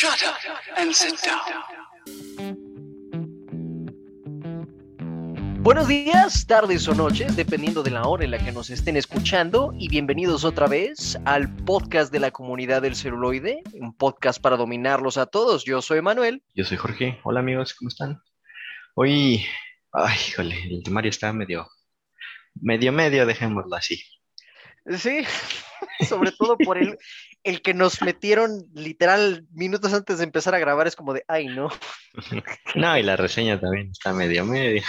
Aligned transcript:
Shut 0.00 0.22
up 0.22 0.36
and 0.76 0.92
sit 0.92 1.18
down. 1.24 1.40
Buenos 5.60 5.88
días, 5.88 6.46
tardes 6.46 6.86
o 6.86 6.94
noches, 6.94 7.34
dependiendo 7.34 7.82
de 7.82 7.90
la 7.90 8.04
hora 8.04 8.24
en 8.24 8.30
la 8.30 8.38
que 8.38 8.52
nos 8.52 8.70
estén 8.70 8.96
escuchando, 8.96 9.74
y 9.76 9.88
bienvenidos 9.88 10.44
otra 10.44 10.68
vez 10.68 11.18
al 11.24 11.52
podcast 11.64 12.12
de 12.12 12.20
la 12.20 12.30
comunidad 12.30 12.80
del 12.82 12.94
celuloide, 12.94 13.64
un 13.72 13.92
podcast 13.92 14.40
para 14.40 14.56
dominarlos 14.56 15.18
a 15.18 15.26
todos. 15.26 15.64
Yo 15.64 15.82
soy 15.82 16.00
Manuel. 16.00 16.44
Yo 16.54 16.64
soy 16.64 16.76
Jorge. 16.76 17.18
Hola 17.24 17.40
amigos, 17.40 17.74
¿cómo 17.74 17.88
están? 17.88 18.22
Hoy, 18.94 19.44
ay, 19.90 20.16
híjole, 20.28 20.62
el 20.70 20.84
temario 20.84 21.10
está 21.10 21.32
medio, 21.32 21.68
medio, 22.54 22.92
medio, 22.92 23.26
dejémoslo 23.26 23.74
así. 23.74 24.00
Sí, 24.96 25.24
sobre 26.08 26.30
todo 26.30 26.56
por 26.56 26.78
el, 26.78 26.96
el 27.44 27.62
que 27.62 27.74
nos 27.74 28.02
metieron 28.02 28.66
literal 28.74 29.46
minutos 29.52 29.92
antes 29.92 30.18
de 30.18 30.24
empezar 30.24 30.54
a 30.54 30.58
grabar, 30.58 30.86
es 30.86 30.96
como 30.96 31.14
de, 31.14 31.24
ay, 31.28 31.46
no. 31.46 31.68
No, 32.74 32.98
y 32.98 33.02
la 33.02 33.16
reseña 33.16 33.60
también 33.60 33.90
está 33.90 34.12
medio, 34.12 34.44
medio. 34.44 34.82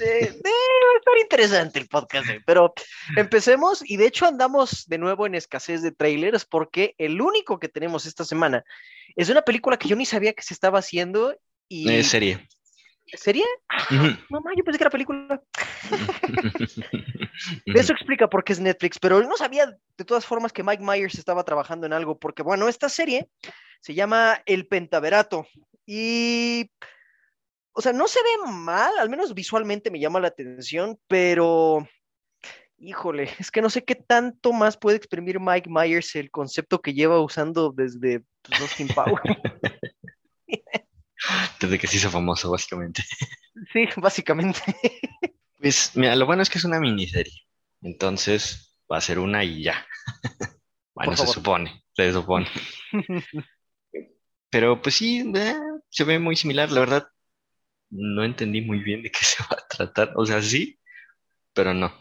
Eh, 0.00 0.24
eh, 0.24 0.30
va 0.44 0.94
a 0.94 0.98
estar 0.98 1.18
interesante 1.22 1.78
el 1.78 1.88
podcast, 1.88 2.28
eh, 2.28 2.42
pero 2.44 2.74
empecemos 3.16 3.82
y 3.88 3.96
de 3.96 4.06
hecho 4.06 4.26
andamos 4.26 4.86
de 4.86 4.98
nuevo 4.98 5.26
en 5.26 5.34
escasez 5.34 5.80
de 5.80 5.92
trailers 5.92 6.44
porque 6.44 6.94
el 6.98 7.20
único 7.20 7.58
que 7.58 7.68
tenemos 7.68 8.04
esta 8.04 8.24
semana 8.24 8.64
es 9.14 9.30
una 9.30 9.42
película 9.42 9.78
que 9.78 9.88
yo 9.88 9.96
ni 9.96 10.04
sabía 10.04 10.34
que 10.34 10.42
se 10.42 10.52
estaba 10.52 10.80
haciendo 10.80 11.34
y... 11.68 11.90
Es 11.90 12.14
serie. 13.14 13.44
¿Serie? 13.44 13.44
Ujú. 13.90 14.18
Mamá, 14.30 14.50
yo 14.56 14.64
pensé 14.64 14.78
que 14.78 14.84
era 14.84 14.90
película. 14.90 15.42
Eso 17.66 17.92
explica 17.92 18.28
por 18.28 18.44
qué 18.44 18.52
es 18.52 18.60
Netflix, 18.60 18.98
pero 18.98 19.22
no 19.22 19.36
sabía 19.36 19.66
de 19.96 20.04
todas 20.04 20.26
formas 20.26 20.52
que 20.52 20.62
Mike 20.62 20.82
Myers 20.82 21.18
estaba 21.18 21.44
trabajando 21.44 21.86
en 21.86 21.92
algo, 21.92 22.18
porque 22.18 22.42
bueno, 22.42 22.68
esta 22.68 22.88
serie 22.88 23.28
se 23.80 23.94
llama 23.94 24.42
El 24.46 24.66
Pentaverato 24.66 25.46
y, 25.86 26.70
o 27.72 27.80
sea, 27.80 27.92
no 27.92 28.08
se 28.08 28.20
ve 28.20 28.50
mal, 28.50 28.98
al 28.98 29.08
menos 29.08 29.34
visualmente 29.34 29.90
me 29.90 30.00
llama 30.00 30.20
la 30.20 30.28
atención, 30.28 30.98
pero, 31.06 31.86
híjole, 32.78 33.30
es 33.38 33.50
que 33.50 33.62
no 33.62 33.70
sé 33.70 33.84
qué 33.84 33.94
tanto 33.94 34.52
más 34.52 34.76
puede 34.76 34.96
exprimir 34.96 35.38
Mike 35.38 35.70
Myers 35.70 36.16
el 36.16 36.30
concepto 36.30 36.80
que 36.80 36.94
lleva 36.94 37.20
usando 37.20 37.72
desde 37.72 38.22
pues, 38.42 38.60
Austin 38.60 38.88
Power. 38.88 39.20
Desde 41.60 41.78
que 41.78 41.86
se 41.86 41.96
hizo 41.96 42.10
famoso, 42.10 42.50
básicamente. 42.50 43.02
sí, 43.72 43.88
básicamente. 43.96 44.60
Pues, 45.58 45.92
mira, 45.94 46.14
lo 46.16 46.26
bueno 46.26 46.42
es 46.42 46.50
que 46.50 46.58
es 46.58 46.64
una 46.64 46.80
miniserie. 46.80 47.42
Entonces, 47.82 48.76
va 48.90 48.98
a 48.98 49.00
ser 49.02 49.18
una 49.18 49.44
y 49.44 49.62
ya. 49.62 49.86
Bueno, 50.98 51.14
se 51.14 51.26
supone, 51.26 51.84
se 51.92 52.10
supone. 52.10 52.48
Pero 54.48 54.80
pues 54.80 54.94
sí, 54.94 55.30
eh, 55.36 55.54
se 55.90 56.04
ve 56.04 56.18
muy 56.18 56.36
similar, 56.36 56.72
la 56.72 56.80
verdad. 56.80 57.08
No 57.90 58.24
entendí 58.24 58.62
muy 58.62 58.78
bien 58.78 59.02
de 59.02 59.10
qué 59.10 59.18
se 59.22 59.42
va 59.42 59.58
a 59.58 59.68
tratar. 59.68 60.12
O 60.16 60.24
sea, 60.24 60.40
sí, 60.40 60.80
pero 61.52 61.74
no. 61.74 61.92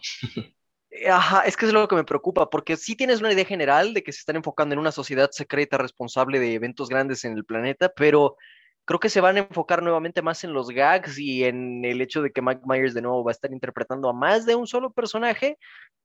Ajá, 1.10 1.42
es 1.42 1.58
que 1.58 1.66
es 1.66 1.74
lo 1.74 1.88
que 1.90 1.96
me 1.96 2.06
preocupa, 2.06 2.50
porque 2.50 2.78
sí 2.78 2.96
tienes 2.96 3.20
una 3.20 3.34
idea 3.34 3.44
general 3.44 3.94
de 3.94 4.02
que 4.02 4.14
se 4.14 4.20
están 4.20 4.38
enfocando 4.38 4.74
en 4.74 4.80
una 4.80 4.94
sociedad 4.94 5.30
secreta 5.32 5.78
responsable 5.78 6.40
de 6.40 6.54
eventos 6.54 6.88
grandes 6.88 7.26
en 7.26 7.34
el 7.34 7.44
planeta, 7.44 7.92
pero 7.94 8.38
creo 8.86 9.00
que 9.00 9.10
se 9.10 9.22
van 9.22 9.36
a 9.38 9.40
enfocar 9.40 9.82
nuevamente 9.84 10.22
más 10.22 10.44
en 10.44 10.54
los 10.54 10.70
gags 10.70 11.18
y 11.18 11.44
en 11.44 11.84
el 11.84 12.02
hecho 12.02 12.22
de 12.22 12.32
que 12.32 12.42
Mike 12.42 12.62
Myers 12.66 12.94
de 12.94 13.02
nuevo 13.02 13.24
va 13.24 13.32
a 13.32 13.34
estar 13.34 13.52
interpretando 13.52 14.10
a 14.10 14.14
más 14.14 14.46
de 14.46 14.56
un 14.56 14.68
solo 14.68 14.92
personaje, 14.92 15.58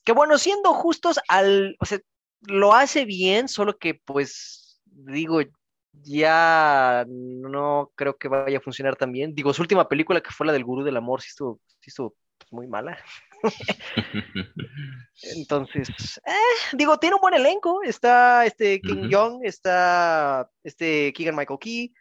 que 0.05 0.13
bueno, 0.13 0.39
siendo 0.39 0.73
justos, 0.73 1.21
al, 1.29 1.77
o 1.79 1.85
sea, 1.85 2.01
lo 2.43 2.75
hace 2.75 3.05
bien, 3.05 3.49
solo 3.49 3.77
que 3.77 4.01
pues 4.05 4.81
digo, 4.87 5.41
ya 5.93 7.05
no 7.09 7.93
creo 7.95 8.17
que 8.17 8.29
vaya 8.29 8.59
a 8.59 8.63
funcionar 8.63 8.97
tan 8.97 9.13
bien. 9.13 9.35
Digo, 9.35 9.53
su 9.53 9.63
última 9.63 9.89
película 9.89 10.21
que 10.21 10.31
fue 10.31 10.47
la 10.47 10.53
del 10.53 10.65
Gurú 10.65 10.85
del 10.85 10.97
Amor, 10.97 11.21
sí 11.21 11.29
estuvo, 11.29 11.61
sí 11.81 11.89
estuvo 11.89 12.15
pues, 12.39 12.53
muy 12.53 12.67
mala. 12.67 12.99
Entonces, 15.37 15.89
eh, 16.27 16.77
digo, 16.77 16.99
tiene 16.99 17.17
un 17.17 17.21
buen 17.21 17.35
elenco. 17.35 17.83
Está 17.83 18.47
este 18.47 18.81
King 18.81 19.01
Ujú. 19.01 19.09
Young, 19.09 19.41
está 19.43 20.49
este 20.65 21.13
Keegan 21.13 21.37
Michael 21.37 21.59
Key. 21.61 21.93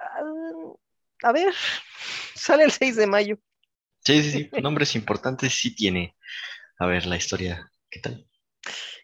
Ah, 0.00 0.22
a 1.22 1.32
ver, 1.32 1.54
sale 2.34 2.64
el 2.64 2.72
6 2.72 2.96
de 2.96 3.06
mayo. 3.06 3.38
Sí, 4.04 4.22
sí, 4.22 4.30
sí. 4.30 4.50
Nombres 4.60 4.94
importantes 4.94 5.54
sí 5.54 5.74
tiene. 5.74 6.16
A 6.78 6.86
ver, 6.86 7.06
la 7.06 7.16
historia, 7.16 7.70
¿qué 7.90 8.00
tal? 8.00 8.26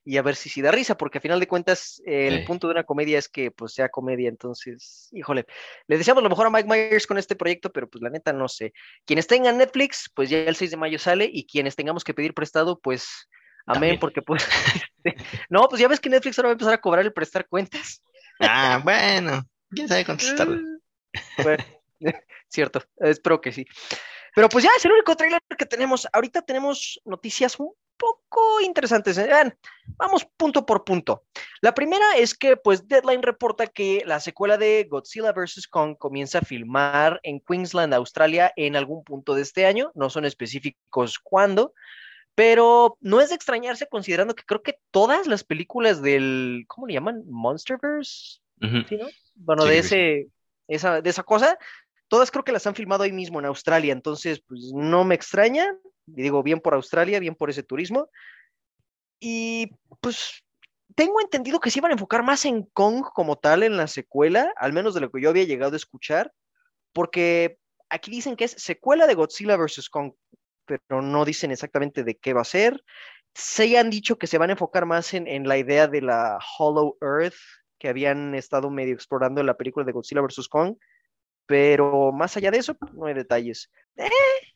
Y 0.04 0.16
a 0.16 0.22
ver 0.22 0.34
si 0.34 0.48
sí 0.48 0.62
da 0.62 0.72
risa, 0.72 0.96
porque 0.96 1.18
a 1.18 1.20
final 1.20 1.38
de 1.38 1.46
cuentas 1.46 2.02
eh, 2.04 2.26
el 2.26 2.44
punto 2.44 2.66
de 2.66 2.72
una 2.72 2.84
comedia 2.84 3.18
es 3.18 3.28
que 3.28 3.52
pues 3.52 3.72
sea 3.72 3.88
comedia. 3.88 4.28
Entonces, 4.28 5.08
híjole, 5.12 5.46
le 5.86 5.98
deseamos 5.98 6.22
lo 6.22 6.28
mejor 6.28 6.46
a 6.46 6.50
Mike 6.50 6.68
Myers 6.68 7.06
con 7.06 7.18
este 7.18 7.36
proyecto, 7.36 7.72
pero 7.72 7.88
pues 7.88 8.02
la 8.02 8.10
neta 8.10 8.32
no 8.32 8.48
sé. 8.48 8.72
Quienes 9.06 9.28
tengan 9.28 9.58
Netflix, 9.58 10.10
pues 10.12 10.28
ya 10.28 10.38
el 10.38 10.56
6 10.56 10.72
de 10.72 10.76
mayo 10.76 10.98
sale, 10.98 11.28
y 11.32 11.46
quienes 11.46 11.76
tengamos 11.76 12.02
que 12.02 12.14
pedir 12.14 12.34
prestado, 12.34 12.80
pues 12.80 13.28
amén, 13.64 13.74
También. 13.74 14.00
porque 14.00 14.22
pues 14.22 14.44
este, 15.04 15.16
no, 15.48 15.68
pues 15.68 15.80
ya 15.80 15.86
ves 15.86 16.00
que 16.00 16.10
Netflix 16.10 16.38
ahora 16.38 16.48
va 16.48 16.52
a 16.52 16.54
empezar 16.54 16.74
a 16.74 16.80
cobrar 16.80 17.04
el 17.04 17.12
prestar 17.12 17.46
cuentas. 17.46 18.02
Ah, 18.40 18.80
bueno, 18.82 19.44
quién 19.70 19.88
sabe 19.88 20.04
tarda. 20.36 20.60
Bueno, 21.42 21.64
cierto, 22.48 22.82
espero 22.98 23.40
que 23.40 23.52
sí. 23.52 23.66
Pero 24.34 24.48
pues 24.48 24.64
ya 24.64 24.70
es 24.76 24.84
el 24.84 24.92
único 24.92 25.14
tráiler 25.14 25.40
que 25.58 25.66
tenemos. 25.66 26.08
Ahorita 26.12 26.42
tenemos 26.42 27.00
noticias 27.04 27.58
un 27.60 27.72
poco 28.02 28.60
interesantes. 28.62 29.18
¿eh? 29.18 29.26
Vean, 29.26 29.56
vamos 29.96 30.26
punto 30.36 30.64
por 30.64 30.84
punto. 30.84 31.24
La 31.60 31.74
primera 31.74 32.16
es 32.16 32.34
que 32.34 32.56
pues 32.56 32.88
Deadline 32.88 33.22
reporta 33.22 33.66
que 33.66 34.02
la 34.06 34.20
secuela 34.20 34.56
de 34.56 34.86
Godzilla 34.88 35.32
vs. 35.32 35.68
Kong 35.68 35.96
comienza 35.98 36.38
a 36.38 36.42
filmar 36.42 37.20
en 37.22 37.40
Queensland, 37.40 37.94
Australia, 37.94 38.52
en 38.56 38.74
algún 38.74 39.04
punto 39.04 39.34
de 39.34 39.42
este 39.42 39.66
año. 39.66 39.92
No 39.94 40.08
son 40.08 40.24
específicos 40.24 41.18
cuándo, 41.18 41.74
pero 42.34 42.96
no 43.00 43.20
es 43.20 43.28
de 43.28 43.34
extrañarse 43.34 43.86
considerando 43.86 44.34
que 44.34 44.44
creo 44.44 44.62
que 44.62 44.78
todas 44.90 45.26
las 45.26 45.44
películas 45.44 46.00
del, 46.00 46.64
¿cómo 46.68 46.86
le 46.86 46.94
llaman? 46.94 47.22
Monsterverse. 47.26 48.40
Ujú. 48.62 48.82
¿sí, 48.88 48.96
no? 48.96 49.08
Bueno, 49.34 49.62
Sí, 49.62 49.68
de 49.68 49.78
ese, 49.78 50.26
esa, 50.74 51.00
de 51.00 51.10
esa 51.10 51.22
cosa, 51.22 51.58
todas 52.08 52.30
creo 52.30 52.44
que 52.44 52.52
las 52.52 52.66
han 52.66 52.74
filmado 52.74 53.04
ahí 53.04 53.12
mismo 53.12 53.38
en 53.38 53.46
Australia, 53.46 53.92
entonces 53.92 54.42
pues 54.46 54.72
no 54.74 55.04
me 55.04 55.14
extraña, 55.14 55.74
y 56.06 56.22
digo 56.22 56.42
bien 56.42 56.60
por 56.60 56.74
Australia, 56.74 57.20
bien 57.20 57.34
por 57.34 57.50
ese 57.50 57.62
turismo, 57.62 58.08
y 59.18 59.70
pues 60.00 60.42
tengo 60.94 61.20
entendido 61.20 61.60
que 61.60 61.70
se 61.70 61.78
iban 61.78 61.90
a 61.90 61.94
enfocar 61.94 62.22
más 62.22 62.44
en 62.44 62.64
Kong 62.64 63.04
como 63.14 63.36
tal 63.36 63.62
en 63.62 63.76
la 63.76 63.86
secuela, 63.86 64.52
al 64.56 64.72
menos 64.72 64.94
de 64.94 65.00
lo 65.00 65.10
que 65.10 65.22
yo 65.22 65.30
había 65.30 65.44
llegado 65.44 65.74
a 65.74 65.76
escuchar, 65.76 66.32
porque 66.92 67.58
aquí 67.88 68.10
dicen 68.10 68.36
que 68.36 68.44
es 68.44 68.52
secuela 68.58 69.06
de 69.06 69.14
Godzilla 69.14 69.56
vs. 69.56 69.88
Kong, 69.88 70.12
pero 70.66 71.02
no 71.02 71.24
dicen 71.24 71.50
exactamente 71.50 72.04
de 72.04 72.16
qué 72.16 72.32
va 72.32 72.42
a 72.42 72.44
ser. 72.44 72.82
Se 73.34 73.78
han 73.78 73.90
dicho 73.90 74.18
que 74.18 74.26
se 74.26 74.38
van 74.38 74.50
a 74.50 74.52
enfocar 74.52 74.86
más 74.86 75.14
en, 75.14 75.26
en 75.26 75.48
la 75.48 75.56
idea 75.56 75.88
de 75.88 76.02
la 76.02 76.38
Hollow 76.58 76.98
Earth 77.00 77.34
que 77.82 77.88
habían 77.88 78.36
estado 78.36 78.70
medio 78.70 78.94
explorando 78.94 79.40
en 79.40 79.46
la 79.48 79.56
película 79.56 79.84
de 79.84 79.90
Godzilla 79.90 80.20
vs. 80.20 80.46
Kong, 80.48 80.76
pero 81.46 82.12
más 82.12 82.36
allá 82.36 82.52
de 82.52 82.58
eso, 82.58 82.74
pues, 82.74 82.94
no 82.94 83.06
hay 83.06 83.14
detalles. 83.14 83.70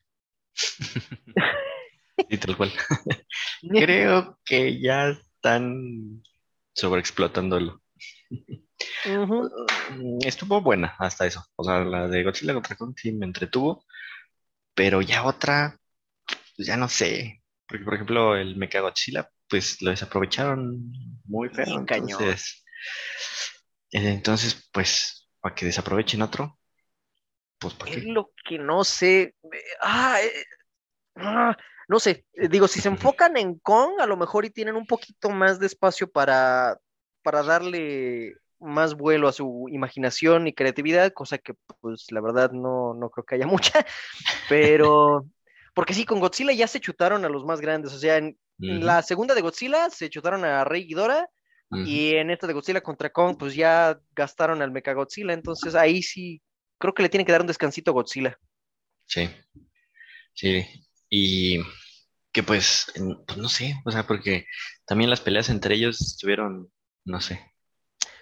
Sí, 2.31 2.39
tal 2.39 2.57
cual. 2.57 2.73
Creo 3.61 4.39
que 4.43 4.81
ya 4.81 5.09
están 5.11 6.23
sobreexplotándolo. 6.73 7.83
Mm, 9.05 10.19
Estuvo 10.25 10.63
buena 10.63 10.97
hasta 10.99 11.27
eso. 11.27 11.45
O 11.57 11.63
sea, 11.63 11.81
la 11.85 12.09
de 12.09 12.25
Godzilla 12.25 12.55
contra 12.55 12.75
Kong 12.75 12.95
sí 12.97 13.13
me 13.13 13.27
entretuvo, 13.27 13.85
pero 14.75 15.03
ya 15.03 15.25
otra, 15.25 15.79
pues 16.57 16.67
ya 16.67 16.79
no 16.79 16.89
sé. 16.89 17.43
Porque, 17.69 17.85
por 17.85 17.95
ejemplo, 17.95 18.35
el 18.35 18.57
Mechagodzilla, 18.57 19.29
pues 19.47 19.83
lo 19.83 19.91
desaprovecharon 19.91 20.91
muy 21.27 21.51
feo. 21.51 21.85
Entonces, 21.87 22.65
eh, 22.65 22.66
entonces, 23.91 24.69
pues, 24.73 25.29
para 25.41 25.55
que 25.55 25.67
desaprovechen 25.67 26.23
otro, 26.23 26.59
pues, 27.59 27.75
¿para 27.75 27.91
Es 27.93 27.99
qué? 27.99 28.03
lo 28.05 28.31
que 28.45 28.59
no 28.59 28.85
sé. 28.85 29.23
eh, 29.23 29.35
Ah, 29.81 30.19
eh, 30.23 30.45
ah, 31.17 31.57
no 31.89 32.01
sé. 32.01 32.27
eh, 32.35 32.49
Digo, 32.49 32.69
si 32.69 32.81
se 32.81 32.89
enfocan 32.89 33.37
en 33.37 33.59
Kong, 33.59 34.01
a 34.01 34.07
lo 34.07 34.17
mejor 34.17 34.45
y 34.45 34.51
tienen 34.51 34.77
un 34.77 34.87
poquito 34.87 35.31
más 35.31 35.59
de 35.59 35.67
espacio 35.67 36.11
para, 36.11 36.79
para 37.23 37.43
darle 37.43 38.35
más 38.59 38.95
vuelo 38.95 39.29
a 39.29 39.33
su 39.33 39.67
imaginación 39.71 40.47
y 40.47 40.55
creatividad, 40.55 41.13
cosa 41.13 41.39
que 41.39 41.55
pues 41.81 42.07
la 42.11 42.21
verdad 42.21 42.51
no, 42.53 42.95
no 42.95 43.11
creo 43.11 43.25
que 43.25 43.35
haya 43.37 43.47
mucha, 43.47 43.85
pero 44.49 45.27
porque 45.75 45.95
sí, 45.95 46.07
con 46.07 46.21
Godzilla 46.21 46.53
ya 46.53 46.67
se 46.67 46.81
chutaron 46.81 47.25
a 47.25 47.29
los 47.29 47.45
más 47.45 47.61
grandes, 47.61 47.93
o 47.93 47.99
sea, 47.99 48.17
en, 48.17 48.39
la 48.59 49.03
segunda 49.03 49.35
de 49.35 49.43
Godzilla 49.43 49.91
se 49.91 50.09
chutaron 50.09 50.45
a 50.45 50.65
Rey 50.65 50.87
Ghidorah 50.87 51.29
y 51.71 52.15
en 52.15 52.31
esta 52.31 52.47
de 52.47 52.53
Godzilla 52.53 52.81
contra 52.81 53.11
Kong 53.11 53.37
pues 53.39 53.55
ya 53.55 54.01
gastaron 54.15 54.63
al 54.63 54.71
Mechagodzilla, 54.71 55.33
entonces 55.33 55.75
ahí 55.75 56.03
sí 56.03 56.43
creo 56.79 56.95
que 56.95 57.03
le 57.03 57.09
tienen 57.09 57.27
que 57.27 57.33
dar 57.33 57.41
un 57.41 57.47
descansito 57.49 57.91
a 57.91 57.95
Godzilla. 57.95 58.39
Sí, 59.07 59.29
sí. 60.35 60.65
Y 61.09 61.61
que 62.33 62.43
pues, 62.43 62.93
pues 63.27 63.39
no 63.39 63.49
sé, 63.49 63.75
o 63.85 63.91
sea, 63.91 64.07
porque 64.07 64.47
también 64.87 65.11
las 65.11 65.21
peleas 65.21 65.49
entre 65.49 65.75
ellos 65.75 66.01
estuvieron, 66.01 66.71
no 67.05 67.21
sé, 67.21 67.41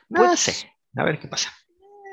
no 0.08 0.20
Pues, 0.20 0.40
sé, 0.40 0.72
a 0.96 1.04
ver 1.04 1.18
qué 1.18 1.28
pasa. 1.28 1.52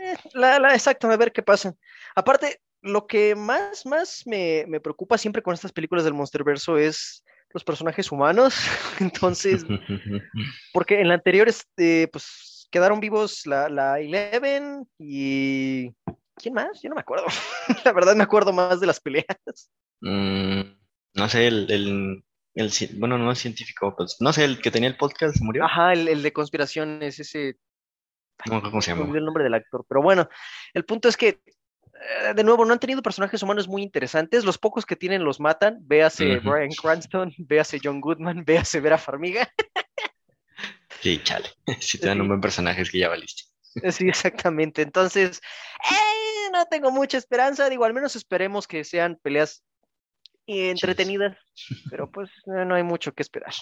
Eh, 0.01 0.17
la, 0.33 0.59
la, 0.59 0.73
exacto, 0.73 1.07
a 1.09 1.17
ver 1.17 1.31
qué 1.31 1.43
pasa. 1.43 1.75
Aparte, 2.15 2.61
lo 2.81 3.05
que 3.05 3.35
más, 3.35 3.85
más 3.85 4.23
me, 4.25 4.65
me 4.67 4.79
preocupa 4.79 5.17
siempre 5.17 5.43
con 5.43 5.53
estas 5.53 5.71
películas 5.71 6.03
del 6.03 6.13
Monsterverso 6.15 6.77
es 6.77 7.23
los 7.53 7.63
personajes 7.63 8.11
humanos. 8.11 8.55
Entonces, 8.99 9.65
porque 10.73 11.01
en 11.01 11.07
la 11.07 11.15
anterior, 11.15 11.47
este, 11.47 12.07
pues 12.07 12.67
quedaron 12.71 12.99
vivos 12.99 13.45
la, 13.45 13.69
la 13.69 13.99
Eleven 13.99 14.87
y. 14.97 15.93
¿Quién 16.35 16.55
más? 16.55 16.81
Yo 16.81 16.89
no 16.89 16.95
me 16.95 17.01
acuerdo. 17.01 17.25
la 17.85 17.93
verdad, 17.93 18.15
me 18.15 18.23
acuerdo 18.23 18.51
más 18.51 18.79
de 18.79 18.87
las 18.87 18.99
peleas. 18.99 19.69
Mm, 20.01 20.61
no 21.13 21.29
sé, 21.29 21.47
el, 21.47 21.69
el, 21.69 22.23
bueno, 22.97 23.17
no 23.17 23.31
es 23.31 23.39
científico, 23.39 23.93
pues 23.95 24.17
no 24.19 24.33
sé, 24.33 24.45
el 24.45 24.59
que 24.59 24.71
tenía 24.71 24.89
el 24.89 24.97
podcast 24.97 25.37
se 25.37 25.43
murió. 25.43 25.65
Ajá, 25.65 25.93
el, 25.93 26.07
el 26.07 26.23
de 26.23 26.33
conspiraciones, 26.33 27.19
ese. 27.19 27.57
Cómo 28.47 28.81
se 28.81 28.91
llama. 28.91 29.15
el 29.15 29.23
nombre 29.23 29.43
del 29.43 29.53
actor. 29.53 29.85
Pero 29.87 30.01
bueno, 30.01 30.27
el 30.73 30.85
punto 30.85 31.09
es 31.09 31.17
que. 31.17 31.41
Eh, 32.01 32.33
De 32.33 32.43
nuevo, 32.43 32.65
no 32.65 32.73
han 32.73 32.79
tenido 32.79 33.01
personajes 33.01 33.41
humanos 33.43 33.67
muy 33.67 33.83
interesantes. 33.83 34.43
Los 34.45 34.57
pocos 34.57 34.85
que 34.85 34.95
tienen 34.95 35.23
los 35.23 35.39
matan. 35.39 35.77
Véase 35.81 36.37
Ujú. 36.37 36.49
Bryan 36.49 36.71
Cranston, 36.81 37.33
véase 37.37 37.79
John 37.83 38.01
Goodman, 38.01 38.43
véase 38.45 38.79
Vera 38.79 38.97
Farmiga. 38.97 39.51
Sí, 41.01 41.19
chale. 41.23 41.49
Si 41.79 41.97
te 41.99 42.07
dan 42.07 42.17
Sí. 42.17 42.21
un 42.21 42.27
buen 42.27 42.41
personaje 42.41 42.81
es 42.81 42.91
que 42.91 42.99
ya 42.99 43.09
valiste. 43.09 43.43
Sí, 43.91 44.07
exactamente. 44.09 44.81
Entonces, 44.81 45.39
eh, 45.89 46.49
no 46.51 46.65
tengo 46.65 46.91
mucha 46.91 47.17
esperanza. 47.17 47.69
Digo, 47.69 47.85
al 47.85 47.93
menos 47.93 48.15
esperemos 48.17 48.67
que 48.67 48.83
sean 48.83 49.17
peleas 49.21 49.63
entretenidas, 50.45 51.37
pero 51.89 52.11
pues 52.11 52.29
eh, 52.47 52.65
no 52.65 52.75
hay 52.75 52.83
mucho 52.83 53.13
que 53.13 53.21
esperar. 53.23 53.53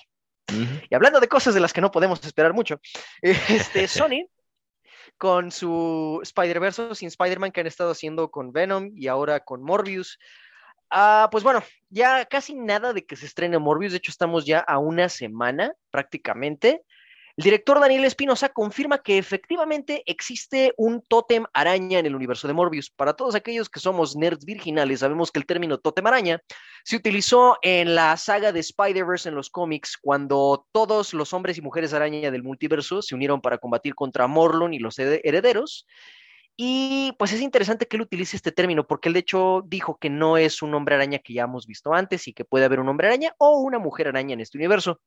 Y 0.90 0.96
hablando 0.96 1.20
de 1.20 1.28
cosas 1.28 1.54
de 1.54 1.60
las 1.60 1.74
que 1.74 1.82
no 1.82 1.92
podemos 1.92 2.24
esperar 2.26 2.54
mucho, 2.54 2.82
este 3.22 3.88
Sony 3.88 4.28
con 5.18 5.52
su 5.52 6.20
Spider-Verse 6.24 6.96
sin 6.96 7.08
Spider-Man 7.08 7.52
que 7.52 7.62
han 7.62 7.68
estado 7.68 7.92
haciendo 7.92 8.32
con 8.32 8.52
Venom 8.52 8.92
y 8.96 9.08
ahora 9.08 9.40
con 9.40 9.64
Morbius. 9.64 10.20
Ah, 10.90 11.30
pues 11.32 11.44
bueno, 11.44 11.64
ya 11.90 12.26
casi 12.26 12.56
nada 12.56 12.94
de 12.94 13.06
que 13.06 13.16
se 13.16 13.26
estrene 13.26 13.60
Morbius, 13.60 13.92
de 13.92 13.98
hecho 13.98 14.12
estamos 14.12 14.46
ya 14.46 14.60
a 14.60 14.80
una 14.80 15.10
semana 15.10 15.74
prácticamente. 15.92 16.84
El 17.40 17.44
director 17.44 17.80
Daniel 17.80 18.04
Espinosa 18.04 18.50
confirma 18.50 18.98
que 18.98 19.18
efectivamente 19.18 20.04
existe 20.06 20.74
un 20.76 21.02
tótem 21.02 21.46
araña 21.54 21.98
en 21.98 22.06
el 22.06 22.14
universo 22.14 22.50
de 22.50 22.54
Morbius. 22.54 22.90
Para 22.90 23.14
todos 23.14 23.34
aquellos 23.34 23.70
que 23.70 23.80
somos 23.80 24.18
nerds 24.18 24.44
virginales, 24.44 25.00
sabemos 25.00 25.32
que 25.32 25.40
el 25.40 25.46
término 25.46 25.78
tótem 25.78 26.06
araña 26.06 26.42
se 26.84 26.98
utilizó 26.98 27.58
en 27.62 27.96
la 27.96 28.18
saga 28.18 28.52
de 28.52 28.60
Spider-Verse 28.60 29.30
en 29.30 29.36
los 29.36 29.50
cómics 29.50 29.96
cuando 29.96 30.68
todos 30.74 31.14
los 31.14 31.32
hombres 31.32 31.58
y 31.58 31.62
mujeres 31.62 31.94
araña 31.94 32.30
del 32.30 32.44
multiverso 32.44 33.02
se 33.02 33.16
unieron 33.16 33.40
para 33.40 33.58
combatir 33.58 33.96
contra 33.96 34.28
Morlun 34.28 34.74
y 34.74 34.80
los 34.80 35.00
hered- 35.00 35.22
herederos. 35.24 35.88
Y 36.58 37.16
pues 37.18 37.32
es 37.32 37.40
interesante 37.40 37.88
que 37.88 37.96
él 37.96 38.02
utilice 38.02 38.36
este 38.36 38.52
término 38.52 38.86
porque 38.86 39.08
él 39.08 39.14
de 39.14 39.22
hecho 39.22 39.64
dijo 39.66 39.98
que 39.98 40.10
no 40.10 40.36
es 40.36 40.62
un 40.62 40.74
hombre 40.74 40.96
araña 40.96 41.20
que 41.20 41.36
ya 41.36 41.44
hemos 41.44 41.68
visto 41.68 41.94
antes 41.94 42.28
y 42.28 42.34
que 42.34 42.44
puede 42.44 42.66
haber 42.66 42.82
un 42.82 42.90
hombre 42.90 43.08
araña 43.08 43.34
o 43.38 43.62
una 43.62 43.80
mujer 43.80 44.10
araña 44.10 44.34
en 44.34 44.42
este 44.42 44.58
universo. 44.58 45.00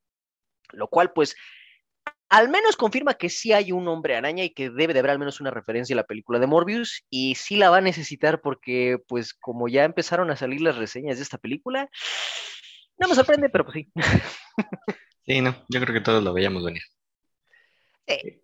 Lo 0.71 0.89
cual 0.89 1.13
pues 1.13 1.37
al 2.33 2.49
menos 2.49 2.77
confirma 2.77 3.13
que 3.13 3.29
sí 3.29 3.53
hay 3.53 3.73
un 3.73 3.87
hombre 3.89 4.17
araña 4.17 4.43
y 4.43 4.55
que 4.55 4.71
debe 4.71 4.95
de 4.95 5.01
haber 5.01 5.11
al 5.11 5.19
menos 5.19 5.43
una 5.43 5.51
referencia 5.51 5.93
a 5.95 5.99
la 5.99 6.07
película 6.07 6.39
de 6.39 6.47
Morbius 6.47 7.05
y 7.11 7.35
sí 7.35 7.57
la 7.57 7.69
va 7.69 7.77
a 7.77 7.83
necesitar 7.83 8.41
porque 8.41 8.97
pues 9.07 9.35
como 9.35 9.69
ya 9.69 9.85
empezaron 9.85 10.31
a 10.31 10.37
salir 10.37 10.63
las 10.63 10.77
reseñas 10.77 11.19
de 11.19 11.25
esta 11.25 11.37
película, 11.37 11.91
no 12.97 13.07
me 13.07 13.15
sorprende, 13.15 13.51
pero 13.51 13.67
pues 13.67 13.75
sí. 13.75 13.93
Sí, 15.25 15.41
no, 15.41 15.55
yo 15.69 15.81
creo 15.81 15.95
que 15.95 16.01
todos 16.01 16.25
lo 16.25 16.33
veíamos 16.33 16.65
venir. 16.65 16.83
Sí. 18.09 18.43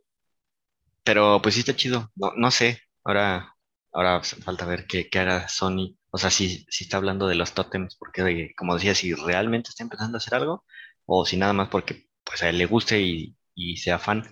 Pero 1.02 1.40
pues 1.42 1.54
sí 1.54 1.60
está 1.60 1.74
chido. 1.74 2.12
No, 2.14 2.32
no 2.36 2.50
sé. 2.52 2.80
Ahora, 3.02 3.56
ahora 3.90 4.22
falta 4.22 4.64
ver 4.64 4.86
qué, 4.86 5.08
qué 5.08 5.18
haga 5.18 5.48
Sony. 5.48 5.96
O 6.10 6.18
sea, 6.18 6.30
si, 6.30 6.66
si 6.68 6.84
está 6.84 6.98
hablando 6.98 7.26
de 7.26 7.34
los 7.34 7.52
tótems, 7.52 7.96
porque 7.96 8.52
como 8.56 8.74
decía, 8.74 8.94
si 8.94 9.14
realmente 9.14 9.70
está 9.70 9.82
empezando 9.82 10.16
a 10.16 10.20
hacer 10.20 10.34
algo, 10.34 10.64
o 11.04 11.26
si 11.26 11.36
nada 11.36 11.52
más 11.52 11.68
porque 11.68 12.06
pues 12.22 12.42
a 12.44 12.50
él 12.50 12.58
le 12.58 12.66
guste 12.66 13.00
y, 13.00 13.37
y 13.58 13.76
sea 13.76 13.98
fan, 13.98 14.22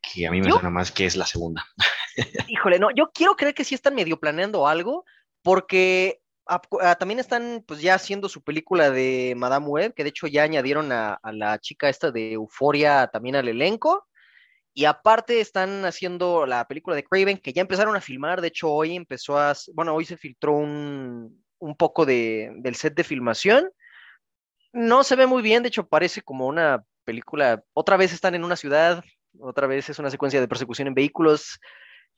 que 0.00 0.26
a 0.26 0.30
mí 0.30 0.40
me 0.40 0.48
Yo- 0.48 0.54
suena 0.54 0.70
más 0.70 0.90
que 0.90 1.04
es 1.04 1.14
la 1.14 1.26
segunda. 1.26 1.62
Híjole, 2.48 2.78
no, 2.78 2.88
yo 2.90 3.10
quiero 3.12 3.36
creer 3.36 3.54
que 3.54 3.64
sí 3.64 3.74
están 3.74 3.94
medio 3.94 4.18
planeando 4.18 4.66
algo, 4.66 5.04
porque 5.42 6.20
ah, 6.46 6.62
ah, 6.80 6.94
también 6.94 7.20
están 7.20 7.62
pues 7.68 7.82
ya 7.82 7.94
haciendo 7.94 8.30
su 8.30 8.42
película 8.42 8.90
de 8.90 9.34
Madame 9.36 9.66
Web, 9.66 9.94
que 9.94 10.02
de 10.04 10.08
hecho 10.08 10.26
ya 10.26 10.42
añadieron 10.42 10.90
a, 10.90 11.14
a 11.22 11.32
la 11.32 11.58
chica 11.58 11.90
esta 11.90 12.10
de 12.10 12.32
Euforia 12.32 13.08
también 13.12 13.36
al 13.36 13.46
elenco, 13.46 14.06
y 14.72 14.86
aparte 14.86 15.40
están 15.40 15.84
haciendo 15.84 16.46
la 16.46 16.66
película 16.66 16.96
de 16.96 17.04
Craven, 17.04 17.36
que 17.38 17.52
ya 17.52 17.60
empezaron 17.60 17.94
a 17.94 18.00
filmar, 18.00 18.40
de 18.40 18.48
hecho 18.48 18.70
hoy 18.70 18.96
empezó 18.96 19.38
a, 19.38 19.52
bueno, 19.74 19.94
hoy 19.94 20.06
se 20.06 20.16
filtró 20.16 20.54
un, 20.54 21.44
un 21.58 21.76
poco 21.76 22.06
de, 22.06 22.52
del 22.56 22.74
set 22.74 22.94
de 22.94 23.04
filmación, 23.04 23.70
no 24.72 25.04
se 25.04 25.16
ve 25.16 25.26
muy 25.26 25.42
bien, 25.42 25.62
de 25.62 25.68
hecho 25.68 25.86
parece 25.88 26.22
como 26.22 26.46
una 26.46 26.82
película, 27.04 27.62
otra 27.72 27.96
vez 27.96 28.12
están 28.12 28.34
en 28.34 28.44
una 28.44 28.56
ciudad, 28.56 29.04
otra 29.38 29.66
vez 29.66 29.88
es 29.88 29.98
una 29.98 30.10
secuencia 30.10 30.40
de 30.40 30.48
persecución 30.48 30.88
en 30.88 30.94
vehículos, 30.94 31.60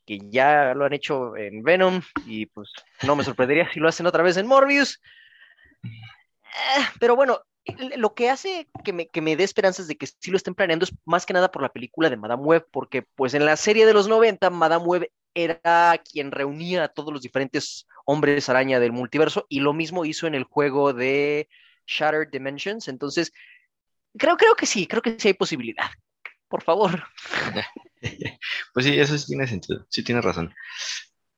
que 0.05 0.19
ya 0.29 0.73
lo 0.73 0.85
han 0.85 0.93
hecho 0.93 1.35
en 1.37 1.63
Venom 1.63 2.01
y 2.25 2.45
pues 2.47 2.71
no 3.03 3.15
me 3.15 3.23
sorprendería 3.23 3.71
si 3.71 3.79
lo 3.79 3.87
hacen 3.87 4.05
otra 4.05 4.23
vez 4.23 4.37
en 4.37 4.47
Morbius. 4.47 5.01
Eh, 5.83 6.83
pero 6.99 7.15
bueno, 7.15 7.39
lo 7.97 8.13
que 8.13 8.29
hace 8.29 8.67
que 8.83 8.93
me, 8.93 9.07
que 9.07 9.21
me 9.21 9.35
dé 9.35 9.43
esperanzas 9.43 9.87
de 9.87 9.95
que 9.97 10.07
sí 10.07 10.31
lo 10.31 10.37
estén 10.37 10.55
planeando 10.55 10.85
es 10.85 10.93
más 11.05 11.25
que 11.25 11.33
nada 11.33 11.51
por 11.51 11.61
la 11.61 11.69
película 11.69 12.09
de 12.09 12.17
Madame 12.17 12.43
Web, 12.43 12.67
porque 12.71 13.01
pues 13.01 13.33
en 13.33 13.45
la 13.45 13.55
serie 13.55 13.85
de 13.85 13.93
los 13.93 14.07
90, 14.07 14.49
Madame 14.49 14.85
Web 14.85 15.11
era 15.33 15.99
quien 16.11 16.31
reunía 16.31 16.83
a 16.83 16.87
todos 16.89 17.11
los 17.11 17.21
diferentes 17.21 17.87
hombres 18.05 18.49
araña 18.49 18.79
del 18.79 18.91
multiverso 18.91 19.45
y 19.49 19.61
lo 19.61 19.73
mismo 19.73 20.05
hizo 20.05 20.27
en 20.27 20.35
el 20.35 20.43
juego 20.43 20.93
de 20.93 21.47
Shattered 21.87 22.29
Dimensions. 22.29 22.87
Entonces, 22.87 23.31
creo, 24.17 24.37
creo 24.37 24.55
que 24.55 24.65
sí, 24.65 24.87
creo 24.87 25.01
que 25.01 25.19
sí 25.19 25.29
hay 25.29 25.33
posibilidad. 25.33 25.89
Por 26.47 26.61
favor. 26.63 27.03
Pues 28.73 28.85
sí, 28.85 28.99
eso 28.99 29.17
sí 29.17 29.27
tiene 29.27 29.47
sentido, 29.47 29.85
sí 29.89 30.03
tiene 30.03 30.19
razón. 30.19 30.53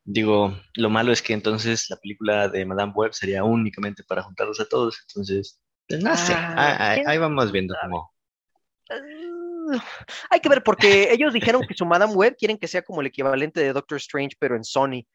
Digo, 0.04 0.60
lo 0.74 0.90
malo 0.90 1.12
es 1.12 1.22
que 1.22 1.34
entonces 1.34 1.90
la 1.92 1.98
película 1.98 2.48
de 2.48 2.66
Madame 2.66 2.92
Web 2.96 3.14
sería 3.14 3.44
únicamente 3.44 4.04
para 4.04 4.24
juntarlos 4.24 4.60
a 4.60 4.66
todos, 4.68 5.00
entonces, 5.08 5.62
pues, 5.88 6.04
no 6.04 6.18
sé, 6.18 6.34
Ah, 6.34 6.56
ah, 6.58 6.78
ah, 6.80 6.94
¿quién 6.96 7.08
ahí 7.08 7.20
vamos 7.20 7.52
viendo 7.52 7.76
cómo. 7.82 8.14
Uh, 8.90 9.78
hay 10.30 10.40
que 10.40 10.50
ver, 10.50 10.64
porque 10.64 11.12
ellos 11.12 11.34
dijeron 11.34 11.66
que 11.68 11.76
su 11.76 11.86
Madame 11.86 12.14
Web 12.14 12.36
quieren 12.38 12.58
que 12.58 12.68
sea 12.68 12.82
como 12.82 13.02
el 13.02 13.08
equivalente 13.08 13.60
de 13.60 13.74
Doctor 13.74 13.98
Strange, 13.98 14.36
pero 14.40 14.56
en 14.56 14.64
Sony. 14.64 15.06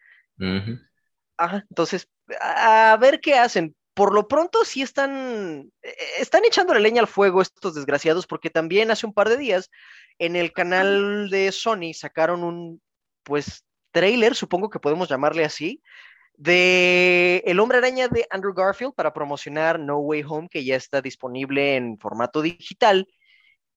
Ajá, 1.36 1.64
entonces, 1.68 2.08
a 2.40 2.96
ver 3.00 3.20
qué 3.20 3.34
hacen. 3.34 3.74
Por 4.00 4.14
lo 4.14 4.28
pronto, 4.28 4.64
sí 4.64 4.80
están, 4.80 5.70
eh, 5.82 5.94
están 6.20 6.46
echándole 6.46 6.80
leña 6.80 7.02
al 7.02 7.06
fuego 7.06 7.42
estos 7.42 7.74
desgraciados, 7.74 8.26
porque 8.26 8.48
también 8.48 8.90
hace 8.90 9.04
un 9.04 9.12
par 9.12 9.28
de 9.28 9.36
días 9.36 9.70
en 10.18 10.36
el 10.36 10.52
canal 10.52 11.28
de 11.28 11.52
Sony 11.52 11.92
sacaron 11.92 12.42
un, 12.42 12.80
pues, 13.24 13.66
trailer, 13.90 14.34
supongo 14.34 14.70
que 14.70 14.78
podemos 14.78 15.10
llamarle 15.10 15.44
así, 15.44 15.82
de 16.32 17.42
El 17.44 17.60
Hombre 17.60 17.76
Araña 17.76 18.08
de 18.08 18.26
Andrew 18.30 18.54
Garfield 18.54 18.94
para 18.94 19.12
promocionar 19.12 19.78
No 19.78 19.98
Way 19.98 20.24
Home, 20.26 20.48
que 20.48 20.64
ya 20.64 20.76
está 20.76 21.02
disponible 21.02 21.76
en 21.76 21.98
formato 21.98 22.40
digital. 22.40 23.06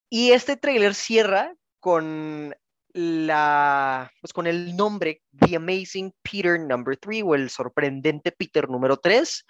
Y 0.10 0.32
este 0.32 0.56
tráiler 0.56 0.96
cierra 0.96 1.54
con 1.82 2.56
la 2.94 4.10
pues 4.22 4.32
con 4.32 4.48
el 4.48 4.78
nombre 4.78 5.22
The 5.38 5.58
Amazing 5.58 6.14
Peter 6.22 6.58
Number 6.58 6.96
3 6.96 7.24
o 7.26 7.36
el 7.36 7.50
sorprendente 7.50 8.32
Peter 8.32 8.70
número 8.70 8.96
3 8.96 9.46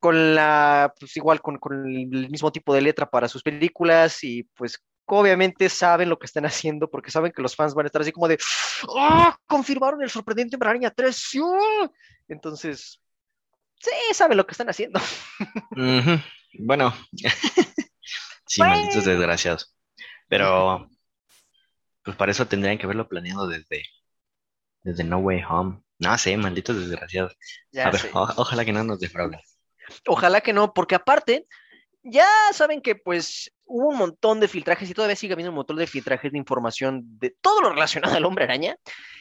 con 0.00 0.34
la 0.34 0.92
pues 0.98 1.16
igual 1.16 1.40
con, 1.40 1.58
con 1.58 1.86
el 1.86 2.30
mismo 2.30 2.52
tipo 2.52 2.72
de 2.74 2.80
letra 2.82 3.08
para 3.10 3.28
sus 3.28 3.42
películas 3.42 4.22
y 4.24 4.44
pues 4.54 4.82
obviamente 5.06 5.68
saben 5.68 6.08
lo 6.08 6.18
que 6.18 6.26
están 6.26 6.46
haciendo 6.46 6.88
porque 6.90 7.10
saben 7.10 7.32
que 7.32 7.42
los 7.42 7.56
fans 7.56 7.74
van 7.74 7.86
a 7.86 7.88
estar 7.88 8.02
así 8.02 8.12
como 8.12 8.28
de 8.28 8.38
¡Ah! 8.96 9.36
confirmaron 9.46 10.02
el 10.02 10.10
sorprendente 10.10 10.56
Araña 10.60 10.90
3 10.90 11.16
¡sí! 11.16 11.40
entonces 12.28 13.00
sí 13.80 13.90
saben 14.12 14.36
lo 14.36 14.46
que 14.46 14.52
están 14.52 14.68
haciendo. 14.68 15.00
Bueno, 16.60 16.94
sí, 18.46 18.60
Bueno. 18.60 18.74
malditos 18.74 19.04
desgraciados. 19.04 19.76
Pero, 20.28 20.88
pues 22.02 22.16
para 22.16 22.32
eso 22.32 22.46
tendrían 22.46 22.78
que 22.78 22.84
haberlo 22.84 23.06
planeado 23.06 23.46
desde, 23.46 23.82
desde 24.82 25.04
No 25.04 25.18
Way 25.18 25.42
Home. 25.48 25.82
No 25.98 26.16
sé, 26.16 26.36
malditos 26.36 26.76
desgraciados. 26.78 27.36
Ya 27.70 27.86
A 27.86 27.90
ver, 27.90 28.00
o- 28.14 28.32
ojalá 28.36 28.64
que 28.64 28.72
no 28.72 28.82
nos 28.82 28.98
defrauden. 28.98 29.40
Ojalá 30.06 30.40
que 30.40 30.52
no, 30.52 30.72
porque 30.72 30.94
aparte, 30.94 31.46
ya 32.02 32.28
saben 32.52 32.80
que 32.80 32.94
pues 32.94 33.52
hubo 33.64 33.88
un 33.88 33.98
montón 33.98 34.40
de 34.40 34.48
filtrajes 34.48 34.88
y 34.88 34.94
todavía 34.94 35.16
sigue 35.16 35.34
habiendo 35.34 35.50
un 35.50 35.56
montón 35.56 35.76
de 35.76 35.86
filtrajes 35.86 36.32
de 36.32 36.38
información 36.38 37.02
de 37.18 37.36
todo 37.40 37.60
lo 37.60 37.70
relacionado 37.70 38.16
al 38.16 38.24
hombre 38.24 38.44
araña. 38.44 38.76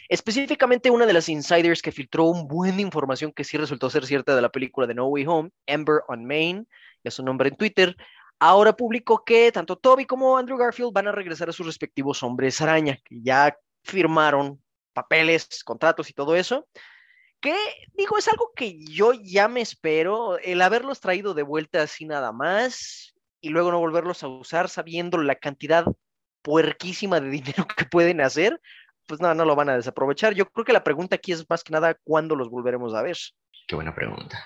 Específicamente 0.09 0.89
una 0.89 1.05
de 1.05 1.13
las 1.13 1.27
insiders 1.27 1.81
que 1.81 1.91
filtró 1.91 2.25
un 2.25 2.47
buen 2.47 2.77
de 2.77 2.81
información 2.81 3.33
que 3.33 3.43
sí 3.43 3.57
resultó 3.57 3.89
ser 3.89 4.05
cierta 4.05 4.35
de 4.35 4.41
la 4.41 4.49
película 4.49 4.87
de 4.87 4.93
No 4.93 5.07
Way 5.07 5.25
Home, 5.27 5.51
Ember 5.65 6.01
on 6.07 6.25
Main, 6.25 6.67
ya 7.03 7.11
su 7.11 7.23
nombre 7.23 7.49
en 7.49 7.57
Twitter, 7.57 7.95
ahora 8.39 8.73
publicó 8.73 9.23
que 9.25 9.51
tanto 9.51 9.75
Toby 9.75 10.05
como 10.05 10.37
Andrew 10.37 10.57
Garfield 10.57 10.93
van 10.93 11.07
a 11.07 11.11
regresar 11.11 11.49
a 11.49 11.53
sus 11.53 11.65
respectivos 11.65 12.23
hombres 12.23 12.61
araña, 12.61 12.97
que 13.03 13.21
ya 13.21 13.57
firmaron 13.83 14.61
papeles, 14.93 15.63
contratos 15.63 16.09
y 16.09 16.13
todo 16.13 16.35
eso. 16.35 16.67
Que 17.39 17.55
digo, 17.93 18.17
es 18.17 18.27
algo 18.27 18.51
que 18.55 18.83
yo 18.83 19.13
ya 19.13 19.47
me 19.47 19.61
espero, 19.61 20.39
el 20.39 20.61
haberlos 20.61 20.99
traído 20.99 21.33
de 21.33 21.43
vuelta 21.43 21.83
así 21.83 22.05
nada 22.05 22.31
más 22.31 23.13
y 23.41 23.49
luego 23.49 23.71
no 23.71 23.79
volverlos 23.79 24.23
a 24.23 24.27
usar 24.27 24.69
sabiendo 24.69 25.17
la 25.17 25.35
cantidad 25.35 25.85
puerquísima 26.41 27.19
de 27.19 27.29
dinero 27.41 27.67
que 27.67 27.85
pueden 27.85 28.21
hacer, 28.21 28.59
pues 29.05 29.21
no, 29.21 29.33
no 29.33 29.45
lo 29.45 29.55
van 29.55 29.69
a 29.69 29.75
desaprovechar. 29.75 30.33
Yo 30.33 30.49
creo 30.49 30.65
que 30.65 30.73
la 30.73 30.83
pregunta 30.83 31.15
aquí 31.15 31.31
es 31.31 31.47
más 31.49 31.63
que 31.63 31.73
nada 31.73 31.95
cuándo 32.03 32.35
los 32.35 32.49
volveremos 32.49 32.93
a 32.93 33.01
ver. 33.01 33.17
Qué 33.67 33.75
buena 33.75 33.93
pregunta. 33.93 34.45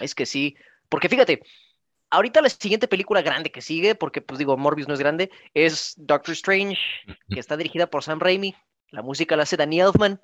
Es 0.00 0.14
que 0.14 0.26
sí, 0.26 0.56
porque 0.88 1.08
fíjate, 1.08 1.42
ahorita 2.10 2.40
la 2.40 2.48
siguiente 2.48 2.88
película 2.88 3.22
grande 3.22 3.50
que 3.50 3.62
sigue, 3.62 3.94
porque 3.94 4.20
pues 4.20 4.38
digo, 4.38 4.56
Morbius 4.56 4.88
no 4.88 4.94
es 4.94 5.00
grande, 5.00 5.30
es 5.54 5.94
Doctor 5.96 6.32
Strange, 6.32 6.78
que 7.28 7.40
está 7.40 7.56
dirigida 7.56 7.86
por 7.86 8.02
Sam 8.02 8.20
Raimi. 8.20 8.54
La 8.90 9.02
música 9.02 9.36
la 9.36 9.44
hace 9.44 9.56
Danny 9.56 9.80
Elfman. 9.80 10.20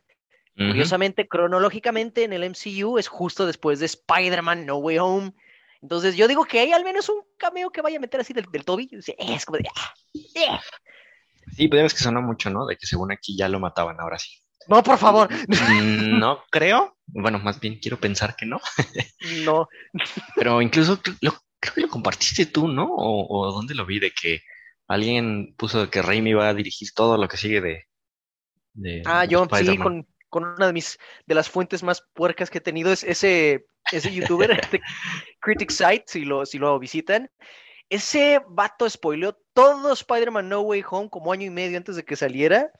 Curiosamente, 0.58 1.28
cronológicamente 1.28 2.24
en 2.24 2.32
el 2.32 2.42
MCU 2.42 2.98
es 2.98 3.06
justo 3.06 3.46
después 3.46 3.78
de 3.78 3.86
Spider-Man 3.86 4.66
No 4.66 4.78
Way 4.78 4.98
Home. 4.98 5.32
Entonces 5.80 6.16
yo 6.16 6.26
digo 6.26 6.44
que 6.44 6.58
hay 6.58 6.72
al 6.72 6.82
menos 6.82 7.08
un 7.08 7.22
cameo 7.36 7.70
que 7.70 7.80
vaya 7.80 7.98
a 7.98 8.00
meter 8.00 8.20
así 8.20 8.32
del, 8.32 8.46
del 8.50 8.64
Toby. 8.64 8.90
Es 9.18 9.44
como 9.44 9.58
de... 9.58 9.68
Ah, 9.76 9.94
eh". 10.14 10.58
Sí, 11.54 11.68
pero 11.68 11.86
es 11.86 11.94
que 11.94 12.00
sonó 12.00 12.22
mucho, 12.22 12.50
¿no? 12.50 12.66
De 12.66 12.76
que 12.76 12.86
según 12.86 13.12
aquí 13.12 13.36
ya 13.36 13.48
lo 13.48 13.60
mataban, 13.60 14.00
ahora 14.00 14.18
sí. 14.18 14.30
No, 14.66 14.82
por 14.82 14.98
favor. 14.98 15.32
Mm, 15.32 16.18
no 16.18 16.42
creo. 16.50 16.96
Bueno, 17.06 17.38
más 17.38 17.60
bien 17.60 17.78
quiero 17.78 17.98
pensar 17.98 18.36
que 18.36 18.44
no. 18.44 18.60
no. 19.44 19.68
Pero 20.34 20.60
incluso 20.60 21.00
lo, 21.20 21.32
creo 21.60 21.74
que 21.74 21.80
lo 21.82 21.88
compartiste 21.88 22.46
tú, 22.46 22.68
¿no? 22.68 22.84
O, 22.84 23.26
o 23.28 23.52
dónde 23.52 23.74
lo 23.74 23.86
vi, 23.86 23.98
de 24.00 24.10
que 24.10 24.42
alguien 24.88 25.54
puso 25.56 25.88
que 25.90 26.02
Raimi 26.02 26.32
va 26.32 26.48
a 26.48 26.54
dirigir 26.54 26.88
todo 26.94 27.16
lo 27.16 27.28
que 27.28 27.36
sigue 27.36 27.60
de. 27.60 27.84
de 28.74 29.02
ah, 29.06 29.22
de 29.22 29.28
yo 29.28 29.46
sí, 29.54 29.76
con, 29.78 30.06
con 30.28 30.44
una 30.44 30.66
de 30.66 30.72
mis 30.72 30.98
de 31.26 31.34
las 31.34 31.48
fuentes 31.48 31.82
más 31.82 32.02
puercas 32.14 32.50
que 32.50 32.58
he 32.58 32.60
tenido 32.62 32.92
es 32.92 33.04
ese, 33.04 33.66
ese 33.92 34.12
youtuber, 34.12 34.50
este 34.62 34.80
Critic 35.40 35.70
Site, 35.70 36.04
si 36.06 36.24
lo, 36.24 36.46
si 36.46 36.58
lo 36.58 36.78
visitan. 36.78 37.30
Ese 37.90 38.42
vato 38.48 38.88
spoileó 38.88 39.38
todo 39.54 39.92
Spider-Man 39.92 40.48
No 40.48 40.60
Way 40.60 40.84
Home 40.90 41.08
como 41.08 41.32
año 41.32 41.46
y 41.46 41.50
medio 41.50 41.78
antes 41.78 41.96
de 41.96 42.04
que 42.04 42.16
saliera. 42.16 42.70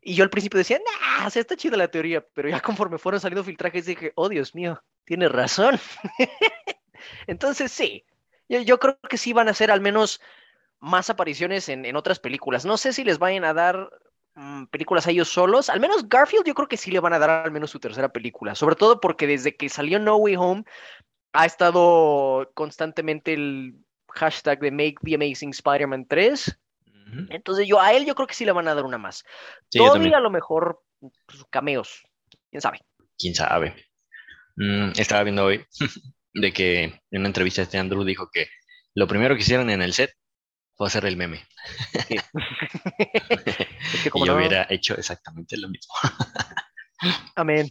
Y 0.00 0.14
yo 0.14 0.24
al 0.24 0.30
principio 0.30 0.58
decía, 0.58 0.78
nah, 0.78 1.26
o 1.26 1.30
sea, 1.30 1.40
está 1.40 1.56
chida 1.56 1.76
la 1.76 1.90
teoría, 1.90 2.26
pero 2.34 2.48
ya 2.48 2.60
conforme 2.60 2.98
fueron 2.98 3.20
saliendo 3.20 3.44
filtrajes 3.44 3.86
dije, 3.86 4.12
oh 4.16 4.28
Dios 4.28 4.54
mío, 4.54 4.82
tiene 5.04 5.28
razón. 5.28 5.78
Entonces 7.26 7.70
sí, 7.70 8.04
yo, 8.48 8.60
yo, 8.60 8.80
creo 8.80 8.98
que 9.08 9.18
sí 9.18 9.32
van 9.32 9.48
a 9.48 9.54
ser 9.54 9.70
al 9.70 9.80
menos 9.80 10.20
más 10.80 11.10
apariciones 11.10 11.68
en, 11.68 11.84
en, 11.84 11.96
otras 11.96 12.18
películas. 12.18 12.64
No 12.64 12.76
sé 12.78 12.92
si 12.92 13.04
les 13.04 13.18
vayan 13.18 13.44
a 13.44 13.54
dar 13.54 13.90
películas 14.70 15.06
a 15.06 15.10
ellos 15.10 15.28
solos. 15.28 15.68
Al 15.70 15.80
menos 15.80 16.08
Garfield 16.08 16.46
yo 16.46 16.54
creo 16.54 16.68
que 16.68 16.76
sí 16.76 16.90
le 16.90 17.00
van 17.00 17.12
a 17.12 17.18
dar 17.18 17.30
al 17.30 17.50
menos 17.50 17.70
su 17.70 17.80
tercera 17.80 18.10
película, 18.10 18.54
sobre 18.54 18.76
todo 18.76 19.00
porque 19.00 19.26
desde 19.26 19.56
que 19.56 19.68
salió 19.68 19.98
No 19.98 20.16
Way 20.16 20.36
Home 20.36 20.64
ha 21.32 21.46
estado 21.46 22.50
constantemente 22.54 23.32
el 23.34 23.74
hashtag 24.08 24.60
de 24.60 24.70
Make 24.70 24.96
the 25.04 25.14
Amazing 25.14 25.50
Spider-Man 25.50 26.06
3. 26.08 26.58
Entonces 27.30 27.66
yo 27.66 27.80
a 27.80 27.92
él 27.92 28.06
yo 28.06 28.14
creo 28.14 28.28
que 28.28 28.34
sí 28.34 28.44
le 28.44 28.52
van 28.52 28.68
a 28.68 28.74
dar 28.74 28.84
una 28.84 28.98
más. 28.98 29.24
Sí, 29.68 29.78
Todavía 29.78 30.18
a 30.18 30.20
lo 30.20 30.30
mejor 30.30 30.80
pues, 31.00 31.44
cameos, 31.50 32.04
quién 32.50 32.60
sabe. 32.60 32.80
Quién 33.18 33.34
sabe. 33.34 33.74
Mm, 34.56 34.92
estaba 34.96 35.24
viendo 35.24 35.44
hoy 35.44 35.64
de 36.34 36.52
que 36.52 36.84
en 36.84 37.20
una 37.20 37.28
entrevista 37.28 37.62
este 37.62 37.78
Andrew 37.78 38.04
dijo 38.04 38.30
que 38.32 38.46
lo 38.94 39.08
primero 39.08 39.34
que 39.34 39.40
hicieron 39.40 39.70
en 39.70 39.82
el 39.82 39.92
set 39.92 40.12
fue 40.80 40.86
hacer 40.86 41.04
el 41.04 41.18
meme. 41.18 41.46
Sí. 42.08 42.16
es 42.98 44.02
que 44.02 44.08
como 44.08 44.24
y 44.24 44.28
yo 44.28 44.32
no... 44.32 44.38
hubiera 44.38 44.66
hecho 44.70 44.96
exactamente 44.96 45.58
lo 45.58 45.68
mismo. 45.68 45.92
Amén. 47.36 47.68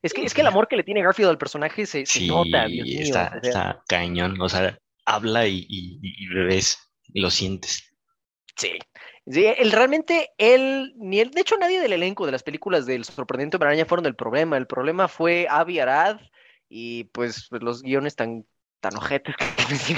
Es 0.00 0.14
que, 0.14 0.22
es 0.22 0.32
que 0.32 0.42
el 0.42 0.46
amor 0.46 0.68
que 0.68 0.76
le 0.76 0.84
tiene 0.84 1.02
Garfield 1.02 1.30
al 1.30 1.38
personaje 1.38 1.84
se, 1.84 2.06
sí, 2.06 2.28
nota, 2.28 2.66
Dios 2.66 2.86
mío. 2.86 3.00
Está, 3.00 3.34
o 3.36 3.40
sea, 3.42 3.50
está 3.50 3.82
cañón. 3.88 4.40
O 4.40 4.48
sea, 4.48 4.78
habla 5.04 5.48
y, 5.48 5.66
y, 5.68 5.98
y 6.00 6.28
ves 6.28 6.78
lo 7.12 7.28
sientes. 7.28 7.92
Sí. 8.54 8.78
sí. 9.28 9.46
él 9.46 9.72
realmente, 9.72 10.30
él, 10.38 10.94
ni 10.96 11.18
él, 11.18 11.32
de 11.32 11.40
hecho 11.40 11.56
nadie 11.56 11.80
del 11.80 11.94
elenco 11.94 12.24
de 12.24 12.30
las 12.30 12.44
películas 12.44 12.86
del 12.86 13.04
sorprendente 13.04 13.56
Araña 13.56 13.84
fueron 13.84 14.06
el 14.06 14.14
problema, 14.14 14.56
el 14.56 14.68
problema 14.68 15.08
fue 15.08 15.48
Avi 15.50 15.80
Arad 15.80 16.20
y 16.68 17.04
pues 17.04 17.48
los 17.50 17.82
guiones 17.82 18.14
tan, 18.14 18.46
tan 18.78 18.96
ojetes 18.96 19.34
que 19.36 19.96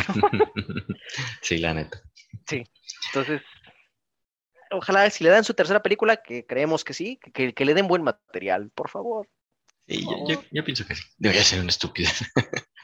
Sí, 1.42 1.58
la 1.58 1.74
neta. 1.74 2.00
Sí, 2.46 2.64
entonces, 3.08 3.42
ojalá 4.70 5.08
si 5.10 5.24
le 5.24 5.30
dan 5.30 5.44
su 5.44 5.54
tercera 5.54 5.82
película, 5.82 6.16
que 6.16 6.46
creemos 6.46 6.84
que 6.84 6.94
sí, 6.94 7.18
que, 7.32 7.52
que 7.52 7.64
le 7.64 7.74
den 7.74 7.88
buen 7.88 8.02
material, 8.02 8.70
por 8.74 8.88
favor. 8.90 9.28
Sí, 9.86 10.04
por 10.04 10.14
favor. 10.14 10.28
Yo, 10.28 10.34
yo, 10.34 10.48
yo, 10.50 10.64
pienso 10.64 10.86
que 10.86 10.94
sí, 10.94 11.02
debería 11.18 11.44
ser 11.44 11.60
un 11.60 11.68
estúpido. 11.68 12.10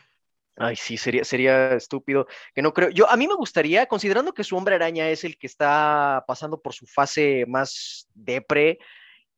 Ay, 0.56 0.76
sí, 0.76 0.96
sería, 0.96 1.24
sería 1.24 1.74
estúpido. 1.74 2.26
Que 2.54 2.62
no 2.62 2.72
creo. 2.72 2.90
Yo, 2.90 3.10
a 3.10 3.16
mí 3.16 3.26
me 3.26 3.34
gustaría, 3.34 3.86
considerando 3.86 4.34
que 4.34 4.44
su 4.44 4.56
hombre 4.56 4.74
araña 4.74 5.08
es 5.08 5.24
el 5.24 5.38
que 5.38 5.46
está 5.46 6.24
pasando 6.26 6.60
por 6.60 6.74
su 6.74 6.86
fase 6.86 7.44
más 7.48 8.08
depre, 8.14 8.78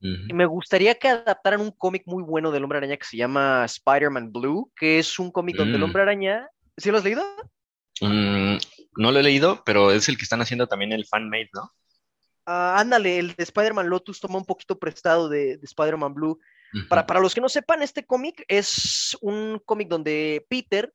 uh 0.00 0.06
-huh. 0.06 0.35
me 0.35 0.47
gustaría 0.47 0.94
que 0.97 1.09
adaptaran 1.09 1.61
un 1.61 1.71
cómic 1.71 2.02
muy 2.06 2.23
bueno 2.23 2.50
del 2.50 2.64
hombre 2.64 2.78
araña 2.78 2.97
que 2.97 3.06
se 3.06 3.16
llama 3.16 3.64
Spider-Man 3.64 4.33
Blue, 4.33 4.73
que 4.76 4.99
es 4.99 5.18
un 5.18 5.30
cómic 5.30 5.56
donde 5.56 5.73
mm. 5.73 5.76
el 5.76 5.83
hombre 5.83 6.02
araña. 6.02 6.49
¿Sí 6.76 6.90
lo 6.90 6.99
has 6.99 7.04
leído? 7.04 7.25
Mm, 8.00 8.56
no 8.97 9.13
lo 9.13 9.19
he 9.19 9.23
leído, 9.23 9.63
pero 9.65 9.91
es 9.91 10.09
el 10.09 10.17
que 10.17 10.25
están 10.25 10.41
haciendo 10.41 10.67
también 10.67 10.93
el 10.93 11.07
fanmade, 11.07 11.51
¿no? 11.53 11.73
Uh, 12.47 12.77
ándale, 12.77 13.19
el 13.19 13.35
de 13.35 13.43
Spider-Man 13.43 13.89
Lotus 13.89 14.21
toma 14.21 14.39
un 14.39 14.45
poquito 14.45 14.79
prestado 14.79 15.29
de, 15.29 15.57
de 15.57 15.65
Spider-Man 15.65 16.15
Blue. 16.15 16.39
Para, 16.89 17.07
para, 17.07 17.21
los 17.21 17.35
que 17.35 17.41
no 17.41 17.49
sepan, 17.49 17.83
este 17.83 18.05
cómic 18.05 18.45
es 18.49 19.17
un 19.21 19.63
cómic 19.65 19.89
donde 19.89 20.45
Peter 20.49 20.93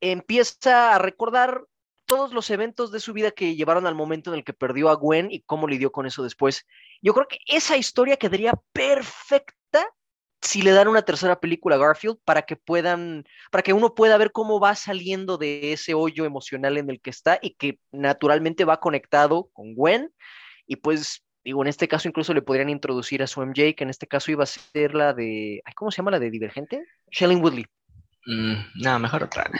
empieza 0.00 0.94
a 0.94 0.98
recordar 0.98 1.62
todos 2.04 2.32
los 2.32 2.50
eventos 2.50 2.90
de 2.90 3.00
su 3.00 3.12
vida 3.12 3.30
que 3.30 3.54
llevaron 3.54 3.86
al 3.86 3.94
momento 3.94 4.30
en 4.32 4.38
el 4.38 4.44
que 4.44 4.54
perdió 4.54 4.88
a 4.88 4.94
Gwen 4.94 5.30
y 5.30 5.42
cómo 5.42 5.68
lidió 5.68 5.92
con 5.92 6.06
eso 6.06 6.22
después. 6.22 6.66
Yo 7.00 7.14
creo 7.14 7.28
que 7.28 7.38
esa 7.46 7.76
historia 7.76 8.16
quedaría 8.16 8.54
perfecta 8.72 9.86
si 10.40 10.62
le 10.62 10.70
dan 10.72 10.88
una 10.88 11.02
tercera 11.02 11.40
película 11.40 11.76
a 11.76 11.78
Garfield 11.78 12.18
para 12.24 12.42
que 12.42 12.56
puedan, 12.56 13.24
para 13.50 13.62
que 13.62 13.72
uno 13.72 13.94
pueda 13.94 14.16
ver 14.16 14.32
cómo 14.32 14.60
va 14.60 14.74
saliendo 14.74 15.36
de 15.36 15.72
ese 15.72 15.94
hoyo 15.94 16.24
emocional 16.24 16.78
en 16.78 16.90
el 16.90 17.00
que 17.00 17.10
está 17.10 17.38
y 17.42 17.54
que 17.54 17.80
naturalmente 17.90 18.64
va 18.64 18.80
conectado 18.80 19.50
con 19.52 19.74
Gwen 19.74 20.12
y 20.66 20.76
pues 20.76 21.24
digo, 21.44 21.62
en 21.62 21.68
este 21.68 21.88
caso 21.88 22.08
incluso 22.08 22.34
le 22.34 22.42
podrían 22.42 22.68
introducir 22.68 23.22
a 23.22 23.26
su 23.26 23.40
MJ, 23.40 23.74
que 23.74 23.84
en 23.84 23.90
este 23.90 24.06
caso 24.06 24.30
iba 24.30 24.44
a 24.44 24.46
ser 24.46 24.94
la 24.94 25.14
de, 25.14 25.62
¿cómo 25.74 25.90
se 25.90 25.96
llama 25.96 26.10
la 26.10 26.18
de 26.18 26.30
Divergente? 26.30 26.84
Shailene 27.10 27.40
Woodley. 27.40 27.66
Mm, 28.26 28.82
no, 28.82 28.98
mejor 28.98 29.24
otra. 29.24 29.50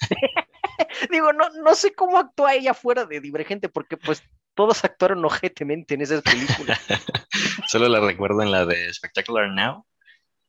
digo, 1.10 1.32
no, 1.32 1.48
no 1.64 1.74
sé 1.74 1.94
cómo 1.94 2.18
actúa 2.18 2.54
ella 2.54 2.74
fuera 2.74 3.06
de 3.06 3.20
Divergente, 3.20 3.70
porque 3.70 3.96
pues 3.96 4.22
todos 4.54 4.84
actuaron 4.84 5.24
ojetemente 5.24 5.94
en 5.94 6.02
esas 6.02 6.22
películas. 6.22 6.78
Solo 7.68 7.88
la 7.88 8.00
recuerdo 8.00 8.42
en 8.42 8.50
la 8.50 8.66
de 8.66 8.92
Spectacular 8.92 9.48
Now, 9.48 9.86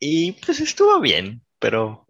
y 0.02 0.32
pues 0.34 0.60
estuvo 0.60 1.00
bien, 1.00 1.42
pero... 1.60 2.08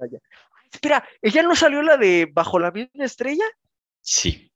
Espera, 0.72 1.06
¿ella 1.22 1.44
no 1.44 1.56
salió 1.56 1.82
la 1.82 1.98
de 1.98 2.30
Bajo 2.32 2.58
la 2.58 2.72
misma 2.72 3.04
estrella? 3.04 3.44
Sí. 4.00 4.52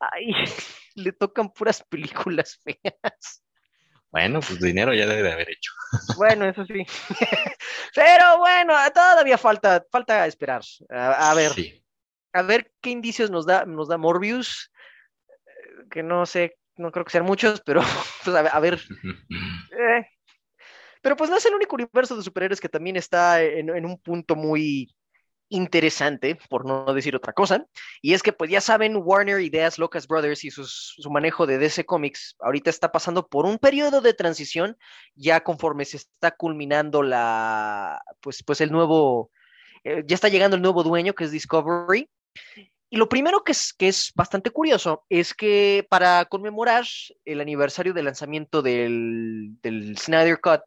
Ay, 0.00 0.32
le 0.96 1.12
tocan 1.12 1.52
puras 1.52 1.82
películas 1.84 2.60
feas. 2.62 3.44
Bueno, 4.10 4.40
pues 4.40 4.60
dinero 4.60 4.92
ya 4.94 5.06
debe 5.06 5.22
de 5.22 5.32
haber 5.32 5.50
hecho. 5.50 5.70
Bueno, 6.16 6.48
eso 6.48 6.64
sí. 6.66 6.84
Pero 7.94 8.38
bueno, 8.38 8.74
todavía 8.92 9.38
falta, 9.38 9.84
falta 9.90 10.26
esperar. 10.26 10.62
A, 10.90 11.30
a 11.30 11.34
ver. 11.34 11.52
Sí. 11.52 11.84
A 12.32 12.42
ver 12.42 12.72
qué 12.80 12.90
indicios 12.90 13.30
nos 13.30 13.46
da, 13.46 13.64
nos 13.64 13.88
da 13.88 13.96
Morbius. 13.96 14.72
Que 15.90 16.02
no 16.02 16.26
sé, 16.26 16.56
no 16.76 16.90
creo 16.90 17.04
que 17.04 17.12
sean 17.12 17.24
muchos, 17.24 17.60
pero 17.60 17.82
pues 18.24 18.36
a, 18.36 18.40
a 18.40 18.60
ver. 18.60 18.80
eh. 19.78 20.06
Pero 21.06 21.16
pues 21.16 21.30
no 21.30 21.36
es 21.36 21.46
el 21.46 21.54
único 21.54 21.76
universo 21.76 22.16
de 22.16 22.24
superhéroes 22.24 22.60
que 22.60 22.68
también 22.68 22.96
está 22.96 23.40
en, 23.40 23.70
un 23.70 23.96
punto 23.96 24.34
muy, 24.34 24.92
interesante, 25.48 26.36
por 26.50 26.66
no 26.66 26.92
decir 26.92 27.14
otra 27.14 27.32
cosa, 27.32 27.64
y 28.02 28.14
es 28.14 28.24
que 28.24 28.32
pues 28.32 28.50
ya 28.50 28.60
saben, 28.60 28.96
Warner, 28.96 29.40
Ideas 29.40 29.78
Locas 29.78 30.08
Brothers 30.08 30.42
y 30.42 30.50
sus, 30.50 30.96
su 30.98 31.08
manejo 31.08 31.46
de 31.46 31.58
DC 31.58 31.86
Comics 31.86 32.34
ahorita 32.40 32.70
está 32.70 32.90
pasando 32.90 33.28
por 33.28 33.46
un 33.46 33.58
periodo 33.58 34.00
de 34.00 34.14
transición, 34.14 34.76
ya 35.14 35.44
conforme 35.44 35.84
se 35.84 35.98
está 35.98 36.32
culminando 36.32 37.04
la, 37.04 38.02
pues, 38.20 38.42
pues 38.42 38.60
el 38.60 38.72
nuevo, 38.72 39.30
eh, 39.84 40.02
ya 40.08 40.16
está 40.16 40.28
llegando 40.28 40.56
el 40.56 40.62
nuevo 40.62 40.82
dueño 40.82 41.14
que 41.14 41.22
es 41.22 41.30
Discovery, 41.30 42.10
y 42.90 42.96
lo 42.96 43.08
primero 43.08 43.44
que 43.44 43.52
es, 43.52 43.72
que 43.72 43.86
es 43.86 44.10
bastante 44.16 44.50
curioso 44.50 45.04
es 45.08 45.34
que 45.34 45.86
para 45.88 46.24
conmemorar 46.24 46.84
el 47.24 47.40
aniversario 47.40 47.94
del 47.94 48.06
lanzamiento 48.06 48.60
del 48.60 49.56
Snyder 49.96 50.40
Cut, 50.40 50.62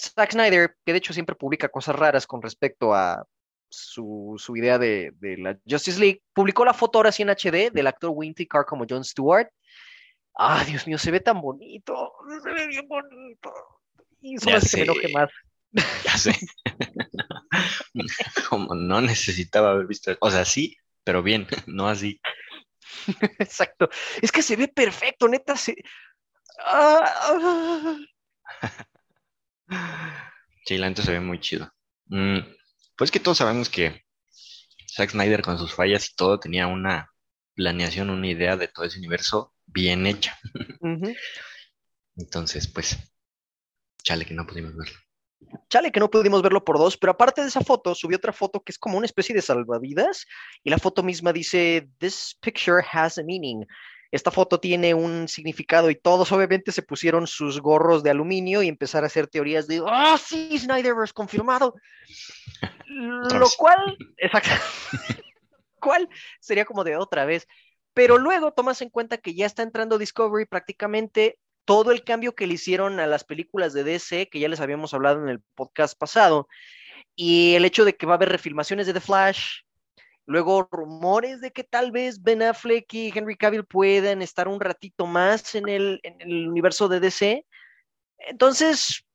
Zack 0.00 0.32
Snyder, 0.32 0.76
que 0.84 0.92
de 0.92 0.98
hecho 0.98 1.12
siempre 1.12 1.36
publica 1.36 1.68
cosas 1.68 1.96
raras 1.96 2.26
con 2.26 2.42
respecto 2.42 2.94
a 2.94 3.24
su, 3.68 4.34
su 4.38 4.56
idea 4.56 4.78
de, 4.78 5.12
de, 5.16 5.36
la 5.38 5.58
Justice 5.68 5.98
League, 5.98 6.22
publicó 6.32 6.64
la 6.64 6.74
foto 6.74 6.98
ahora 6.98 7.12
sí 7.12 7.22
en 7.22 7.30
HD 7.30 7.70
del 7.72 7.86
actor 7.86 8.10
Winty 8.14 8.46
Carr 8.46 8.66
como 8.66 8.86
John 8.88 9.04
Stewart. 9.04 9.48
Ah, 10.34 10.64
Dios 10.66 10.86
mío, 10.86 10.98
se 10.98 11.10
ve 11.10 11.20
tan 11.20 11.40
bonito, 11.40 12.12
se 12.42 12.52
ve 12.52 12.66
bien 12.66 12.86
bonito. 12.86 13.52
y 14.20 14.36
eso 14.36 14.50
hace 14.50 14.70
que 14.70 14.84
me 14.84 14.92
enoje 14.92 15.08
más. 15.12 15.30
Ya 16.04 16.16
sé. 16.16 16.34
Como 18.48 18.74
no 18.74 19.00
necesitaba 19.00 19.70
haber 19.70 19.86
visto. 19.86 20.16
O 20.20 20.30
sea, 20.30 20.44
sí, 20.44 20.76
pero 21.04 21.22
bien, 21.22 21.46
no 21.66 21.88
así. 21.88 22.20
Exacto. 23.38 23.88
Es 24.20 24.32
que 24.32 24.42
se 24.42 24.56
ve 24.56 24.68
perfecto, 24.68 25.28
neta. 25.28 25.56
Se... 25.56 25.76
Ah, 26.64 27.04
ah. 28.62 28.84
Sí, 30.64 30.78
la 30.78 30.88
neta 30.88 31.02
se 31.02 31.12
ve 31.12 31.20
muy 31.20 31.40
chido. 31.40 31.72
Mm, 32.06 32.38
pues 32.96 33.10
que 33.10 33.20
todos 33.20 33.38
sabemos 33.38 33.68
que 33.68 34.02
Zack 34.96 35.10
Snyder 35.10 35.42
con 35.42 35.58
sus 35.58 35.74
fallas 35.74 36.10
y 36.10 36.16
todo 36.16 36.40
tenía 36.40 36.66
una 36.66 37.12
planeación, 37.54 38.10
una 38.10 38.28
idea 38.28 38.56
de 38.56 38.68
todo 38.68 38.84
ese 38.84 38.98
universo 38.98 39.54
bien 39.66 40.06
hecha. 40.06 40.38
Entonces, 42.16 42.66
pues, 42.66 42.96
chale 44.02 44.24
que 44.24 44.34
no 44.34 44.46
pudimos 44.46 44.76
verlo. 44.76 44.96
Chale, 45.68 45.92
que 45.92 46.00
no 46.00 46.10
pudimos 46.10 46.42
verlo 46.42 46.64
por 46.64 46.78
dos, 46.78 46.96
pero 46.96 47.12
aparte 47.12 47.42
de 47.42 47.48
esa 47.48 47.60
foto, 47.60 47.94
subió 47.94 48.16
otra 48.16 48.32
foto 48.32 48.62
que 48.62 48.72
es 48.72 48.78
como 48.78 48.96
una 48.96 49.06
especie 49.06 49.34
de 49.34 49.42
salvavidas 49.42 50.26
y 50.62 50.70
la 50.70 50.78
foto 50.78 51.02
misma 51.02 51.32
dice, 51.32 51.88
This 51.98 52.36
picture 52.40 52.82
has 52.90 53.18
a 53.18 53.22
meaning. 53.22 53.66
Esta 54.10 54.30
foto 54.30 54.60
tiene 54.60 54.94
un 54.94 55.28
significado 55.28 55.90
y 55.90 55.96
todos 55.96 56.30
obviamente 56.32 56.72
se 56.72 56.82
pusieron 56.82 57.26
sus 57.26 57.60
gorros 57.60 58.02
de 58.02 58.10
aluminio 58.10 58.62
y 58.62 58.68
empezar 58.68 59.02
a 59.02 59.06
hacer 59.06 59.26
teorías 59.26 59.66
de, 59.66 59.82
ah, 59.86 60.18
sí, 60.22 60.58
Snyderverse 60.58 61.12
confirmado. 61.12 61.74
Otra 63.24 63.38
Lo 63.38 63.48
cual, 63.56 63.96
exacto, 64.16 64.50
cual 65.80 66.08
sería 66.40 66.64
como 66.64 66.84
de 66.84 66.96
otra 66.96 67.24
vez. 67.24 67.46
Pero 67.94 68.18
luego 68.18 68.52
tomas 68.52 68.82
en 68.82 68.90
cuenta 68.90 69.18
que 69.18 69.34
ya 69.34 69.46
está 69.46 69.62
entrando 69.62 69.98
Discovery 69.98 70.44
prácticamente 70.46 71.38
todo 71.64 71.90
el 71.90 72.04
cambio 72.04 72.34
que 72.34 72.46
le 72.46 72.54
hicieron 72.54 73.00
a 73.00 73.06
las 73.06 73.24
películas 73.24 73.72
de 73.72 73.84
DC, 73.84 74.28
que 74.30 74.38
ya 74.38 74.48
les 74.48 74.60
habíamos 74.60 74.94
hablado 74.94 75.22
en 75.22 75.28
el 75.28 75.40
podcast 75.54 75.98
pasado, 75.98 76.48
y 77.16 77.54
el 77.54 77.64
hecho 77.64 77.84
de 77.84 77.96
que 77.96 78.06
va 78.06 78.12
a 78.12 78.16
haber 78.16 78.28
refilmaciones 78.28 78.86
de 78.86 78.92
The 78.92 79.00
Flash, 79.00 79.62
luego 80.26 80.68
rumores 80.70 81.40
de 81.40 81.52
que 81.52 81.64
tal 81.64 81.92
vez 81.92 82.22
Ben 82.22 82.42
Affleck 82.42 82.92
y 82.92 83.12
Henry 83.14 83.36
Cavill 83.36 83.64
puedan 83.64 84.22
estar 84.22 84.48
un 84.48 84.60
ratito 84.60 85.06
más 85.06 85.54
en 85.54 85.68
el, 85.68 86.00
en 86.02 86.20
el 86.20 86.48
universo 86.48 86.88
de 86.88 87.00
DC. 87.00 87.46
Entonces, 88.18 89.06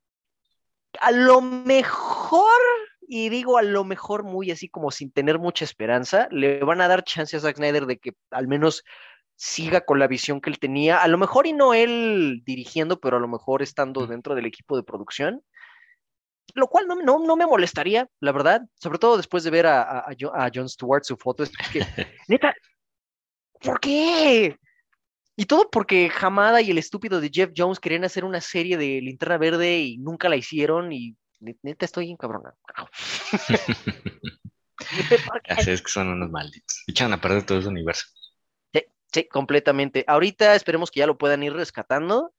a 0.99 1.11
lo 1.11 1.41
mejor, 1.41 2.59
y 3.07 3.29
digo 3.29 3.57
a 3.57 3.61
lo 3.61 3.83
mejor 3.83 4.23
muy 4.23 4.51
así 4.51 4.69
como 4.69 4.89
sin 4.91 5.11
tener 5.11 5.37
mucha 5.37 5.65
esperanza, 5.65 6.27
le 6.31 6.63
van 6.63 6.81
a 6.81 6.87
dar 6.87 7.03
chance 7.03 7.35
a 7.35 7.39
Zack 7.39 7.57
Snyder 7.57 7.85
de 7.85 7.97
que 7.97 8.13
al 8.31 8.47
menos 8.47 8.83
siga 9.35 9.81
con 9.81 9.99
la 9.99 10.07
visión 10.07 10.39
que 10.39 10.49
él 10.49 10.59
tenía, 10.59 11.01
a 11.01 11.07
lo 11.07 11.17
mejor 11.17 11.47
y 11.47 11.53
no 11.53 11.73
él 11.73 12.41
dirigiendo, 12.45 12.99
pero 12.99 13.17
a 13.17 13.19
lo 13.19 13.27
mejor 13.27 13.61
estando 13.61 14.05
dentro 14.05 14.35
del 14.35 14.45
equipo 14.45 14.77
de 14.77 14.83
producción, 14.83 15.43
lo 16.55 16.67
cual 16.67 16.87
no, 16.87 16.95
no, 16.95 17.19
no 17.19 17.35
me 17.35 17.45
molestaría, 17.45 18.07
la 18.19 18.31
verdad, 18.31 18.61
sobre 18.75 18.99
todo 18.99 19.17
después 19.17 19.43
de 19.43 19.49
ver 19.51 19.67
a, 19.67 19.81
a, 19.81 19.99
a 19.99 20.13
Jo- 20.19 20.33
a 20.35 20.49
Jon 20.53 20.69
Stewart 20.69 21.03
su 21.03 21.17
foto, 21.17 21.43
es 21.43 21.51
que, 21.71 21.79
neta, 22.27 22.53
¿por 23.61 23.79
qué? 23.79 24.57
Y 25.35 25.45
todo 25.45 25.69
porque 25.71 26.11
Hamada 26.19 26.61
y 26.61 26.71
el 26.71 26.77
estúpido 26.77 27.21
de 27.21 27.29
Jeff 27.33 27.51
Jones 27.55 27.79
querían 27.79 28.03
hacer 28.03 28.25
una 28.25 28.41
serie 28.41 28.77
de 28.77 29.01
Linterna 29.01 29.37
Verde 29.37 29.79
y 29.79 29.97
nunca 29.97 30.29
la 30.29 30.35
hicieron 30.35 30.91
y 30.91 31.15
ne- 31.39 31.57
neta 31.63 31.85
estoy 31.85 32.11
encabrona. 32.11 32.53
Así 35.49 35.71
es 35.71 35.81
que 35.81 35.89
son 35.91 36.09
unos 36.09 36.29
malditos. 36.29 36.83
Echan 36.87 37.13
a 37.13 37.21
perder 37.21 37.45
todo 37.45 37.59
ese 37.59 37.69
universo. 37.69 38.05
Sí, 39.13 39.27
completamente. 39.27 40.05
Ahorita 40.07 40.55
esperemos 40.55 40.89
que 40.89 41.01
ya 41.01 41.05
lo 41.07 41.17
puedan 41.17 41.43
ir 41.43 41.51
rescatando, 41.51 42.33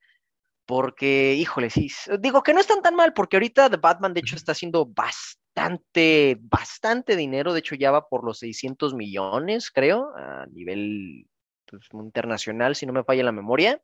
porque, 0.66 1.35
híjole, 1.35 1.71
sí. 1.71 1.90
Digo 2.21 2.42
que 2.42 2.54
no 2.54 2.61
están 2.61 2.83
tan 2.83 2.95
mal, 2.95 3.12
porque 3.12 3.37
ahorita 3.37 3.71
The 3.71 3.76
Batman, 3.76 4.14
de 4.14 4.21
hecho, 4.21 4.37
está 4.37 4.52
haciendo 4.52 4.87
bastante, 4.87 6.38
bastante 6.40 7.16
dinero. 7.16 7.53
De 7.53 7.61
hecho, 7.61 7.75
ya 7.75 7.90
va 7.90 8.09
por 8.09 8.25
los 8.25 8.38
600 8.38 8.94
millones, 8.94 9.70
creo, 9.70 10.12
a 10.16 10.46
nivel 10.46 11.27
pues, 11.66 11.87
internacional, 11.92 12.77
si 12.77 12.87
no 12.87 12.92
me 12.92 13.05
falla 13.05 13.25
la 13.25 13.33
memoria. 13.33 13.81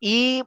Y, 0.00 0.42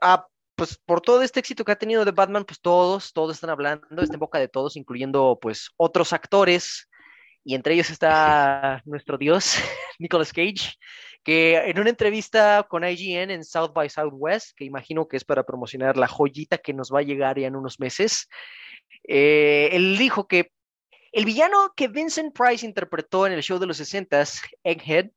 ah, 0.00 0.26
pues, 0.54 0.78
por 0.78 1.00
todo 1.02 1.22
este 1.22 1.40
éxito 1.40 1.64
que 1.64 1.72
ha 1.72 1.78
tenido 1.78 2.04
The 2.04 2.12
Batman, 2.12 2.44
pues 2.44 2.60
todos, 2.60 3.12
todos 3.12 3.36
están 3.36 3.50
hablando, 3.50 3.86
está 4.02 4.14
en 4.14 4.20
boca 4.20 4.38
de 4.38 4.48
todos, 4.48 4.76
incluyendo, 4.76 5.38
pues, 5.40 5.70
otros 5.76 6.12
actores. 6.12 6.88
Y 7.44 7.54
entre 7.54 7.74
ellos 7.74 7.90
está 7.90 8.82
nuestro 8.86 9.18
dios, 9.18 9.54
Nicolas 10.00 10.32
Cage, 10.32 10.74
que 11.26 11.56
en 11.56 11.80
una 11.80 11.90
entrevista 11.90 12.64
con 12.68 12.84
IGN 12.84 13.32
en 13.32 13.44
South 13.44 13.72
by 13.74 13.90
Southwest, 13.90 14.56
que 14.56 14.64
imagino 14.64 15.08
que 15.08 15.16
es 15.16 15.24
para 15.24 15.42
promocionar 15.42 15.96
la 15.96 16.06
joyita 16.06 16.56
que 16.56 16.72
nos 16.72 16.92
va 16.92 17.00
a 17.00 17.02
llegar 17.02 17.36
ya 17.36 17.48
en 17.48 17.56
unos 17.56 17.80
meses, 17.80 18.28
eh, 19.02 19.70
él 19.72 19.98
dijo 19.98 20.28
que 20.28 20.52
el 21.10 21.24
villano 21.24 21.72
que 21.76 21.88
Vincent 21.88 22.32
Price 22.32 22.64
interpretó 22.64 23.26
en 23.26 23.32
el 23.32 23.42
show 23.42 23.58
de 23.58 23.66
los 23.66 23.80
60s, 23.80 24.40
Egghead, 24.62 25.10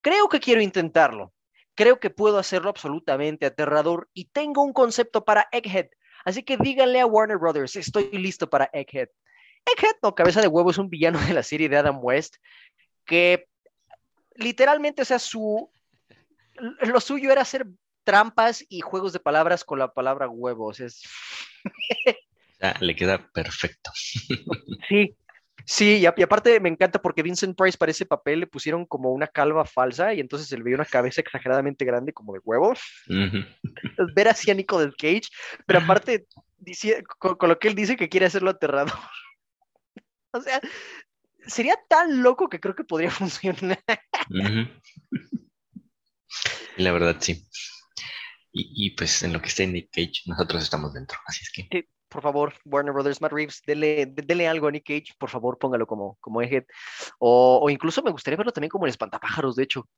creo 0.00 0.28
que 0.28 0.40
quiero 0.40 0.60
intentarlo. 0.62 1.32
Creo 1.76 2.00
que 2.00 2.10
puedo 2.10 2.38
hacerlo 2.38 2.68
absolutamente 2.68 3.46
aterrador 3.46 4.08
y 4.14 4.24
tengo 4.30 4.64
un 4.64 4.72
concepto 4.72 5.24
para 5.24 5.46
Egghead. 5.52 5.90
Así 6.24 6.42
que 6.42 6.56
díganle 6.56 6.98
a 6.98 7.06
Warner 7.06 7.38
Brothers, 7.38 7.76
estoy 7.76 8.10
listo 8.10 8.50
para 8.50 8.68
Egghead. 8.72 9.10
Egghead, 9.64 9.94
o 10.00 10.12
cabeza 10.12 10.40
de 10.40 10.48
huevo, 10.48 10.72
es 10.72 10.78
un 10.78 10.90
villano 10.90 11.20
de 11.20 11.34
la 11.34 11.44
serie 11.44 11.68
de 11.68 11.76
Adam 11.76 12.00
West 12.02 12.34
que 13.04 13.46
literalmente, 14.38 15.02
o 15.02 15.04
sea, 15.04 15.18
su 15.18 15.70
lo 16.80 17.00
suyo 17.00 17.30
era 17.30 17.42
hacer 17.42 17.66
trampas 18.04 18.64
y 18.68 18.80
juegos 18.80 19.12
de 19.12 19.20
palabras 19.20 19.64
con 19.64 19.78
la 19.78 19.92
palabra 19.92 20.28
huevos. 20.28 20.80
Es, 20.80 21.02
O 21.64 21.70
sea, 22.58 22.74
le 22.80 22.94
queda 22.96 23.18
perfecto. 23.32 23.90
sí, 24.88 25.16
sí, 25.64 25.98
y, 25.98 26.06
a- 26.06 26.14
y 26.16 26.22
aparte 26.22 26.58
me 26.60 26.68
encanta 26.68 27.00
porque 27.02 27.22
Vincent 27.22 27.56
Price 27.58 27.76
para 27.76 27.90
ese 27.90 28.06
papel 28.06 28.40
le 28.40 28.46
pusieron 28.46 28.86
como 28.86 29.10
una 29.12 29.26
calva 29.26 29.64
falsa 29.64 30.14
y 30.14 30.20
entonces 30.20 30.48
se 30.48 30.56
le 30.56 30.62
veía 30.62 30.76
una 30.76 30.84
cabeza 30.84 31.20
exageradamente 31.20 31.84
grande 31.84 32.12
como 32.12 32.32
de 32.32 32.40
huevo. 32.44 32.70
Ujú. 32.70 33.44
Entonces, 33.82 34.14
ver 34.14 34.28
así 34.28 34.50
a 34.50 34.54
Nicolas 34.54 34.94
Cage, 34.96 35.28
pero 35.66 35.80
aparte 35.80 36.26
dice- 36.58 37.02
con, 37.18 37.36
con 37.36 37.48
lo 37.48 37.58
que 37.58 37.68
él 37.68 37.74
dice 37.74 37.96
que 37.96 38.08
quiere 38.08 38.26
hacerlo 38.26 38.50
aterrador. 38.50 38.92
o 40.32 40.40
sea, 40.40 40.60
sería 41.46 41.76
tan 41.88 42.22
loco 42.22 42.48
que 42.48 42.60
creo 42.60 42.74
que 42.74 42.84
podría 42.84 43.10
funcionar. 43.10 43.78
La 46.76 46.92
verdad, 46.92 47.16
sí. 47.20 47.46
Y, 48.52 48.86
y, 48.86 48.90
pues 48.96 49.22
en 49.22 49.32
lo 49.32 49.40
que 49.40 49.48
esté 49.48 49.66
Nick 49.66 49.90
Cage, 49.92 50.22
nosotros 50.26 50.62
estamos 50.62 50.92
dentro. 50.94 51.18
Así 51.26 51.40
es 51.44 51.52
que, 51.52 51.68
Sí, 51.70 51.84
por 52.08 52.22
favor, 52.22 52.54
Warner 52.64 52.92
Brothers, 52.92 53.20
Matt 53.20 53.32
Reeves, 53.32 53.60
dele, 53.66 54.06
de- 54.06 54.22
dele 54.22 54.48
algo 54.48 54.68
a 54.68 54.70
Nick 54.70 54.86
Cage, 54.86 55.14
por 55.18 55.30
favor, 55.30 55.58
póngalo 55.58 55.86
como, 55.86 56.16
como 56.20 56.40
Egghead. 56.42 56.64
O, 57.18 57.60
o 57.62 57.70
incluso 57.70 58.02
me 58.02 58.10
gustaría 58.12 58.36
verlo 58.36 58.52
también 58.52 58.70
como 58.70 58.86
el 58.86 58.90
espantapájaros, 58.90 59.56
de 59.56 59.64
hecho. 59.64 59.88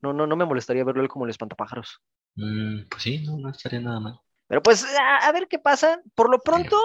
No, 0.00 0.12
no, 0.12 0.26
no 0.26 0.36
me 0.36 0.44
molestaría 0.46 0.84
verlo 0.84 1.02
él 1.02 1.08
como 1.08 1.24
el 1.26 1.30
espantapájaros. 1.30 2.00
mm, 2.36 2.88
pues 2.90 3.02
sí, 3.02 3.18
no, 3.26 3.36
no 3.38 3.50
estaría 3.50 3.80
nada 3.80 4.00
mal. 4.00 4.20
Pero 4.46 4.62
pues 4.62 4.84
a, 4.84 5.16
a 5.28 5.32
ver 5.32 5.48
qué 5.48 5.58
pasa. 5.58 6.00
Por 6.14 6.30
lo 6.30 6.38
pronto 6.38 6.76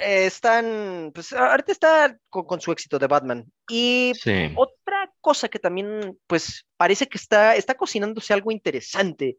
eh, 0.00 0.26
están, 0.26 1.10
pues 1.14 1.32
ahorita 1.32 1.72
está 1.72 2.18
con, 2.28 2.44
con 2.44 2.60
su 2.60 2.72
éxito 2.72 2.98
de 2.98 3.06
Batman. 3.06 3.44
Y 3.68 4.12
Sí. 4.20 4.52
otra 4.56 5.12
cosa 5.20 5.48
que 5.48 5.58
también, 5.58 6.18
pues, 6.26 6.66
parece 6.76 7.06
que 7.06 7.18
está, 7.18 7.54
está 7.56 7.74
cocinándose 7.74 8.32
algo 8.32 8.50
interesante 8.50 9.36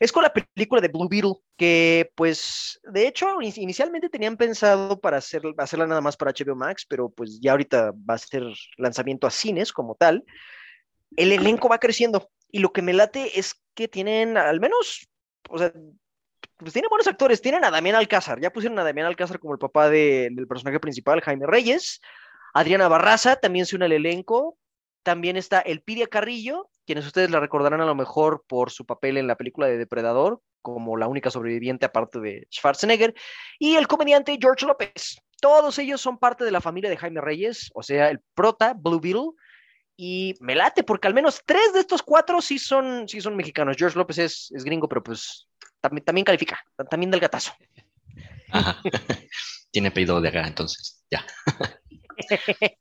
es 0.00 0.10
con 0.12 0.22
la 0.22 0.32
película 0.32 0.80
de 0.80 0.88
Blue 0.88 1.08
Beetle, 1.08 1.34
que, 1.56 2.10
pues, 2.14 2.80
de 2.84 3.06
hecho, 3.08 3.40
in- 3.42 3.52
inicialmente 3.56 4.08
tenían 4.08 4.36
pensado 4.36 4.98
para 5.00 5.18
hacer, 5.18 5.42
hacerla 5.58 5.86
nada 5.86 6.00
más 6.00 6.16
para 6.16 6.32
HBO 6.32 6.56
Max, 6.56 6.86
pero 6.88 7.10
pues 7.10 7.38
ya 7.40 7.50
ahorita 7.52 7.92
va 8.08 8.14
a 8.14 8.18
ser 8.18 8.42
lanzamiento 8.76 9.26
a 9.26 9.30
cines 9.30 9.72
como 9.72 9.94
tal. 9.94 10.24
El 11.16 11.32
elenco 11.32 11.68
va 11.68 11.78
creciendo 11.78 12.30
y 12.50 12.58
lo 12.60 12.72
que 12.72 12.82
me 12.82 12.92
late 12.92 13.38
es 13.38 13.54
que 13.74 13.88
tienen 13.88 14.36
al 14.36 14.60
menos, 14.60 15.08
o 15.48 15.58
sea, 15.58 15.72
pues 16.56 16.72
tienen 16.72 16.88
buenos 16.88 17.06
actores. 17.06 17.40
Tienen 17.40 17.64
a 17.64 17.70
Damián 17.70 17.96
Alcázar, 17.96 18.40
ya 18.40 18.52
pusieron 18.52 18.78
a 18.78 18.84
Damián 18.84 19.06
Alcázar 19.06 19.38
como 19.38 19.52
el 19.54 19.58
papá 19.58 19.88
de- 19.88 20.28
del 20.32 20.46
personaje 20.46 20.80
principal, 20.80 21.20
Jaime 21.20 21.46
Reyes. 21.46 22.00
Adriana 22.52 22.88
Barraza 22.88 23.36
también 23.36 23.66
se 23.66 23.76
une 23.76 23.86
al 23.86 23.92
elenco. 23.92 24.56
También 25.02 25.36
está 25.36 25.60
Elpidia 25.60 26.06
Carrillo, 26.06 26.70
quienes 26.86 27.04
ustedes 27.04 27.30
la 27.30 27.38
recordarán 27.38 27.82
a 27.82 27.84
lo 27.84 27.94
mejor 27.94 28.42
por 28.46 28.70
su 28.70 28.86
papel 28.86 29.18
en 29.18 29.26
la 29.26 29.36
película 29.36 29.66
de 29.66 29.76
Depredador, 29.76 30.40
como 30.62 30.96
la 30.96 31.08
única 31.08 31.30
sobreviviente 31.30 31.84
aparte 31.84 32.20
de 32.20 32.46
Schwarzenegger, 32.50 33.14
y 33.58 33.76
el 33.76 33.86
comediante 33.86 34.38
George 34.40 34.64
López. 34.64 35.18
Todos 35.42 35.78
ellos 35.78 36.00
son 36.00 36.16
parte 36.16 36.42
de 36.42 36.50
la 36.50 36.62
familia 36.62 36.88
de 36.88 36.96
Jaime 36.96 37.20
Reyes, 37.20 37.70
o 37.74 37.82
sea, 37.82 38.08
el 38.08 38.20
prota, 38.34 38.72
Blue 38.72 38.98
Beetle, 38.98 39.32
y 39.94 40.36
me 40.40 40.54
late, 40.54 40.82
porque 40.84 41.06
al 41.06 41.12
menos 41.12 41.42
tres 41.44 41.74
de 41.74 41.80
estos 41.80 42.02
cuatro 42.02 42.40
sí 42.40 42.58
son, 42.58 43.06
sí 43.06 43.20
son 43.20 43.36
mexicanos. 43.36 43.76
George 43.76 43.98
López 43.98 44.16
es, 44.16 44.50
es 44.54 44.64
gringo, 44.64 44.88
pero 44.88 45.02
pues 45.02 45.46
también, 45.84 46.04
también 46.04 46.24
califica, 46.24 46.64
también 46.90 47.10
del 47.10 47.20
gatazo. 47.20 47.52
Ajá. 48.50 48.80
Tiene 49.70 49.88
apellido 49.88 50.20
de 50.20 50.28
acá, 50.28 50.46
entonces, 50.46 51.04
ya. 51.10 51.24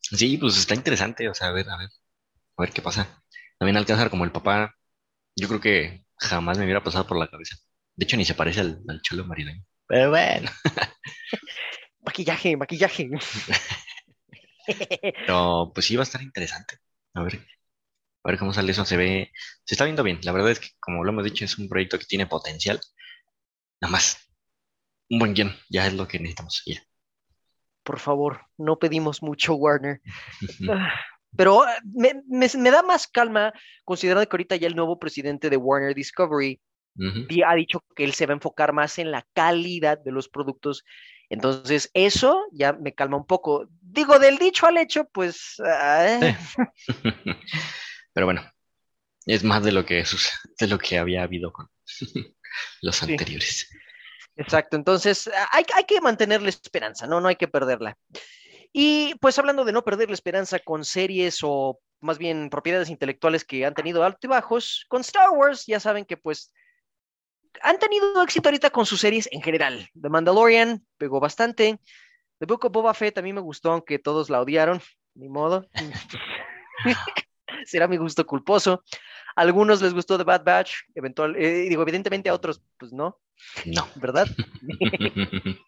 Sí, 0.00 0.36
pues 0.36 0.58
está 0.58 0.74
interesante, 0.74 1.26
o 1.26 1.32
sea, 1.32 1.48
a 1.48 1.52
ver, 1.52 1.70
a 1.70 1.76
ver, 1.78 1.88
a 2.58 2.62
ver 2.62 2.70
qué 2.72 2.82
pasa. 2.82 3.22
También 3.58 3.78
Alcázar 3.78 4.10
como 4.10 4.24
el 4.24 4.32
papá, 4.32 4.74
yo 5.34 5.48
creo 5.48 5.60
que 5.60 6.04
jamás 6.18 6.58
me 6.58 6.64
hubiera 6.64 6.82
pasado 6.82 7.06
por 7.06 7.16
la 7.18 7.28
cabeza. 7.28 7.56
De 7.96 8.04
hecho, 8.04 8.18
ni 8.18 8.26
se 8.26 8.34
parece 8.34 8.60
al, 8.60 8.82
al 8.88 9.00
Cholo 9.00 9.24
Maridaño, 9.24 9.64
Pero 9.86 10.10
bueno. 10.10 10.50
Maquillaje, 12.04 12.56
maquillaje. 12.58 13.10
Pero 15.26 15.70
pues 15.74 15.86
sí 15.86 15.96
va 15.96 16.02
a 16.02 16.04
estar 16.04 16.20
interesante. 16.20 16.76
A 17.14 17.22
ver, 17.22 17.46
a 18.24 18.28
ver 18.30 18.38
cómo 18.38 18.52
sale 18.52 18.72
eso. 18.72 18.84
Se 18.84 18.96
ve, 18.96 19.30
se 19.64 19.74
está 19.74 19.84
viendo 19.84 20.02
bien. 20.02 20.18
La 20.22 20.32
verdad 20.32 20.50
es 20.50 20.60
que, 20.60 20.68
como 20.80 21.04
lo 21.04 21.10
hemos 21.10 21.24
dicho, 21.24 21.44
es 21.44 21.58
un 21.58 21.68
proyecto 21.68 21.98
que 21.98 22.04
tiene 22.06 22.26
potencial. 22.26 22.80
Nada 23.80 23.92
más, 23.92 24.16
un 25.10 25.18
buen 25.18 25.34
guion, 25.34 25.54
ya 25.68 25.86
es 25.86 25.94
lo 25.94 26.06
que 26.06 26.18
necesitamos. 26.18 26.62
Ya. 26.66 26.80
Por 27.82 27.98
favor, 27.98 28.42
no 28.58 28.78
pedimos 28.78 29.22
mucho, 29.22 29.54
Warner. 29.54 30.00
Ah, 30.68 30.92
Pero 31.36 31.62
ah, 31.62 31.74
me, 31.84 32.22
me- 32.28 32.48
me 32.58 32.70
da 32.70 32.82
más 32.82 33.08
calma 33.08 33.52
considerando 33.84 34.28
que 34.28 34.34
ahorita 34.36 34.56
ya 34.56 34.68
el 34.68 34.76
nuevo 34.76 34.98
presidente 34.98 35.50
de 35.50 35.56
Warner 35.56 35.94
Discovery 35.94 36.60
di- 37.28 37.42
ha 37.42 37.54
dicho 37.54 37.82
que 37.96 38.04
él 38.04 38.12
se 38.12 38.26
va 38.26 38.32
a 38.32 38.36
enfocar 38.36 38.72
más 38.72 38.98
en 38.98 39.10
la 39.10 39.26
calidad 39.32 39.98
de 39.98 40.12
los 40.12 40.28
productos. 40.28 40.84
Entonces, 41.30 41.90
eso 41.94 42.44
ya 42.52 42.72
me 42.74 42.94
calma 42.94 43.16
un 43.16 43.26
poco. 43.26 43.66
Digo, 43.80 44.18
del 44.18 44.36
dicho 44.38 44.66
al 44.66 44.76
hecho, 44.76 45.06
pues... 45.12 45.54
ah, 45.66 46.20
Pero 48.12 48.26
bueno, 48.26 48.42
es 49.26 49.44
más 49.44 49.62
de 49.64 49.72
lo 49.72 49.84
que 49.84 50.04
de 50.58 50.66
lo 50.66 50.78
que 50.78 50.98
había 50.98 51.22
habido 51.22 51.52
con 51.52 51.68
los 52.82 52.96
Sí. 52.96 53.10
anteriores. 53.10 53.68
Exacto, 54.36 54.76
entonces 54.76 55.28
ah, 55.28 55.48
hay, 55.52 55.64
hay 55.76 55.84
que 55.84 56.00
mantener 56.00 56.40
la 56.42 56.48
esperanza, 56.48 57.06
¿no? 57.06 57.20
No 57.20 57.28
hay 57.28 57.36
que 57.36 57.48
perderla. 57.48 57.96
Y 58.72 59.14
pues 59.20 59.38
hablando 59.38 59.64
de 59.64 59.72
no 59.72 59.84
perder 59.84 60.08
la 60.08 60.14
esperanza 60.14 60.58
con 60.58 60.84
series 60.84 61.40
o 61.42 61.78
más 62.00 62.16
bien 62.18 62.48
propiedades 62.50 62.88
intelectuales 62.88 63.44
que 63.44 63.66
han 63.66 63.74
tenido 63.74 64.02
altos 64.02 64.20
y 64.24 64.28
bajos, 64.28 64.86
con 64.88 65.02
Star 65.02 65.30
Wars 65.30 65.64
ya 65.66 65.78
saben 65.80 66.04
que 66.06 66.16
pues 66.16 66.52
han 67.60 67.78
tenido 67.78 68.22
éxito 68.22 68.48
ahorita 68.48 68.70
con 68.70 68.86
sus 68.86 69.00
series 69.02 69.28
en 69.30 69.42
general. 69.42 69.86
The 70.00 70.08
Mandalorian 70.08 70.84
pegó 70.96 71.20
bastante. 71.20 71.78
The 72.38 72.46
Book 72.46 72.64
of 72.64 72.72
Boba 72.72 72.94
Fett 72.94 73.18
a 73.18 73.22
mí 73.22 73.32
me 73.34 73.42
gustó, 73.42 73.72
aunque 73.72 73.98
todos 73.98 74.30
la 74.30 74.40
odiaron, 74.40 74.80
ni 75.14 75.28
modo. 75.28 75.68
Será 77.64 77.88
mi 77.88 77.96
gusto 77.96 78.26
culposo. 78.26 78.84
A 79.34 79.42
algunos 79.42 79.80
les 79.80 79.94
gustó 79.94 80.18
The 80.18 80.24
Bad 80.24 80.44
Batch, 80.44 80.72
eventual, 80.94 81.36
eh, 81.36 81.66
digo, 81.68 81.82
evidentemente 81.82 82.28
a 82.28 82.34
otros, 82.34 82.62
pues 82.78 82.92
no, 82.92 83.18
No. 83.66 83.88
¿verdad? 83.96 84.26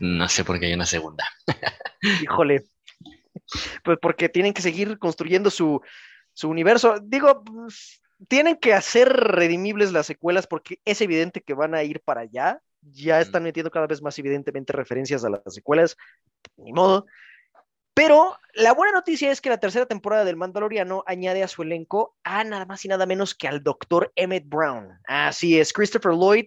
No 0.00 0.28
sé 0.28 0.44
por 0.44 0.58
qué 0.58 0.66
hay 0.66 0.74
una 0.74 0.86
segunda. 0.86 1.24
Híjole. 2.22 2.64
Pues 3.84 3.98
porque 4.00 4.28
tienen 4.28 4.54
que 4.54 4.62
seguir 4.62 4.98
construyendo 4.98 5.50
su, 5.50 5.80
su 6.32 6.48
universo. 6.48 6.98
Digo, 7.02 7.44
pues, 7.44 8.00
tienen 8.28 8.56
que 8.56 8.72
hacer 8.72 9.08
redimibles 9.08 9.92
las 9.92 10.06
secuelas 10.06 10.46
porque 10.46 10.80
es 10.84 11.00
evidente 11.00 11.42
que 11.42 11.54
van 11.54 11.74
a 11.74 11.82
ir 11.82 12.00
para 12.00 12.22
allá. 12.22 12.60
Ya 12.80 13.20
están 13.20 13.44
metiendo 13.44 13.70
cada 13.70 13.86
vez 13.86 14.02
más 14.02 14.18
evidentemente 14.18 14.72
referencias 14.72 15.24
a 15.24 15.30
las 15.30 15.42
secuelas. 15.46 15.96
Ni 16.56 16.72
modo. 16.72 17.06
Pero 17.94 18.36
la 18.54 18.72
buena 18.72 18.92
noticia 18.92 19.30
es 19.30 19.40
que 19.40 19.50
la 19.50 19.58
tercera 19.58 19.86
temporada 19.86 20.24
del 20.24 20.36
Mandaloriano 20.36 21.04
añade 21.06 21.42
a 21.42 21.48
su 21.48 21.62
elenco 21.62 22.16
a 22.24 22.42
nada 22.44 22.64
más 22.64 22.84
y 22.84 22.88
nada 22.88 23.06
menos 23.06 23.34
que 23.34 23.48
al 23.48 23.62
doctor 23.62 24.12
Emmett 24.16 24.44
Brown. 24.46 24.98
Así 25.06 25.58
es, 25.58 25.72
Christopher 25.72 26.12
Lloyd 26.12 26.46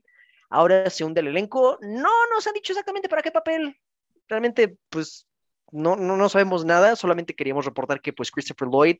ahora 0.49 0.89
se 0.89 1.03
hunde 1.03 1.21
el 1.21 1.27
elenco. 1.27 1.77
No 1.81 2.09
nos 2.33 2.47
han 2.47 2.53
dicho 2.53 2.73
exactamente 2.73 3.09
para 3.09 3.21
qué 3.21 3.31
papel. 3.31 3.79
Realmente, 4.27 4.77
pues, 4.89 5.27
no, 5.71 5.95
no, 5.95 6.17
no 6.17 6.29
sabemos 6.29 6.65
nada. 6.65 6.95
Solamente 6.95 7.35
queríamos 7.35 7.65
reportar 7.65 8.01
que, 8.01 8.13
pues, 8.13 8.31
Christopher 8.31 8.69
Lloyd 8.69 8.97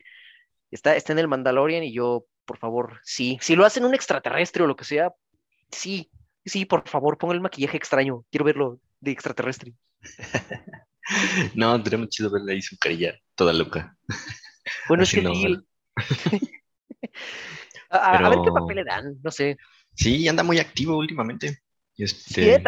está, 0.71 0.95
está 0.95 1.13
en 1.13 1.19
el 1.19 1.27
Mandalorian 1.27 1.83
y 1.83 1.93
yo, 1.93 2.25
por 2.45 2.57
favor, 2.57 2.99
sí. 3.03 3.37
Si 3.41 3.55
lo 3.55 3.65
hacen 3.65 3.85
un 3.85 3.93
extraterrestre 3.93 4.63
o 4.63 4.67
lo 4.67 4.75
que 4.75 4.85
sea, 4.85 5.13
sí, 5.71 6.11
sí, 6.45 6.65
por 6.65 6.87
favor, 6.87 7.17
ponga 7.17 7.33
el 7.33 7.41
maquillaje 7.41 7.77
extraño. 7.77 8.25
Quiero 8.29 8.45
verlo 8.45 8.79
de 8.99 9.11
extraterrestre. 9.11 9.73
No, 11.53 11.81
sería 11.83 11.99
muy 11.99 12.09
chido 12.09 12.31
verle 12.31 12.53
ahí 12.53 12.61
su 12.61 12.77
carilla 12.77 13.17
toda 13.35 13.53
loca. 13.53 13.95
Bueno, 14.87 15.03
es 15.03 15.11
que 15.11 15.21
sí. 15.21 15.57
a, 17.89 18.29
ver 18.29 18.39
qué 18.43 18.51
papel 18.51 18.77
le 18.77 18.83
dan, 18.83 19.15
no 19.23 19.31
sé. 19.31 19.57
Sí, 19.93 20.27
anda 20.27 20.41
muy 20.43 20.59
activo 20.59 20.97
últimamente. 20.97 21.59
Este, 21.97 22.61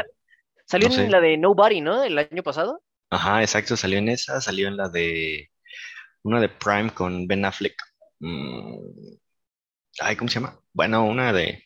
Salió 0.65 0.89
no 0.89 0.95
sé. 0.95 1.05
en 1.05 1.11
la 1.11 1.19
de 1.19 1.37
Nobody, 1.37 1.81
¿no? 1.81 2.03
El 2.03 2.17
año 2.17 2.43
pasado. 2.43 2.83
Ajá, 3.09 3.41
exacto, 3.41 3.75
salió 3.77 3.97
en 3.97 4.09
esa, 4.09 4.39
salió 4.41 4.67
en 4.67 4.77
la 4.77 4.89
de 4.89 5.49
una 6.23 6.39
de 6.39 6.49
Prime 6.49 6.91
con 6.91 7.27
Ben 7.27 7.45
Affleck. 7.45 7.75
Mm, 8.19 8.77
Ay, 9.99 10.15
¿cómo 10.15 10.29
se 10.29 10.39
llama? 10.39 10.59
Bueno, 10.73 11.05
una 11.05 11.33
de 11.33 11.63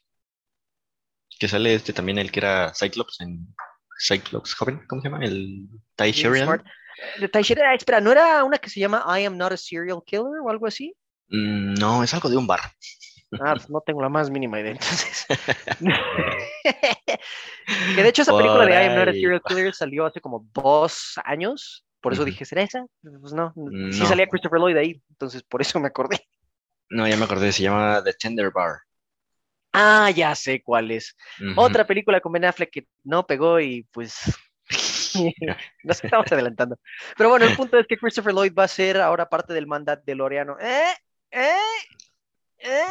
que 1.39 1.47
sale 1.47 1.73
este 1.73 1.91
también 1.93 2.19
el 2.19 2.31
que 2.31 2.39
era 2.39 2.73
Cyclops 2.73 3.19
en 3.21 3.53
Cyclops 4.01 4.55
joven, 4.55 4.81
¿cómo 4.87 5.01
se 5.01 5.09
llama? 5.09 5.23
El 5.23 5.67
Ty 5.95 6.11
Sheridan. 6.11 6.63
Ty 7.31 7.41
Sheridan, 7.41 7.71
ah, 7.71 7.75
espera, 7.75 8.01
¿no 8.01 8.11
era 8.11 8.43
una 8.43 8.57
que 8.57 8.69
se 8.69 8.79
llama 8.79 9.03
I 9.07 9.25
am 9.25 9.37
not 9.37 9.51
a 9.51 9.57
serial 9.57 10.01
killer 10.05 10.39
o 10.43 10.49
algo 10.49 10.65
así? 10.67 10.95
Mm, 11.29 11.75
no, 11.75 12.03
es 12.03 12.13
algo 12.13 12.29
de 12.29 12.37
un 12.37 12.47
bar. 12.47 12.59
Ah, 13.39 13.53
pues 13.55 13.69
no 13.69 13.79
tengo 13.79 14.01
la 14.01 14.09
más 14.09 14.29
mínima 14.29 14.59
idea, 14.59 14.71
entonces. 14.71 15.25
que 17.95 18.03
de 18.03 18.09
hecho 18.09 18.23
esa 18.23 18.35
película 18.35 18.65
de 18.65 18.73
I 18.73 18.87
am 18.87 18.95
not 18.95 19.07
a 19.07 19.13
serial 19.13 19.41
killer 19.47 19.73
salió 19.73 20.05
hace 20.05 20.19
como 20.19 20.45
dos 20.53 21.13
años. 21.23 21.85
Por 22.01 22.11
eso 22.11 22.25
dije, 22.25 22.43
¿será 22.43 22.63
esa? 22.63 22.85
Pues 23.01 23.31
no. 23.31 23.53
Sí 23.89 24.01
No. 24.01 24.05
salía 24.05 24.27
Christopher 24.27 24.59
Lloyd 24.59 24.75
ahí, 24.75 25.01
entonces 25.11 25.43
por 25.43 25.61
eso 25.61 25.79
me 25.79 25.87
acordé. 25.87 26.19
No, 26.89 27.07
ya 27.07 27.15
me 27.15 27.23
acordé, 27.23 27.53
se 27.53 27.63
llama 27.63 28.03
The 28.03 28.11
Tender 28.15 28.51
Bar. 28.51 28.79
Ah, 29.73 30.11
ya 30.11 30.35
sé 30.35 30.61
cuál 30.61 30.91
es. 30.91 31.15
Otra 31.55 31.85
película 31.85 32.19
con 32.19 32.31
Ben 32.31 32.45
Affleck 32.45 32.71
que 32.71 32.87
no 33.03 33.25
pegó 33.25 33.59
y 33.59 33.83
pues 33.91 34.19
nos 35.83 36.03
estamos 36.03 36.31
adelantando. 36.31 36.77
Pero 37.17 37.29
bueno, 37.29 37.45
el 37.45 37.55
punto 37.55 37.77
es 37.77 37.87
que 37.87 37.97
Christopher 37.97 38.33
Lloyd 38.33 38.53
va 38.57 38.65
a 38.65 38.69
ser 38.69 38.99
ahora 38.99 39.29
parte 39.29 39.53
del 39.53 39.67
mandat 39.67 40.03
de 40.03 40.15
Loreano. 40.15 40.57
¿Eh? 40.59 40.93
¿Eh? 41.31 41.53
¿Eh? 42.59 42.85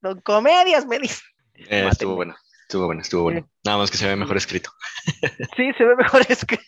Don 0.00 0.20
comedias, 0.20 0.86
me 0.86 0.98
dice. 0.98 1.22
Eh, 1.54 1.86
estuvo 1.90 2.14
bueno, 2.16 2.34
estuvo 2.62 2.86
bueno, 2.86 3.02
estuvo 3.02 3.22
bueno. 3.22 3.48
Nada 3.64 3.78
más 3.78 3.90
que 3.90 3.96
se 3.96 4.08
ve 4.08 4.16
mejor 4.16 4.36
escrito. 4.36 4.70
Sí, 5.56 5.72
se 5.76 5.84
ve 5.84 5.96
mejor 5.96 6.22
es 6.28 6.44
que. 6.44 6.58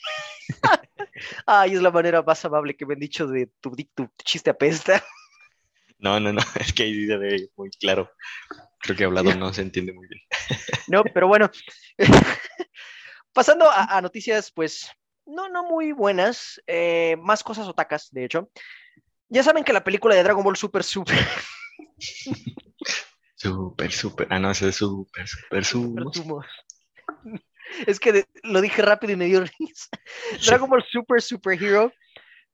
Ay, 1.46 1.74
es 1.74 1.82
la 1.82 1.90
manera 1.90 2.22
más 2.22 2.44
amable 2.44 2.74
que 2.74 2.86
me 2.86 2.94
han 2.94 3.00
dicho 3.00 3.26
de 3.26 3.50
tu, 3.60 3.74
tu 3.94 4.08
chiste 4.24 4.50
apesta. 4.50 5.02
No, 6.02 6.20
no, 6.20 6.32
no, 6.32 6.40
es 6.60 6.72
que 6.72 6.82
ahí 6.82 6.94
sí 6.94 7.06
se 7.06 7.16
ve 7.16 7.48
muy 7.56 7.70
claro. 7.70 8.10
Creo 8.80 8.96
que 8.96 9.04
hablado 9.04 9.34
no 9.36 9.52
se 9.54 9.62
entiende 9.62 9.92
muy 9.92 10.06
bien. 10.08 10.20
No, 10.88 11.04
pero 11.04 11.28
bueno. 11.28 11.50
Pasando 13.32 13.70
a, 13.70 13.96
a 13.96 14.00
noticias, 14.02 14.50
pues, 14.52 14.90
no, 15.24 15.48
no 15.48 15.62
muy 15.64 15.92
buenas. 15.92 16.60
eh, 16.66 17.16
más 17.22 17.42
cosas 17.42 17.66
otacas, 17.68 18.08
de 18.10 18.24
hecho. 18.24 18.50
Ya 19.28 19.42
saben 19.42 19.64
que 19.64 19.72
la 19.72 19.84
película 19.84 20.14
de 20.14 20.22
Dragon 20.22 20.44
Ball 20.44 20.56
Super 20.56 20.82
Super 20.84 21.16
Súper, 23.36 23.90
súper. 23.90 24.26
Ah, 24.30 24.38
no, 24.38 24.50
es 24.50 24.58
súper, 24.58 25.26
súper, 25.26 25.64
súper. 25.64 26.04
Sumos. 26.12 26.46
Es 27.86 27.98
que 27.98 28.12
de- 28.12 28.26
lo 28.42 28.60
dije 28.60 28.82
rápido 28.82 29.12
y 29.12 29.16
me 29.16 29.24
dio 29.26 29.40
risa. 29.40 29.88
Dragon 30.46 30.68
Ball 30.68 30.84
Super 30.88 31.22
Super 31.22 31.60
Hero, 31.62 31.92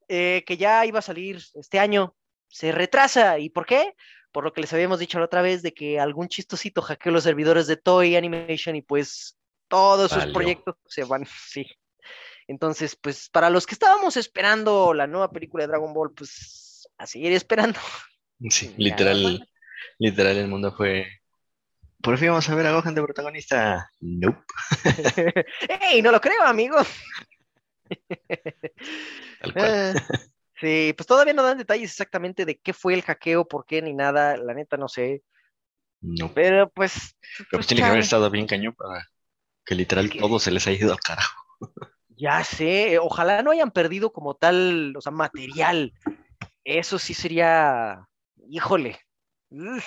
eh, 0.08 0.44
que 0.46 0.56
ya 0.56 0.86
iba 0.86 1.00
a 1.00 1.02
salir 1.02 1.42
este 1.54 1.78
año, 1.78 2.14
se 2.48 2.72
retrasa. 2.72 3.38
¿Y 3.38 3.50
por 3.50 3.66
qué? 3.66 3.94
Por 4.32 4.44
lo 4.44 4.52
que 4.52 4.60
les 4.60 4.72
habíamos 4.72 4.98
dicho 4.98 5.18
la 5.18 5.26
otra 5.26 5.42
vez 5.42 5.62
de 5.62 5.72
que 5.72 6.00
algún 6.00 6.28
chistosito 6.28 6.82
hackeó 6.82 7.12
los 7.12 7.24
servidores 7.24 7.66
de 7.66 7.76
Toy 7.76 8.16
Animation 8.16 8.76
y 8.76 8.82
pues 8.82 9.38
todos 9.68 10.10
sus 10.10 10.26
proyectos 10.26 10.76
se 10.86 11.04
van, 11.04 11.26
sí. 11.48 11.66
Entonces, 12.46 12.96
pues 12.96 13.28
para 13.28 13.50
los 13.50 13.66
que 13.66 13.74
estábamos 13.74 14.16
esperando 14.16 14.94
la 14.94 15.06
nueva 15.06 15.30
película 15.30 15.64
de 15.64 15.68
Dragon 15.68 15.92
Ball, 15.92 16.12
pues 16.14 16.88
a 16.98 17.06
seguir 17.06 17.32
esperando. 17.32 17.78
Sí, 18.50 18.72
literal, 18.76 19.48
literal, 19.98 20.36
el 20.36 20.46
mundo 20.46 20.72
fue. 20.72 21.08
Por 22.00 22.16
fin 22.18 22.28
vamos 22.28 22.48
a 22.48 22.54
ver 22.54 22.66
a 22.66 22.72
Gohan 22.72 22.94
de 22.94 23.02
protagonista. 23.02 23.90
Nope. 23.98 24.44
¡Ey! 25.90 26.00
No 26.02 26.12
lo 26.12 26.20
creo, 26.20 26.44
amigo. 26.44 26.76
Tal 29.40 29.52
cual. 29.52 30.02
Sí, 30.60 30.92
pues 30.96 31.06
todavía 31.06 31.34
no 31.34 31.42
dan 31.42 31.58
detalles 31.58 31.90
exactamente 31.90 32.44
de 32.44 32.58
qué 32.58 32.72
fue 32.72 32.94
el 32.94 33.02
hackeo, 33.02 33.46
por 33.46 33.64
qué 33.64 33.80
ni 33.80 33.94
nada, 33.94 34.36
la 34.36 34.54
neta 34.54 34.76
no 34.76 34.88
sé, 34.88 35.22
No. 36.00 36.32
pero 36.34 36.68
pues, 36.70 37.16
Pero 37.38 37.48
pues, 37.52 37.66
tiene 37.66 37.82
que 37.82 37.88
haber 37.88 38.00
estado 38.00 38.30
bien 38.30 38.46
cañón 38.46 38.74
para 38.74 39.04
que 39.64 39.74
literal 39.74 40.10
todo 40.10 40.38
se 40.38 40.50
les 40.50 40.66
haya 40.66 40.78
ido 40.78 40.92
al 40.92 41.00
carajo. 41.00 41.44
ya 42.08 42.42
sé, 42.42 42.98
ojalá 42.98 43.42
no 43.42 43.50
hayan 43.52 43.70
perdido 43.70 44.12
como 44.12 44.34
tal, 44.34 44.94
o 44.96 45.00
sea, 45.00 45.12
material, 45.12 45.92
eso 46.64 46.98
sí 46.98 47.14
sería, 47.14 48.06
híjole, 48.48 48.98
uf. 49.50 49.86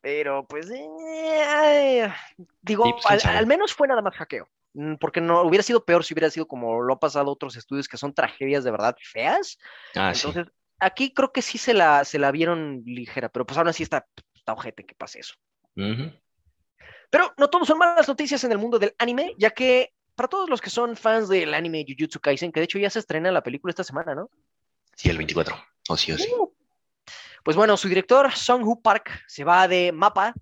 pero 0.00 0.46
pues, 0.46 0.70
eh, 0.70 2.12
digo, 2.60 2.84
Sí, 2.84 2.94
pues, 3.02 3.24
al, 3.24 3.46
menos 3.46 3.72
fue 3.72 3.88
nada 3.88 4.02
más 4.02 4.14
hackeo, 4.16 4.48
porque 5.00 5.20
no 5.20 5.42
hubiera 5.42 5.62
sido 5.62 5.84
peor 5.84 6.04
si 6.04 6.14
hubiera 6.14 6.30
sido 6.30 6.46
como 6.46 6.82
lo 6.82 6.94
ha 6.94 7.00
pasado 7.00 7.30
otros 7.30 7.56
estudios 7.56 7.88
que 7.88 7.96
son 7.96 8.12
tragedias 8.12 8.64
de 8.64 8.70
verdad 8.70 8.96
feas, 9.00 9.58
Ah, 9.94 10.14
sí. 10.14 10.26
Entonces, 10.26 10.52
aquí 10.80 11.12
creo 11.12 11.32
que 11.32 11.42
sí 11.42 11.58
se 11.58 11.74
la, 11.74 12.04
se 12.04 12.18
la 12.18 12.30
vieron 12.30 12.82
ligera, 12.84 13.28
pero 13.28 13.46
pues 13.46 13.56
aún 13.58 13.68
así 13.68 13.82
está, 13.82 14.06
está 14.34 14.52
ojete 14.52 14.84
que 14.84 14.94
pase 14.94 15.20
eso. 15.20 15.34
Pero 17.10 17.32
no 17.36 17.48
todos 17.48 17.68
son 17.68 17.78
malas 17.78 18.08
noticias 18.08 18.42
en 18.44 18.52
el 18.52 18.58
mundo 18.58 18.78
del 18.78 18.94
anime, 18.98 19.34
ya 19.38 19.50
que 19.50 19.92
para 20.14 20.28
todos 20.28 20.48
los 20.48 20.60
que 20.60 20.70
son 20.70 20.96
fans 20.96 21.28
del 21.28 21.54
anime 21.54 21.84
Jujutsu 21.86 22.20
Kaisen, 22.20 22.52
que 22.52 22.60
de 22.60 22.64
hecho 22.64 22.78
ya 22.78 22.90
se 22.90 22.98
estrena 22.98 23.32
la 23.32 23.42
película 23.42 23.70
esta 23.70 23.84
semana, 23.84 24.14
¿no? 24.14 24.30
Sí, 24.94 25.08
el 25.08 25.16
24. 25.16 25.56
O 25.88 25.96
sí 25.96 26.12
o 26.12 26.18
sí. 26.18 26.28
Uh. 26.36 26.52
Pues 27.42 27.56
bueno, 27.56 27.76
su 27.76 27.88
director, 27.88 28.32
Song 28.32 28.64
Hu 28.64 28.80
Park, 28.80 29.24
se 29.26 29.44
va 29.44 29.68
de 29.68 29.92
Mapa 29.92 30.34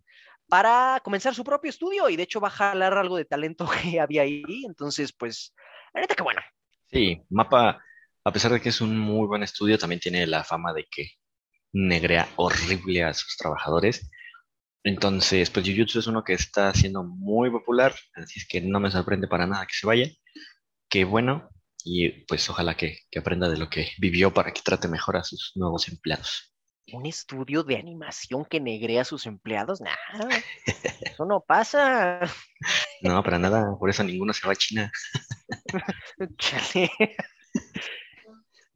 para 0.53 1.01
comenzar 1.03 1.35
su 1.35 1.45
propio 1.45 1.71
estudio 1.71 2.11
y 2.11 2.17
de 2.17 2.25
hecho 2.25 2.39
va 2.39 2.49
a 2.49 2.51
jalar 2.51 2.93
algo 2.99 3.17
de 3.17 3.25
talento 3.25 3.67
que 3.83 3.99
había 3.99 4.21
ahí. 4.21 4.45
Entonces, 4.67 5.11
pues, 5.11 5.55
la 5.95 6.23
bueno. 6.23 6.43
Sí, 6.91 7.23
Mapa, 7.31 7.83
a 8.23 8.33
pesar 8.35 8.53
de 8.53 8.61
que 8.61 8.69
es 8.69 8.83
un 8.83 8.99
muy 8.99 9.27
buen 9.27 9.43
estudio, 9.43 9.79
también 9.79 9.99
tiene 9.99 10.27
la 10.27 10.45
fama 10.45 10.75
de 10.75 10.87
que 10.91 11.13
negrea 11.73 12.29
horrible 12.37 13.03
a 13.03 13.15
sus 13.15 13.35
trabajadores. 13.39 14.11
Entonces, 14.85 15.49
pues 15.49 15.67
Jujutsu 15.67 16.01
es 16.01 16.07
uno 16.07 16.23
que 16.23 16.35
está 16.35 16.75
siendo 16.75 17.03
muy 17.03 17.51
popular, 17.51 17.95
así 18.15 18.39
es 18.39 18.47
que 18.47 18.61
no 18.61 18.79
me 18.79 18.91
sorprende 18.91 19.29
para 19.29 19.47
nada 19.47 19.65
que 19.65 19.73
se 19.75 19.87
vaya. 19.87 20.07
Qué 20.91 21.05
bueno, 21.05 21.49
y 21.83 22.27
pues 22.27 22.51
ojalá 22.51 22.77
que 22.77 22.99
aprenda 23.17 23.49
de 23.49 23.57
lo 23.57 23.71
que 23.71 23.93
vivió 23.99 24.35
para 24.35 24.53
que 24.53 24.61
trate 24.61 24.87
mejor 24.87 25.17
a 25.17 25.25
sus 25.25 25.53
nuevos 25.55 25.89
empleados. 25.89 26.52
Un 26.93 27.07
estudio 27.07 27.63
de 27.63 27.77
animación 27.77 28.45
que 28.45 28.61
negrea 28.61 29.03
a 29.03 29.05
sus 29.05 29.27
empleados, 29.27 29.81
nada, 29.81 30.29
eso 31.01 31.25
no 31.25 31.41
pasa. 31.41 32.21
No, 33.01 33.23
para 33.23 33.39
nada, 33.39 33.77
por 33.79 33.89
eso 33.89 34.03
ninguno 34.03 34.33
se 34.33 34.47
va 34.47 34.53
a 34.53 34.57
China. 34.57 34.93
Chale. 36.39 36.91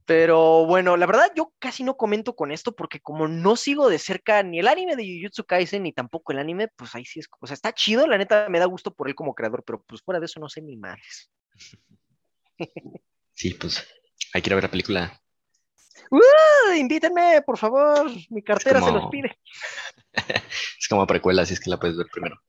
Pero 0.06 0.66
bueno, 0.66 0.96
la 0.96 1.06
verdad 1.06 1.32
yo 1.34 1.52
casi 1.58 1.82
no 1.82 1.96
comento 1.96 2.36
con 2.36 2.52
esto 2.52 2.76
porque 2.76 3.00
como 3.00 3.26
no 3.26 3.56
sigo 3.56 3.88
de 3.88 3.98
cerca 3.98 4.40
ni 4.44 4.60
el 4.60 4.68
anime 4.68 4.94
de 4.94 5.04
Jujutsu 5.04 5.44
Kaisen 5.44 5.82
ni 5.82 5.92
tampoco 5.92 6.32
el 6.32 6.38
anime, 6.38 6.68
pues 6.68 6.94
ahí 6.94 7.04
sí 7.04 7.18
es, 7.18 7.26
o 7.40 7.46
sea, 7.46 7.54
está 7.54 7.72
chido, 7.72 8.06
la 8.06 8.16
neta 8.16 8.48
me 8.48 8.60
da 8.60 8.66
gusto 8.66 8.94
por 8.94 9.08
él 9.08 9.16
como 9.16 9.34
creador, 9.34 9.64
pero 9.66 9.82
pues 9.82 10.02
fuera 10.02 10.20
de 10.20 10.26
eso 10.26 10.38
no 10.38 10.48
sé 10.48 10.62
ni 10.62 10.76
más. 10.76 11.00
Sí, 13.32 13.54
pues 13.54 13.84
hay 14.32 14.42
que 14.42 14.48
ir 14.48 14.52
a 14.52 14.56
ver 14.56 14.64
la 14.64 14.70
película. 14.70 15.20
¡Uh! 16.10 16.72
Invítenme, 16.76 17.42
por 17.42 17.58
favor, 17.58 18.10
mi 18.30 18.42
cartera 18.42 18.80
se 18.80 18.92
los 18.92 19.06
pide. 19.10 19.38
Es 20.78 20.88
como 20.88 21.06
precuela, 21.06 21.42
así 21.42 21.54
es 21.54 21.60
que 21.60 21.68
la 21.68 21.78
puedes 21.78 21.96
ver 21.96 22.06
primero. 22.10 22.40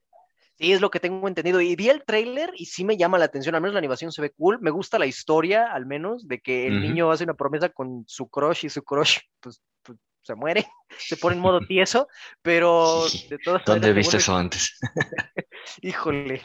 Sí, 0.58 0.72
es 0.72 0.80
lo 0.80 0.90
que 0.90 1.00
tengo 1.00 1.28
entendido. 1.28 1.60
Y 1.60 1.76
vi 1.76 1.88
el 1.88 2.04
tráiler 2.04 2.50
y 2.56 2.66
sí 2.66 2.84
me 2.84 2.96
llama 2.96 3.18
la 3.18 3.26
atención, 3.26 3.54
al 3.54 3.60
menos 3.60 3.74
la 3.74 3.78
animación 3.78 4.10
se 4.10 4.22
ve 4.22 4.30
cool. 4.30 4.58
Me 4.60 4.70
gusta 4.70 4.98
la 4.98 5.06
historia, 5.06 5.72
al 5.72 5.86
menos, 5.86 6.26
de 6.26 6.40
que 6.40 6.66
el 6.66 6.80
niño 6.80 7.10
hace 7.10 7.24
una 7.24 7.34
promesa 7.34 7.68
con 7.68 8.04
su 8.08 8.28
crush 8.28 8.64
y 8.64 8.68
su 8.68 8.82
crush, 8.82 9.18
pues, 9.40 9.62
pues, 9.82 9.98
se 10.22 10.34
muere, 10.34 10.66
se 10.98 11.16
pone 11.16 11.36
en 11.36 11.42
modo 11.42 11.60
tieso, 11.60 12.08
pero 12.42 13.04
de 13.28 13.38
todas 13.38 13.64
¿Dónde 13.64 13.92
viste 13.92 14.16
eso 14.16 14.36
antes? 14.36 14.78
Híjole, 15.82 16.42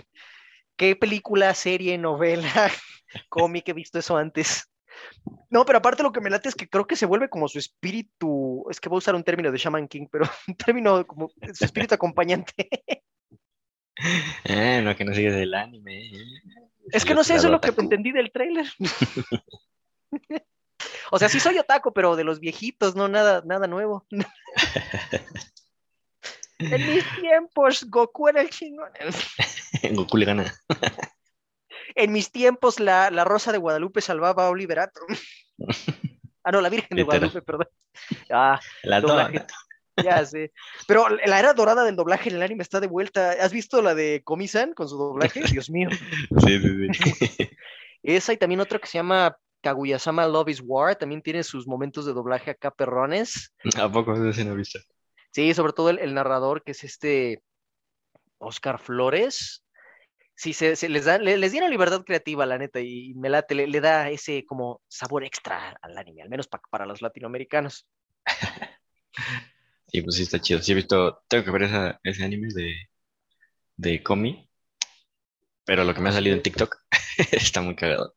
¿qué 0.75 0.95
película, 0.95 1.53
serie, 1.55 1.97
novela, 1.97 2.71
cómic 3.29 3.69
he 3.69 3.73
visto 3.73 3.97
eso 3.97 4.15
antes? 4.15 4.69
No, 5.49 5.65
pero 5.65 5.77
aparte 5.77 6.03
lo 6.03 6.11
que 6.11 6.21
me 6.21 6.29
late 6.29 6.49
es 6.49 6.55
que 6.55 6.67
creo 6.67 6.87
que 6.87 6.95
se 6.95 7.05
vuelve 7.05 7.29
como 7.29 7.47
su 7.47 7.59
espíritu, 7.59 8.65
es 8.69 8.79
que 8.79 8.89
voy 8.89 8.97
a 8.97 8.99
usar 8.99 9.15
un 9.15 9.23
término 9.23 9.51
de 9.51 9.57
Shaman 9.57 9.87
King, 9.87 10.07
pero 10.11 10.25
un 10.47 10.55
término 10.55 11.05
como 11.05 11.29
su 11.53 11.65
espíritu 11.65 11.95
acompañante. 11.95 12.67
Eh, 14.45 14.81
no, 14.83 14.95
que 14.95 15.05
no 15.05 15.13
sigues 15.13 15.35
el 15.35 15.53
anime. 15.53 16.07
eh. 16.07 16.11
Es 16.91 17.05
que 17.05 17.13
no 17.13 17.23
sé, 17.23 17.35
eso 17.35 17.47
es 17.47 17.51
lo 17.51 17.61
que 17.61 17.69
entendí 17.77 18.11
del 18.11 18.31
tráiler. 18.31 18.65
O 21.11 21.19
sea, 21.19 21.29
sí 21.29 21.39
soy 21.39 21.57
otaku, 21.59 21.93
pero 21.93 22.15
de 22.15 22.23
los 22.23 22.39
viejitos, 22.39 22.95
no 22.95 23.07
nada, 23.07 23.43
nada 23.45 23.67
nuevo. 23.67 24.05
En 26.59 26.87
mis 26.87 27.03
tiempos, 27.19 27.83
Goku 27.89 28.29
era 28.29 28.41
el 28.41 28.49
chingón. 28.49 28.89
Goku 29.91 30.17
le 30.17 30.25
gana. 30.25 30.53
En 31.95 32.11
mis 32.11 32.31
tiempos, 32.31 32.79
la, 32.79 33.11
la 33.11 33.23
Rosa 33.23 33.51
de 33.51 33.57
Guadalupe 33.57 34.01
salvaba 34.01 34.47
a 34.47 34.49
Oliverato. 34.49 35.01
Ah, 36.45 36.51
no, 36.51 36.59
la 36.59 36.67
Virgen 36.67 36.97
de. 36.97 37.03
Guadalupe, 37.03 37.41
perdón. 37.41 37.69
Ah, 38.29 38.59
La 38.83 38.99
Doblaje. 38.99 39.45
ya 40.03 40.25
sé. 40.25 40.51
Pero 40.89 41.07
la 41.07 41.39
era 41.39 41.53
dorada 41.53 41.85
del 41.85 41.95
doblaje 41.95 42.29
en 42.29 42.35
el 42.35 42.41
anime 42.43 42.63
está 42.63 42.81
de 42.81 42.87
vuelta. 42.87 43.31
¿Has 43.41 43.53
visto 43.53 43.81
la 43.81 43.95
de 43.95 44.21
Komi-san 44.25 44.73
con 44.73 44.89
su 44.89 44.97
doblaje? 44.97 45.41
Dios 45.57 45.69
mío. 45.69 45.87
Sí, 46.45 46.59
sí, 46.59 47.27
sí. 47.27 47.49
Esa 48.01 48.33
y 48.33 48.37
también 48.37 48.59
otra 48.59 48.77
que 48.79 48.87
se 48.87 48.97
llama 48.97 49.37
Kaguya-sama 49.61 50.27
Love 50.27 50.49
is 50.49 50.61
War, 50.65 50.97
también 50.97 51.21
tiene 51.21 51.43
sus 51.43 51.65
momentos 51.65 52.05
de 52.05 52.11
doblaje 52.11 52.51
acá 52.51 52.71
perrones. 52.71 53.53
¿A 53.77 53.89
poco 53.89 54.13
eso 54.13 54.33
sí 54.33 54.43
no 54.43 54.51
he 54.51 54.57
visto? 54.57 54.79
Sí, 55.31 55.53
sobre 55.53 55.71
todo 55.71 55.91
el, 55.91 55.99
el 55.99 56.13
narrador 56.13 56.61
que 56.63 56.71
es 56.71 56.83
este 56.83 57.41
Oscar 58.37 58.79
Flores. 58.79 59.62
Sí, 60.43 60.51
se, 60.51 60.75
se 60.75 60.89
les 60.89 61.05
da, 61.05 61.17
le- 61.19 61.37
les 61.37 61.53
dieron 61.53 61.69
libertad 61.69 62.03
creativa, 62.03 62.45
la 62.45 62.57
neta, 62.57 62.81
y 62.81 63.13
me 63.15 63.29
late, 63.29 63.55
le, 63.55 63.65
le 63.65 63.79
da 63.79 64.09
ese 64.09 64.43
como 64.45 64.81
sabor 64.89 65.23
extra 65.23 65.77
al 65.81 65.97
anime, 65.97 66.21
al 66.21 66.27
menos 66.29 66.49
pa- 66.49 66.61
para 66.69 66.85
los 66.85 67.01
latinoamericanos. 67.01 67.87
Sí, 69.87 70.01
pues 70.01 70.15
sí 70.17 70.23
está 70.23 70.39
chido. 70.41 70.59
Sí 70.61 70.71
he 70.73 70.75
visto, 70.75 71.23
tengo 71.29 71.45
que 71.45 71.51
ver 71.51 71.63
esa- 71.63 71.99
ese 72.03 72.23
anime 72.25 72.47
de, 72.53 72.73
de 73.77 74.01
Komi, 74.03 74.49
pero 75.65 75.83
lo 75.83 75.93
que 75.93 76.01
me 76.01 76.09
ha 76.09 76.13
salido 76.13 76.35
en 76.35 76.43
TikTok 76.43 76.75
está 77.31 77.61
muy 77.61 77.75
cagado. 77.75 78.15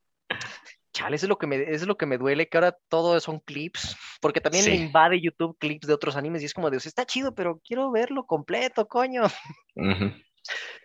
Chale, 0.92 1.16
eso 1.16 1.26
es 1.26 1.28
lo 1.28 1.38
que 1.38 1.46
me, 1.46 1.56
eso 1.62 1.70
es 1.84 1.86
lo 1.86 1.96
que 1.96 2.06
me 2.06 2.18
duele, 2.18 2.48
que 2.48 2.56
ahora 2.56 2.76
todo 2.88 3.20
son 3.20 3.38
clips, 3.40 3.96
porque 4.20 4.40
también 4.40 4.64
Sí. 4.64 4.70
me 4.70 4.76
invade 4.76 5.20
YouTube 5.20 5.56
clips 5.58 5.86
de 5.86 5.94
otros 5.94 6.16
animes 6.16 6.42
y 6.42 6.46
es 6.46 6.54
como 6.54 6.70
sea, 6.70 6.78
está 6.78 7.04
chido, 7.04 7.34
pero 7.34 7.60
quiero 7.64 7.90
verlo 7.92 8.24
completo, 8.26 8.88
coño. 8.88 9.22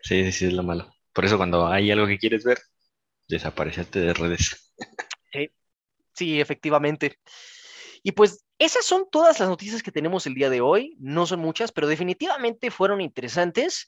Sí, 0.04 0.26
sí, 0.26 0.32
sí, 0.32 0.46
es 0.48 0.54
lo 0.54 0.64
malo. 0.64 0.92
Por 1.14 1.26
eso 1.26 1.38
cuando 1.38 1.68
hay 1.68 1.92
algo 1.92 2.08
que 2.08 2.18
quieres 2.18 2.44
ver, 2.44 2.60
desaparecerte 3.28 4.00
de 4.00 4.14
redes. 4.14 4.74
Sí, 6.14 6.42
efectivamente. 6.42 7.18
Y 8.04 8.12
pues 8.12 8.46
esas 8.60 8.86
son 8.86 9.08
todas 9.10 9.40
las 9.40 9.50
noticias 9.50 9.82
que 9.82 9.92
tenemos 9.92 10.28
el 10.28 10.34
día 10.34 10.50
de 10.50 10.62
hoy. 10.62 10.96
No 11.00 11.26
son 11.26 11.40
muchas, 11.40 11.72
pero 11.72 11.88
definitivamente 11.88 12.70
fueron 12.70 13.02
interesantes. 13.02 13.88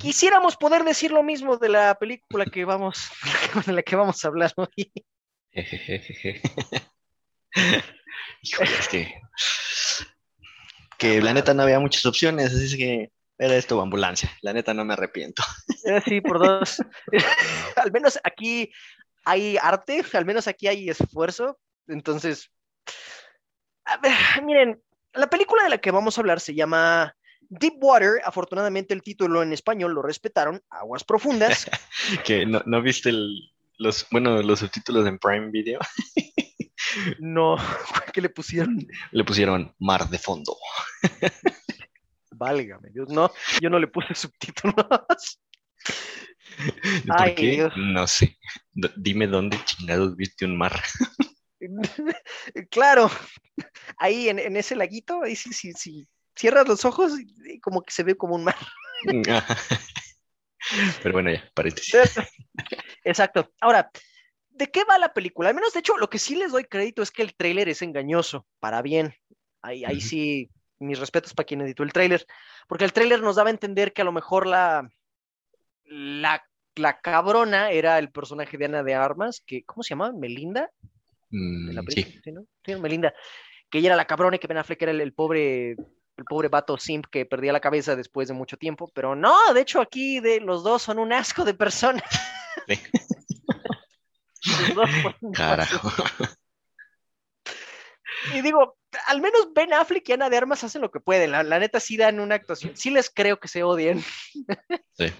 Quisiéramos 0.00 0.56
poder 0.56 0.82
decir 0.82 1.12
lo 1.12 1.22
mismo 1.22 1.58
de 1.58 1.68
la 1.68 1.94
película 1.94 2.44
que 2.44 2.64
vamos, 2.64 3.08
de 3.66 3.72
la 3.72 3.82
que 3.82 3.94
vamos 3.94 4.24
a 4.24 4.28
hablar 4.28 4.52
hoy. 4.56 4.92
Híjole, 8.42 8.70
es 8.78 8.88
que, 8.88 9.14
que 10.98 11.22
la 11.22 11.32
neta 11.32 11.54
no 11.54 11.62
había 11.62 11.78
muchas 11.78 12.04
opciones, 12.04 12.52
así 12.52 12.64
es 12.64 12.76
que 12.76 13.12
era 13.38 13.56
esto 13.56 13.78
o 13.78 13.82
ambulancia. 13.82 14.30
La 14.42 14.52
neta 14.52 14.72
no 14.74 14.84
me 14.84 14.94
arrepiento. 14.94 15.42
Sí, 16.06 16.20
por 16.20 16.38
dos. 16.38 16.82
Al 17.76 17.92
menos 17.92 18.18
aquí 18.24 18.70
hay 19.24 19.56
arte, 19.60 20.04
al 20.12 20.24
menos 20.24 20.46
aquí 20.46 20.68
hay 20.68 20.88
esfuerzo. 20.88 21.58
Entonces, 21.88 22.50
a 23.84 23.96
ver, 23.98 24.12
miren, 24.44 24.80
la 25.14 25.28
película 25.28 25.64
de 25.64 25.70
la 25.70 25.78
que 25.78 25.90
vamos 25.90 26.16
a 26.16 26.20
hablar 26.20 26.40
se 26.40 26.54
llama 26.54 27.14
Deep 27.48 27.74
Water. 27.80 28.20
Afortunadamente 28.24 28.94
el 28.94 29.02
título 29.02 29.42
en 29.42 29.52
español 29.52 29.92
lo 29.94 30.02
respetaron, 30.02 30.62
Aguas 30.70 31.04
Profundas. 31.04 31.68
Que 32.24 32.46
no, 32.46 32.62
no 32.66 32.80
viste 32.82 33.08
el- 33.10 33.52
los, 33.78 34.06
bueno, 34.10 34.40
los 34.42 34.60
subtítulos 34.60 35.06
en 35.06 35.18
Prime 35.18 35.50
Video. 35.50 35.80
No, 37.18 37.56
que 38.12 38.20
le 38.22 38.28
pusieron, 38.30 38.86
Le 39.10 39.24
pusieron 39.24 39.74
Mar 39.78 40.08
de 40.08 40.18
Fondo. 40.18 40.56
Válgame 42.36 42.90
Dios, 42.90 43.08
no, 43.08 43.30
yo 43.60 43.70
no 43.70 43.78
le 43.78 43.86
puse 43.86 44.14
subtítulos. 44.14 45.40
¿Y 47.04 47.08
¿Por 47.08 47.20
Ay, 47.20 47.34
qué? 47.34 47.50
Dios. 47.52 47.72
No 47.76 48.06
sé. 48.06 48.38
D- 48.72 48.92
dime 48.96 49.26
dónde 49.26 49.58
chingados 49.64 50.16
viste 50.16 50.44
un 50.44 50.56
mar. 50.56 50.80
Claro, 52.70 53.10
ahí 53.98 54.28
en, 54.28 54.38
en 54.38 54.56
ese 54.56 54.76
laguito, 54.76 55.22
ahí 55.22 55.36
sí, 55.36 55.52
sí, 55.52 55.72
sí, 55.72 56.06
cierras 56.34 56.68
los 56.68 56.84
ojos 56.84 57.12
y, 57.18 57.60
como 57.60 57.82
que 57.82 57.92
se 57.92 58.02
ve 58.02 58.16
como 58.16 58.34
un 58.34 58.44
mar. 58.44 58.56
Pero 61.02 61.12
bueno, 61.12 61.30
ya, 61.30 61.48
paréntesis. 61.54 61.94
Exacto. 63.04 63.52
Ahora, 63.60 63.90
¿de 64.50 64.70
qué 64.70 64.84
va 64.84 64.98
la 64.98 65.12
película? 65.12 65.50
Al 65.50 65.54
menos, 65.54 65.72
de 65.72 65.80
hecho, 65.80 65.96
lo 65.96 66.10
que 66.10 66.18
sí 66.18 66.34
les 66.34 66.52
doy 66.52 66.64
crédito 66.64 67.02
es 67.02 67.10
que 67.10 67.22
el 67.22 67.34
tráiler 67.36 67.68
es 67.68 67.82
engañoso, 67.82 68.46
para 68.58 68.82
bien. 68.82 69.14
Ahí, 69.62 69.84
ahí 69.84 70.00
sí, 70.00 70.50
mis 70.78 70.98
respetos 70.98 71.34
para 71.34 71.46
quien 71.46 71.60
editó 71.60 71.82
el 71.82 71.92
tráiler, 71.92 72.26
porque 72.68 72.84
el 72.84 72.92
tráiler 72.92 73.22
nos 73.22 73.36
daba 73.36 73.48
a 73.48 73.52
entender 73.52 73.92
que 73.92 74.02
a 74.02 74.04
lo 74.04 74.12
mejor 74.12 74.46
la, 74.46 74.88
la, 75.84 76.44
la 76.74 77.00
cabrona 77.00 77.70
era 77.70 77.98
el 77.98 78.10
personaje 78.10 78.58
de 78.58 78.66
Ana 78.66 78.82
de 78.82 78.94
Armas, 78.94 79.42
que, 79.44 79.64
¿cómo 79.64 79.82
se 79.82 79.90
llamaba? 79.90 80.12
¿Melinda? 80.12 80.70
la 81.30 81.82
Mm, 81.82 81.86
sí, 81.88 82.20
¿sí, 82.22 82.32
no? 82.32 82.46
Sí, 82.64 82.76
Melinda, 82.76 83.12
que 83.68 83.78
ella 83.78 83.88
era 83.88 83.96
la 83.96 84.06
cabrona 84.06 84.36
y 84.36 84.38
que 84.38 84.46
Ben 84.46 84.58
Affleck 84.58 84.82
era 84.82 84.92
el, 84.92 85.00
el 85.00 85.12
pobre, 85.12 85.72
el 85.72 86.24
pobre 86.28 86.48
vato 86.48 86.78
simp 86.78 87.06
que 87.10 87.26
perdía 87.26 87.52
la 87.52 87.60
cabeza 87.60 87.96
después 87.96 88.28
de 88.28 88.34
mucho 88.34 88.56
tiempo, 88.56 88.90
pero 88.94 89.16
no, 89.16 89.52
de 89.52 89.60
hecho 89.60 89.80
aquí 89.80 90.20
de 90.20 90.40
los 90.40 90.62
dos 90.62 90.82
son 90.82 90.98
un 90.98 91.12
asco 91.12 91.44
de 91.44 91.54
personas. 91.54 92.02
Sí. 92.68 92.80
Carajo. 95.32 95.88
Y 98.34 98.40
digo, 98.42 98.76
al 99.06 99.20
menos 99.20 99.52
Ben 99.54 99.72
Affleck 99.72 100.08
y 100.08 100.12
Ana 100.12 100.30
de 100.30 100.36
Armas 100.36 100.64
hacen 100.64 100.82
lo 100.82 100.90
que 100.90 101.00
pueden. 101.00 101.32
La, 101.32 101.42
la 101.42 101.58
neta 101.58 101.80
sí 101.80 101.96
dan 101.96 102.20
una 102.20 102.36
actuación. 102.36 102.76
Sí 102.76 102.90
les 102.90 103.10
creo 103.10 103.38
que 103.38 103.48
se 103.48 103.62
odien. 103.62 104.02
Sí. 104.98 105.12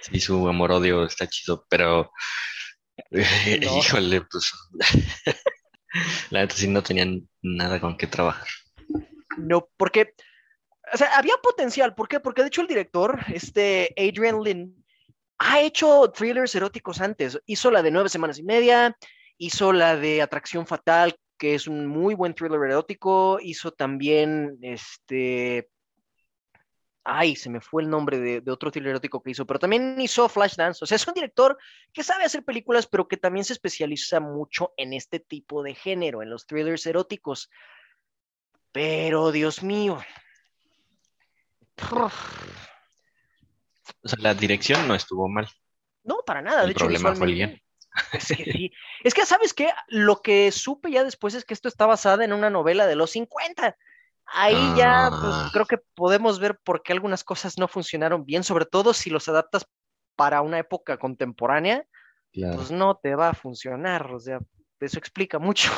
Sí, 0.00 0.20
su 0.20 0.48
amor-odio 0.48 1.04
está 1.04 1.26
chido, 1.26 1.66
pero. 1.68 2.10
No. 3.10 3.78
Híjole, 3.78 4.20
pues. 4.22 4.52
La 6.30 6.40
neta 6.40 6.54
sí 6.54 6.68
no 6.68 6.82
tenían 6.82 7.28
nada 7.42 7.80
con 7.80 7.96
qué 7.96 8.06
trabajar. 8.06 8.46
No, 9.38 9.68
porque, 9.76 10.14
o 10.92 10.96
sea, 10.96 11.16
había 11.16 11.34
potencial. 11.42 11.94
¿Por 11.94 12.06
qué? 12.08 12.20
Porque 12.20 12.42
de 12.42 12.48
hecho 12.48 12.60
el 12.60 12.68
director, 12.68 13.18
este 13.32 13.92
Adrian 13.96 14.42
Lin, 14.42 14.84
ha 15.38 15.60
hecho 15.60 16.12
thrillers 16.12 16.54
eróticos 16.54 17.00
antes. 17.00 17.40
Hizo 17.46 17.70
la 17.70 17.82
de 17.82 17.90
nueve 17.90 18.08
semanas 18.08 18.38
y 18.38 18.42
media, 18.42 18.96
hizo 19.38 19.72
la 19.72 19.96
de 19.96 20.22
Atracción 20.22 20.66
Fatal, 20.66 21.16
que 21.40 21.54
es 21.54 21.66
un 21.66 21.86
muy 21.86 22.14
buen 22.14 22.34
thriller 22.34 22.60
erótico. 22.62 23.38
Hizo 23.40 23.72
también 23.72 24.58
este. 24.60 25.70
Ay, 27.02 27.34
se 27.34 27.48
me 27.48 27.62
fue 27.62 27.82
el 27.82 27.88
nombre 27.88 28.18
de, 28.18 28.42
de 28.42 28.50
otro 28.50 28.70
thriller 28.70 28.90
erótico 28.90 29.22
que 29.22 29.30
hizo, 29.30 29.46
pero 29.46 29.58
también 29.58 29.98
hizo 29.98 30.28
Flashdance. 30.28 30.84
O 30.84 30.86
sea, 30.86 30.96
es 30.96 31.08
un 31.08 31.14
director 31.14 31.56
que 31.94 32.04
sabe 32.04 32.24
hacer 32.24 32.44
películas, 32.44 32.86
pero 32.86 33.08
que 33.08 33.16
también 33.16 33.46
se 33.46 33.54
especializa 33.54 34.20
mucho 34.20 34.74
en 34.76 34.92
este 34.92 35.18
tipo 35.18 35.62
de 35.62 35.74
género, 35.74 36.22
en 36.22 36.28
los 36.28 36.46
thrillers 36.46 36.84
eróticos. 36.84 37.50
Pero, 38.70 39.32
Dios 39.32 39.62
mío. 39.62 39.98
O 44.02 44.08
sea, 44.08 44.18
la 44.18 44.34
dirección 44.34 44.86
no 44.86 44.94
estuvo 44.94 45.26
mal. 45.26 45.48
No, 46.04 46.18
para 46.26 46.42
nada. 46.42 46.60
El 46.60 46.66
de 46.66 46.72
hecho, 46.72 46.84
problema 46.84 47.14
fue 47.14 47.28
el 47.28 47.62
Es 48.12 48.28
que 48.28 48.44
sí. 48.44 48.72
Es 49.04 49.14
que, 49.14 49.26
¿sabes 49.26 49.52
qué? 49.54 49.70
Lo 49.88 50.22
que 50.22 50.52
supe 50.52 50.90
ya 50.90 51.04
después 51.04 51.34
es 51.34 51.44
que 51.44 51.54
esto 51.54 51.68
está 51.68 51.86
basada 51.86 52.24
en 52.24 52.32
una 52.32 52.50
novela 52.50 52.86
de 52.86 52.96
los 52.96 53.10
50. 53.12 53.76
Ahí 54.32 54.74
ya, 54.76 55.08
pues, 55.10 55.32
Ah. 55.34 55.50
creo 55.52 55.66
que 55.66 55.78
podemos 55.94 56.38
ver 56.38 56.58
por 56.62 56.82
qué 56.82 56.92
algunas 56.92 57.24
cosas 57.24 57.58
no 57.58 57.66
funcionaron 57.66 58.24
bien, 58.24 58.44
sobre 58.44 58.64
todo 58.64 58.94
si 58.94 59.10
los 59.10 59.28
adaptas 59.28 59.66
para 60.14 60.40
una 60.42 60.58
época 60.58 60.98
contemporánea, 60.98 61.84
Claro. 62.32 62.56
pues 62.56 62.70
no 62.70 62.94
te 63.02 63.14
va 63.16 63.30
a 63.30 63.34
funcionar. 63.34 64.12
O 64.12 64.20
sea, 64.20 64.38
eso 64.78 64.98
explica 64.98 65.38
mucho. 65.40 65.72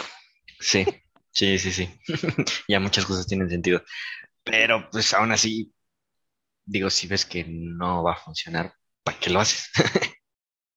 Sí, 0.60 0.84
sí, 1.30 1.58
sí, 1.58 1.72
sí. 1.72 1.98
Ya 2.68 2.78
muchas 2.78 3.06
cosas 3.06 3.26
tienen 3.26 3.48
sentido. 3.48 3.82
Pero 4.44 4.88
pues 4.90 5.14
aún 5.14 5.32
así, 5.32 5.72
digo, 6.66 6.90
si 6.90 7.06
ves 7.06 7.24
que 7.24 7.44
no 7.48 8.02
va 8.02 8.12
a 8.12 8.16
funcionar, 8.16 8.74
¿para 9.02 9.18
qué 9.18 9.30
lo 9.30 9.40
haces? 9.40 9.70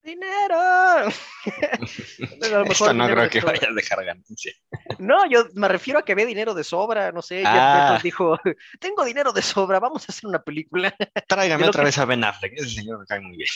¡Dinero! 0.05 1.07
Esto 2.69 2.93
no 2.93 3.07
dinero 3.07 3.13
creo 3.15 3.23
de 3.23 3.29
que 3.29 3.41
sobra. 3.41 3.53
vaya 3.53 3.69
a 3.69 3.73
dejar 3.73 4.05
ganancia. 4.05 4.53
No, 4.99 5.27
yo 5.29 5.45
me 5.55 5.67
refiero 5.67 5.99
a 5.99 6.05
que 6.05 6.13
ve 6.13 6.25
dinero 6.27 6.53
de 6.53 6.63
sobra, 6.63 7.11
no 7.11 7.21
sé, 7.23 7.41
Ah. 7.45 7.99
Dijo, 8.03 8.37
tengo 8.79 9.03
dinero 9.03 9.33
de 9.33 9.41
sobra, 9.41 9.79
vamos 9.79 10.07
a 10.07 10.11
hacer 10.11 10.27
una 10.27 10.43
película. 10.43 10.95
Tráigame 11.27 11.67
otra 11.67 11.81
que- 11.81 11.85
vez 11.87 11.97
a 11.97 12.05
Ben 12.05 12.23
Affleck. 12.23 12.53
Ese 12.55 12.69
señor 12.69 12.99
me 12.99 13.05
cae 13.07 13.19
muy 13.19 13.35
bien. 13.37 13.49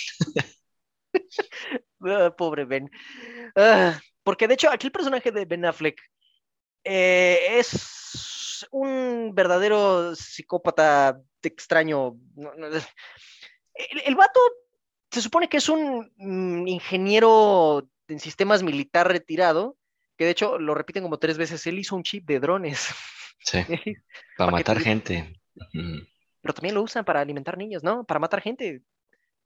Ah, 2.06 2.34
pobre 2.36 2.66
Ben. 2.66 2.90
Ah, 3.56 4.00
porque 4.24 4.48
de 4.48 4.54
hecho 4.56 4.70
aquí 4.72 4.88
el 4.88 4.92
personaje 4.92 5.32
de 5.32 5.46
Ben 5.46 5.66
Affleck 5.66 6.00
eh, 6.84 7.58
es 7.60 8.66
un 8.72 9.32
verdadero 9.36 10.16
psicópata 10.16 11.20
extraño. 11.44 12.16
El, 12.36 14.02
el 14.06 14.16
vato 14.16 14.40
se 15.12 15.22
supone 15.22 15.50
que 15.50 15.58
es 15.58 15.70
un 15.70 16.12
mm, 16.18 16.68
ingeniero 16.68 17.88
en 18.08 18.20
sistemas 18.20 18.64
militar 18.64 19.08
retirado, 19.08 19.78
que 20.18 20.26
de 20.26 20.32
hecho 20.32 20.58
lo 20.60 20.74
repiten 20.76 21.04
como 21.04 21.18
tres 21.20 21.38
veces, 21.38 21.66
él 21.68 21.80
hizo 21.80 21.96
un 21.96 22.04
chip 22.04 22.26
de 22.28 22.40
drones. 22.40 22.88
Sí, 23.44 23.60
Para 24.38 24.52
matar 24.52 24.78
te- 24.78 24.84
gente. 24.84 25.34
Pero 26.42 26.54
también 26.54 26.76
lo 26.76 26.82
usan 26.84 27.06
para 27.06 27.22
alimentar 27.22 27.58
niños, 27.58 27.84
¿no? 27.84 28.04
Para 28.06 28.20
matar 28.20 28.42
gente. 28.42 28.82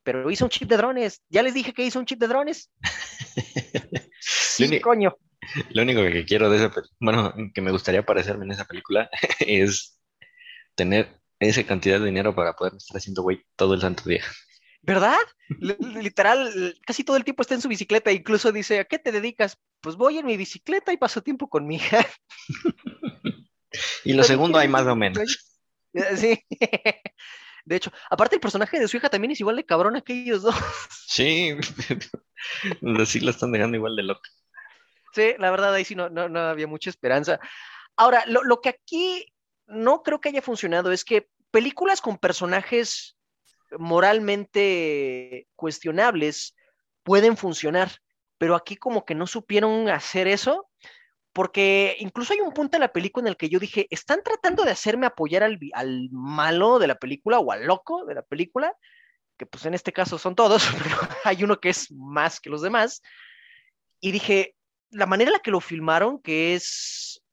Pero 0.03 0.29
hizo 0.29 0.45
un 0.45 0.49
chip 0.49 0.67
de 0.69 0.77
drones. 0.77 1.21
Ya 1.29 1.43
les 1.43 1.53
dije 1.53 1.73
que 1.73 1.83
hizo 1.85 1.99
un 1.99 2.05
chip 2.05 2.19
de 2.19 2.27
drones. 2.27 2.71
Sí, 4.19 4.65
uni- 4.65 4.79
coño. 4.81 5.17
Lo 5.71 5.81
único 5.81 6.01
que 6.03 6.25
quiero 6.25 6.49
de 6.49 6.57
esa 6.57 6.71
bueno, 6.99 7.33
que 7.53 7.61
me 7.61 7.71
gustaría 7.71 8.05
parecerme 8.05 8.45
en 8.45 8.51
esa 8.51 8.65
película 8.65 9.09
es 9.39 9.99
tener 10.75 11.19
esa 11.39 11.63
cantidad 11.65 11.99
de 11.99 12.05
dinero 12.05 12.33
para 12.35 12.53
poder 12.53 12.73
estar 12.75 12.97
haciendo 12.97 13.23
güey 13.23 13.41
todo 13.55 13.73
el 13.73 13.81
santo 13.81 14.07
día. 14.07 14.23
¿Verdad? 14.83 15.17
Literal, 15.47 16.75
casi 16.85 17.05
todo 17.05 17.15
el 17.15 17.23
tiempo 17.23 17.41
está 17.41 17.55
en 17.55 17.61
su 17.61 17.69
bicicleta. 17.69 18.11
Incluso 18.11 18.51
dice, 18.51 18.79
¿a 18.79 18.85
qué 18.85 18.99
te 18.99 19.13
dedicas? 19.13 19.57
Pues 19.79 19.95
voy 19.95 20.17
en 20.17 20.25
mi 20.25 20.35
bicicleta 20.35 20.91
y 20.91 20.97
paso 20.97 21.23
tiempo 21.23 21.49
con 21.49 21.65
mi 21.65 21.75
hija. 21.77 22.05
Y 24.05 24.13
lo 24.13 24.23
segundo 24.23 24.59
hay 24.59 24.67
más 24.67 24.85
o 24.85 24.95
menos. 24.95 25.49
Sí. 26.15 26.43
De 27.65 27.75
hecho, 27.75 27.91
aparte 28.09 28.35
el 28.35 28.41
personaje 28.41 28.79
de 28.79 28.87
su 28.87 28.97
hija 28.97 29.09
también 29.09 29.31
es 29.31 29.39
igual 29.39 29.55
de 29.55 29.65
cabrón 29.65 30.01
que 30.01 30.13
ellos 30.13 30.41
dos. 30.41 30.55
Sí, 31.07 31.55
sí 33.05 33.19
lo 33.19 33.31
están 33.31 33.51
dejando 33.51 33.77
igual 33.77 33.95
de 33.95 34.03
loco. 34.03 34.21
Sí, 35.13 35.33
la 35.37 35.51
verdad 35.51 35.73
ahí 35.73 35.85
sí 35.85 35.95
no, 35.95 36.09
no, 36.09 36.27
no 36.29 36.39
había 36.39 36.67
mucha 36.67 36.89
esperanza. 36.89 37.39
Ahora, 37.95 38.25
lo, 38.27 38.43
lo 38.43 38.59
que 38.59 38.69
aquí 38.69 39.25
no 39.67 40.03
creo 40.03 40.19
que 40.19 40.29
haya 40.29 40.41
funcionado 40.41 40.91
es 40.91 41.05
que 41.05 41.29
películas 41.51 42.01
con 42.01 42.17
personajes 42.17 43.15
moralmente 43.77 45.47
cuestionables 45.55 46.55
pueden 47.03 47.37
funcionar, 47.37 47.91
pero 48.37 48.55
aquí 48.55 48.75
como 48.75 49.05
que 49.05 49.15
no 49.15 49.27
supieron 49.27 49.89
hacer 49.89 50.27
eso, 50.27 50.69
porque 51.33 51.95
incluso 51.99 52.33
hay 52.33 52.39
un 52.39 52.53
punto 52.53 52.77
en 52.77 52.81
la 52.81 52.93
película 52.93 53.23
en 53.23 53.29
el 53.29 53.37
que 53.37 53.49
yo 53.49 53.59
dije, 53.59 53.87
están 53.89 54.21
tratando 54.23 54.63
de 54.63 54.71
hacerme 54.71 55.07
apoyar 55.07 55.43
al, 55.43 55.59
al 55.73 56.09
malo 56.11 56.79
de 56.79 56.87
la 56.87 56.95
película 56.95 57.39
o 57.39 57.51
al 57.51 57.65
loco 57.65 58.05
de 58.05 58.15
la 58.15 58.21
película, 58.21 58.75
que 59.37 59.45
pues 59.45 59.65
en 59.65 59.73
este 59.73 59.91
caso 59.91 60.17
son 60.17 60.35
todos, 60.35 60.63
pero 60.83 60.97
hay 61.23 61.43
uno 61.43 61.59
que 61.59 61.69
es 61.69 61.91
más 61.91 62.39
que 62.39 62.49
los 62.49 62.61
demás, 62.61 63.01
y 63.99 64.11
dije, 64.11 64.55
la 64.91 65.05
manera 65.05 65.29
en 65.29 65.33
la 65.33 65.39
que 65.39 65.51
lo 65.51 65.59
filmaron, 65.59 66.21
que 66.21 66.55
es, 66.55 67.23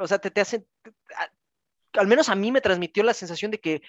o 0.00 0.06
sea, 0.06 0.18
te, 0.18 0.30
te 0.30 0.40
hacen, 0.40 0.66
al 1.92 2.06
menos 2.06 2.28
a 2.28 2.34
mí 2.34 2.50
me 2.50 2.60
transmitió 2.60 3.02
la 3.02 3.14
sensación 3.14 3.50
de 3.50 3.60
que 3.60 3.82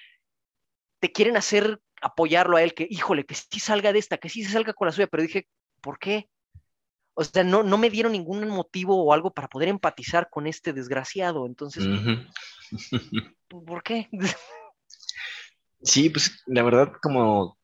te 0.99 1.11
quieren 1.11 1.37
hacer 1.37 1.79
apoyarlo 2.01 2.57
a 2.57 2.63
él, 2.63 2.73
que 2.73 2.87
híjole, 2.89 3.25
que 3.25 3.35
sí 3.35 3.59
salga 3.59 3.93
de 3.93 3.99
esta, 3.99 4.17
que 4.17 4.29
sí 4.29 4.43
se 4.43 4.51
salga 4.51 4.73
con 4.73 4.87
la 4.87 4.91
suya, 4.91 5.07
pero 5.07 5.23
dije, 5.23 5.47
¿por 5.81 5.99
qué? 5.99 6.29
O 7.13 7.23
sea, 7.23 7.43
no, 7.43 7.63
no 7.63 7.77
me 7.77 7.89
dieron 7.89 8.11
ningún 8.11 8.47
motivo 8.49 9.01
o 9.03 9.13
algo 9.13 9.33
para 9.33 9.47
poder 9.47 9.69
empatizar 9.69 10.29
con 10.29 10.47
este 10.47 10.73
desgraciado, 10.73 11.45
entonces, 11.45 11.85
Ujú. 11.85 12.99
¿por 13.47 13.83
qué? 13.83 14.09
Sí, 15.81 16.09
pues 16.09 16.43
la 16.47 16.63
verdad, 16.63 16.93
como, 17.01 17.57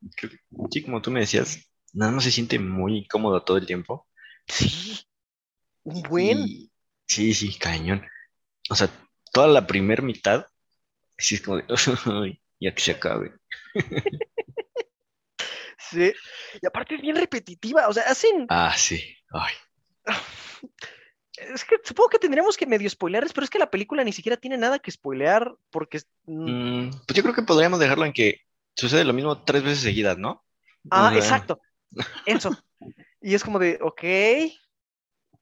sí, 0.69 0.83
como 0.83 1.01
tú 1.01 1.11
me 1.11 1.21
decías, 1.21 1.71
nada 1.93 2.11
más 2.11 2.23
se 2.23 2.31
siente 2.31 2.59
muy 2.59 3.07
cómodo 3.07 3.43
todo 3.43 3.57
el 3.57 3.65
tiempo. 3.65 4.07
Sí, 4.47 4.99
un 5.83 6.03
buen. 6.03 6.37
Y- 6.47 6.71
sí, 7.07 7.33
sí, 7.33 7.57
cañón. 7.57 8.03
O 8.69 8.75
sea, 8.75 8.89
toda 9.33 9.47
la 9.47 9.65
primer 9.65 10.01
mitad, 10.03 10.45
sí 11.17 11.35
es 11.35 11.41
como 11.41 11.57
de, 11.57 11.65
"Ay, 12.05 12.41
ya 12.61 12.73
que 12.73 12.81
se 12.81 12.91
acabe. 12.91 13.33
Sí. 15.77 16.13
Y 16.61 16.65
aparte 16.65 16.95
es 16.95 17.01
bien 17.01 17.15
repetitiva, 17.15 17.87
o 17.87 17.93
sea, 17.93 18.03
hacen, 18.03 18.45
Ah, 18.49 18.73
sí. 18.77 19.03
Ay, 19.33 19.53
es 21.35 21.65
que 21.65 21.77
supongo 21.83 22.09
que 22.09 22.19
tendremos 22.19 22.57
que 22.57 22.65
medio 22.65 22.89
spoilearles, 22.89 23.33
pero 23.33 23.45
es 23.45 23.49
que 23.49 23.59
la 23.59 23.71
película 23.71 24.03
ni 24.03 24.13
siquiera 24.13 24.37
tiene 24.37 24.57
nada 24.57 24.79
que 24.79 24.91
spoilear, 24.91 25.53
porque 25.69 25.99
mm, 26.25 26.51
Mm, 26.51 26.91
pues 27.07 27.15
yo 27.15 27.23
creo 27.23 27.33
que 27.35 27.41
podríamos 27.43 27.79
dejarlo 27.79 28.05
en 28.05 28.13
que 28.13 28.41
sucede 28.75 29.03
lo 29.03 29.13
mismo 29.13 29.43
tres 29.43 29.63
veces 29.63 29.79
seguidas, 29.79 30.17
¿no? 30.17 30.43
Ah, 30.89 31.07
O 31.07 31.09
sea, 31.09 31.17
exacto. 31.19 31.61
Eso. 32.25 32.51
Y 33.21 33.35
es 33.35 33.43
como 33.43 33.59
de, 33.59 33.79
ok. 33.81 34.03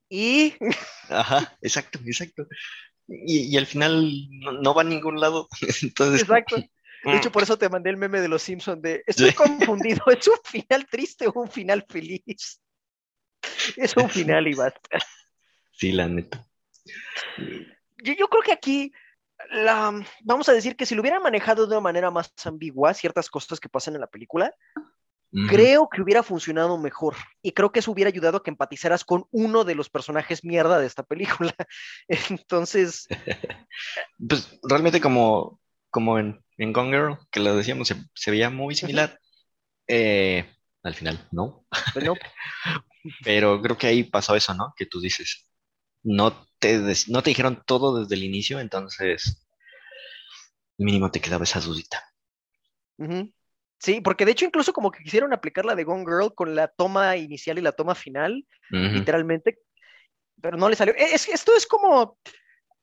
Y 0.09 0.53
Ajá, 1.09 1.57
exacto, 1.61 1.99
exacto. 2.05 2.47
Y, 3.07 3.53
y 3.53 3.57
al 3.57 3.65
final 3.65 4.11
no, 4.29 4.51
no 4.53 4.73
va 4.73 4.81
a 4.81 4.85
ningún 4.85 5.19
lado. 5.19 5.47
Entonces, 5.81 6.21
exacto. 6.21 6.57
De 7.03 7.17
hecho, 7.17 7.31
por 7.31 7.43
eso 7.43 7.57
te 7.57 7.69
mandé 7.69 7.89
el 7.89 7.97
meme 7.97 8.19
de 8.21 8.27
los 8.27 8.41
Simpsons 8.41 8.81
de 8.81 9.03
estoy 9.07 9.29
Sí. 9.29 9.35
confundido. 9.35 10.03
¿Es 10.19 10.27
un 10.27 10.37
final 10.43 10.85
triste 10.87 11.27
o 11.27 11.33
un 11.35 11.49
final 11.49 11.85
feliz? 11.87 12.61
Es 13.77 13.95
un 13.95 14.09
final 14.09 14.47
y 14.47 14.53
basta. 14.53 14.99
sí, 15.71 15.91
la 15.91 16.07
neta. 16.07 16.45
Yo, 18.03 18.13
yo 18.13 18.27
creo 18.27 18.41
que 18.43 18.51
aquí 18.51 18.91
la, 19.51 19.93
vamos 20.23 20.49
a 20.49 20.53
decir 20.53 20.75
que 20.75 20.85
si 20.85 20.95
lo 20.95 21.01
hubieran 21.01 21.23
manejado 21.23 21.65
de 21.65 21.71
una 21.73 21.81
manera 21.81 22.11
más 22.11 22.33
ambigua, 22.45 22.93
ciertas 22.93 23.29
cosas 23.29 23.59
que 23.59 23.69
pasan 23.69 23.95
en 23.95 24.01
la 24.01 24.07
película, 24.07 24.53
creo 25.47 25.87
que 25.89 26.01
hubiera 26.01 26.23
funcionado 26.23 26.77
mejor. 26.77 27.15
Y 27.41 27.51
creo 27.51 27.71
que 27.71 27.79
eso 27.79 27.91
hubiera 27.91 28.09
ayudado 28.09 28.37
a 28.37 28.43
que 28.43 28.49
empatizaras 28.49 29.05
con 29.05 29.25
uno 29.31 29.63
de 29.63 29.75
los 29.75 29.89
personajes 29.89 30.43
mierda 30.43 30.79
de 30.79 30.87
esta 30.87 31.03
película. 31.03 31.53
Entonces, 32.07 33.07
Pues 34.27 34.59
realmente 34.63 34.99
como, 34.99 35.61
como 35.89 36.19
en, 36.19 36.43
en 36.59 36.73
Gone 36.73 36.91
Girl, 36.91 37.17
que 37.31 37.39
lo 37.39 37.55
decíamos, 37.55 37.87
se, 37.87 37.95
se 38.13 38.31
veía 38.31 38.49
muy 38.49 38.75
similar. 38.75 39.19
Eh, 39.87 40.45
al 40.83 40.93
final, 40.93 41.27
no. 41.31 41.65
pues 41.93 42.05
no, 42.05 42.13
Pero 43.23 43.61
creo 43.61 43.77
que 43.77 43.87
ahí 43.87 44.03
pasó 44.03 44.35
eso, 44.35 44.53
¿no? 44.53 44.73
Que 44.75 44.85
tú 44.85 44.99
dices. 45.01 45.47
no 46.03 46.45
te, 46.59 46.79
no 47.07 47.23
te 47.23 47.29
dijeron 47.31 47.63
todo 47.65 47.99
desde 47.99 48.15
el 48.15 48.23
inicio, 48.23 48.59
entonces 48.59 49.45
mínimo 50.77 51.11
te 51.11 51.21
quedaba 51.21 51.43
esa 51.43 51.59
dudita. 51.59 52.03
Sí, 53.79 54.01
porque 54.01 54.25
de 54.25 54.31
hecho 54.31 54.45
incluso 54.45 54.73
como 54.73 54.91
que 54.91 55.03
quisieron 55.03 55.33
aplicar 55.33 55.65
la 55.65 55.75
de 55.75 55.85
Gone 55.85 56.03
Girl 56.05 56.33
con 56.35 56.55
la 56.55 56.67
toma 56.67 57.15
inicial 57.15 57.57
y 57.57 57.61
la 57.61 57.71
toma 57.71 57.95
final, 57.95 58.45
literalmente, 58.69 59.59
pero 60.41 60.57
no 60.57 60.69
le 60.69 60.75
salió. 60.75 60.93
E, 60.95 61.13
Es, 61.13 61.29
esto 61.29 61.55
es 61.55 61.65
como, 61.65 62.17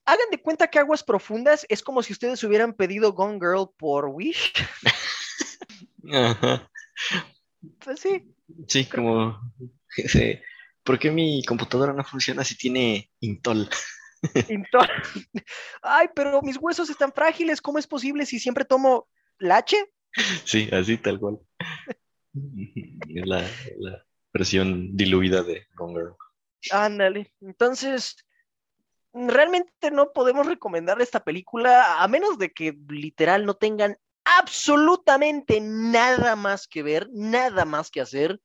hagan 0.07 0.31
de 0.31 0.41
cuenta 0.41 0.69
que 0.69 0.79
Aguas 0.79 1.03
Profundas 1.03 1.67
es 1.69 1.83
como 1.83 2.03
si 2.03 2.13
ustedes 2.13 2.43
hubieran 2.45 2.73
pedido 2.73 3.13
Gone 3.13 3.39
Girl 3.41 3.69
por 3.77 4.07
Wish. 4.07 4.53
Ajá. 6.13 6.71
Pues 7.85 8.01
sí, 8.01 8.33
Sí, 8.69 8.85
como, 8.87 9.41
ese, 9.97 10.43
¿por 10.85 10.99
qué 11.01 11.11
mi 11.11 11.45
computadora 11.45 11.93
no 11.93 12.05
funciona 12.05 12.45
si 12.45 12.57
tiene 12.57 13.11
Intol? 13.21 13.69
Into- 14.49 14.79
Ay, 15.83 16.09
pero 16.15 16.41
mis 16.43 16.57
huesos 16.59 16.89
están 16.91 17.13
frágiles, 17.13 17.61
¿cómo 17.61 17.79
es 17.79 17.87
posible 17.89 18.25
si 18.25 18.39
siempre 18.39 18.65
tomo 18.65 19.09
lache? 19.39 19.77
Sí, 20.45 20.69
así 20.73 20.97
tal 20.97 21.19
cual. 21.19 21.39
Es 22.35 23.27
la, 23.27 23.41
la 23.79 24.07
versión 24.33 24.97
diluida 24.97 25.43
de 25.43 25.67
Gone 25.75 25.95
Girl. 25.95 26.15
Ándale. 26.71 27.33
Entonces, 27.41 28.17
realmente 29.17 29.91
no 29.91 30.13
podemos 30.13 30.47
recomendar 30.47 31.01
esta 31.01 31.25
película 31.25 32.03
a 32.03 32.09
menos 32.09 32.39
de 32.39 32.53
que 32.53 32.77
literal 32.89 33.47
no 33.47 33.55
tengan 33.55 33.97
absolutamente 34.25 35.61
nada 35.61 36.37
más 36.37 36.69
que 36.69 36.83
ver, 36.83 37.09
nada 37.13 37.65
más 37.65 37.91
que 37.91 38.01
hacer. 38.01 38.41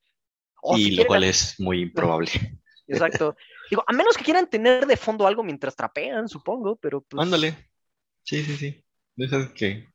O 0.62 0.76
si 0.76 0.82
Y 0.82 0.90
lo 0.90 0.96
quieren 0.96 1.06
cual 1.06 1.24
es 1.24 1.60
muy 1.60 1.82
improbable. 1.82 2.30
Exacto. 2.86 3.36
Digo, 3.68 3.84
a 3.86 3.92
menos 3.92 4.16
que 4.16 4.24
quieran 4.24 4.48
tener 4.48 4.86
de 4.86 4.96
fondo 4.96 5.26
algo 5.26 5.42
mientras 5.42 5.76
trapean, 5.76 6.28
supongo, 6.28 6.76
pero 6.76 7.00
pues. 7.02 7.22
Ándale. 7.22 7.70
Sí, 8.22 8.44
sí, 8.44 8.56
sí. 8.56 8.84
De 9.16 9.26
esas 9.26 9.50
que... 9.52 9.88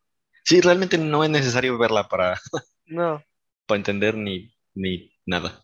Sí, 0.43 0.61
realmente 0.61 0.97
no 0.97 1.23
es 1.23 1.30
necesario 1.30 1.78
verla 1.78 2.07
para, 2.07 2.39
No. 2.86 3.23
para 3.65 3.78
entender 3.78 4.15
ni, 4.15 4.55
ni 4.73 5.11
nada. 5.25 5.63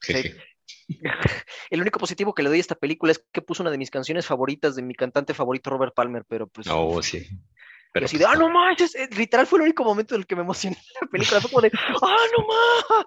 Sí. 0.00 0.14
Jeje. 0.14 0.51
El 1.70 1.80
único 1.80 1.98
positivo 1.98 2.34
que 2.34 2.42
le 2.42 2.48
doy 2.48 2.58
a 2.58 2.60
esta 2.60 2.74
película 2.74 3.12
es 3.12 3.24
que 3.32 3.42
puso 3.42 3.62
una 3.62 3.70
de 3.70 3.78
mis 3.78 3.90
canciones 3.90 4.26
favoritas 4.26 4.76
de 4.76 4.82
mi 4.82 4.94
cantante 4.94 5.34
favorito, 5.34 5.70
Robert 5.70 5.94
Palmer, 5.94 6.24
pero 6.26 6.46
pues. 6.46 6.66
Oh, 6.70 7.02
sí. 7.02 7.18
y 7.18 7.28
Pero 7.92 8.06
así 8.06 8.16
pues, 8.16 8.26
de, 8.26 8.34
ah, 8.34 8.38
no 8.38 8.48
manches, 8.48 8.94
eh, 8.94 9.06
literal 9.14 9.46
fue 9.46 9.58
el 9.58 9.64
único 9.64 9.84
momento 9.84 10.14
en 10.14 10.22
el 10.22 10.26
que 10.26 10.34
me 10.34 10.40
emocioné 10.40 10.76
en 10.76 10.98
la 11.02 11.08
película. 11.08 11.40
Fue 11.42 11.50
como 11.50 11.60
de, 11.60 11.70
ah, 12.00 12.16
no 12.38 12.46
más. 12.46 13.06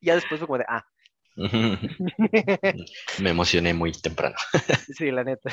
Y 0.00 0.06
ya 0.06 0.14
después 0.14 0.38
fue 0.38 0.46
como 0.46 0.58
de, 0.58 0.66
ah. 0.68 0.84
Me 3.22 3.30
emocioné 3.30 3.72
muy 3.74 3.92
temprano. 3.92 4.36
Sí, 4.94 5.10
la 5.10 5.24
neta. 5.24 5.50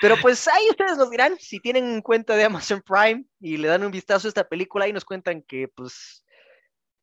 Pero 0.00 0.16
pues 0.20 0.46
ahí 0.48 0.68
ustedes 0.70 0.96
nos 0.98 1.10
dirán, 1.10 1.36
si 1.38 1.60
tienen 1.60 2.02
cuenta 2.02 2.34
de 2.34 2.44
Amazon 2.44 2.82
Prime 2.82 3.24
y 3.40 3.56
le 3.56 3.68
dan 3.68 3.84
un 3.84 3.90
vistazo 3.90 4.26
a 4.26 4.30
esta 4.30 4.48
película, 4.48 4.84
ahí 4.84 4.92
nos 4.92 5.04
cuentan 5.04 5.42
que, 5.42 5.68
pues, 5.68 6.24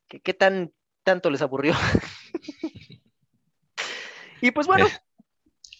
que 0.07 0.19
qué 0.19 0.33
tan 0.33 0.71
tanto 1.03 1.29
les 1.29 1.41
aburrió. 1.41 1.73
Y 4.41 4.51
pues 4.51 4.67
bueno, 4.67 4.87
Eh. 4.87 4.91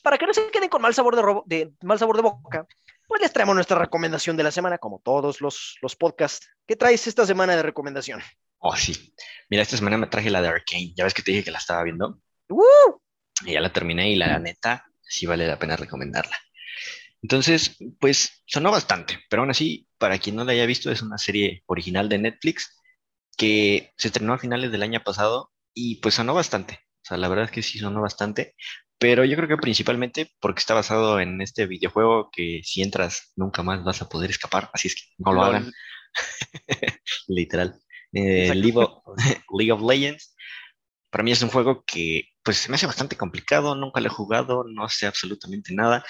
para 0.04 0.18
que 0.18 0.26
no 0.28 0.34
se 0.34 0.50
queden 0.52 0.70
con 0.70 0.82
mal 0.82 0.94
sabor 0.94 1.16
de, 1.16 1.22
robo- 1.22 1.44
de 1.46 1.72
mal 1.84 2.00
sabor 2.00 2.16
de 2.16 2.22
boca, 2.24 2.68
pues 3.08 3.22
les 3.22 3.34
traemos 3.34 3.56
nuestra 3.56 3.78
recomendación 3.80 4.38
de 4.38 4.44
la 4.44 4.52
semana, 4.52 4.78
como 4.78 5.00
todos 5.04 5.42
los, 5.42 5.78
los 5.82 5.96
podcasts. 5.96 6.48
¿Qué 6.68 6.76
traes 6.76 7.08
esta 7.08 7.26
semana 7.26 7.56
de 7.56 7.64
recomendación? 7.64 8.22
Oh, 8.60 8.76
sí. 8.76 9.14
Mira, 9.50 9.64
esta 9.64 9.78
semana 9.78 9.98
me 9.98 10.08
traje 10.08 10.30
la 10.30 10.42
de 10.42 10.50
Arcane. 10.50 10.94
Ya 10.96 11.06
ves 11.06 11.14
que 11.14 11.22
te 11.24 11.32
dije 11.32 11.44
que 11.46 11.52
la 11.52 11.58
estaba 11.58 11.84
viendo. 11.84 12.20
¡Uh! 12.50 13.00
Y 13.46 13.54
ya 13.54 13.62
la 13.62 13.72
terminé 13.74 14.12
y 14.12 14.16
la 14.16 14.38
neta 14.38 14.86
sí 15.02 15.26
vale 15.26 15.48
la 15.48 15.58
pena 15.58 15.76
recomendarla. 15.76 16.38
Entonces, 17.22 17.78
pues 18.00 18.44
sonó 18.46 18.72
bastante, 18.72 19.20
pero 19.30 19.42
aún 19.42 19.52
así, 19.52 19.88
para 19.98 20.18
quien 20.20 20.36
no 20.36 20.44
la 20.46 20.52
haya 20.54 20.66
visto, 20.66 20.92
es 20.92 21.02
una 21.02 21.18
serie 21.18 21.64
original 21.66 22.08
de 22.10 22.18
Netflix 22.18 22.78
que 23.38 23.94
se 23.98 24.08
estrenó 24.10 24.34
a 24.34 24.38
finales 24.38 24.72
del 24.72 24.84
año 24.84 25.02
pasado 25.04 25.52
y 25.74 25.96
pues 26.02 26.16
sonó 26.16 26.34
bastante. 26.34 26.80
O 27.02 27.06
sea, 27.06 27.18
la 27.18 27.28
verdad 27.28 27.46
es 27.46 27.52
que 27.52 27.64
sí 27.64 27.80
sonó 27.80 28.02
bastante, 28.02 28.56
pero 28.98 29.24
yo 29.24 29.36
creo 29.38 29.48
que 29.48 29.58
principalmente 29.58 30.32
porque 30.40 30.60
está 30.60 30.74
basado 30.74 31.20
en 31.20 31.42
este 31.42 31.66
videojuego 31.66 32.30
que 32.32 32.62
si 32.64 32.82
entras 32.82 33.32
nunca 33.36 33.64
más 33.64 33.84
vas 33.84 34.02
a 34.02 34.10
poder 34.10 34.30
escapar, 34.30 34.70
así 34.74 34.90
es 34.90 34.96
que 34.96 35.02
no 35.18 35.34
lo 35.34 35.44
hagan, 35.44 35.72
literal. 37.28 37.80
Eh, 38.12 38.48
Exacto. 38.48 38.62
League 38.62 38.78
of, 38.78 39.04
League 39.58 39.72
of 39.72 39.82
Legends, 39.82 40.36
para 41.10 41.24
mí 41.24 41.32
es 41.32 41.42
un 41.42 41.50
juego 41.50 41.84
que 41.86 42.26
pues 42.44 42.58
se 42.58 42.70
me 42.70 42.76
hace 42.76 42.88
bastante 42.88 43.16
complicado, 43.16 43.76
nunca 43.76 44.02
lo 44.02 44.08
he 44.08 44.10
jugado, 44.10 44.64
no 44.68 44.90
sé 44.90 45.08
absolutamente 45.08 45.74
nada. 45.74 46.04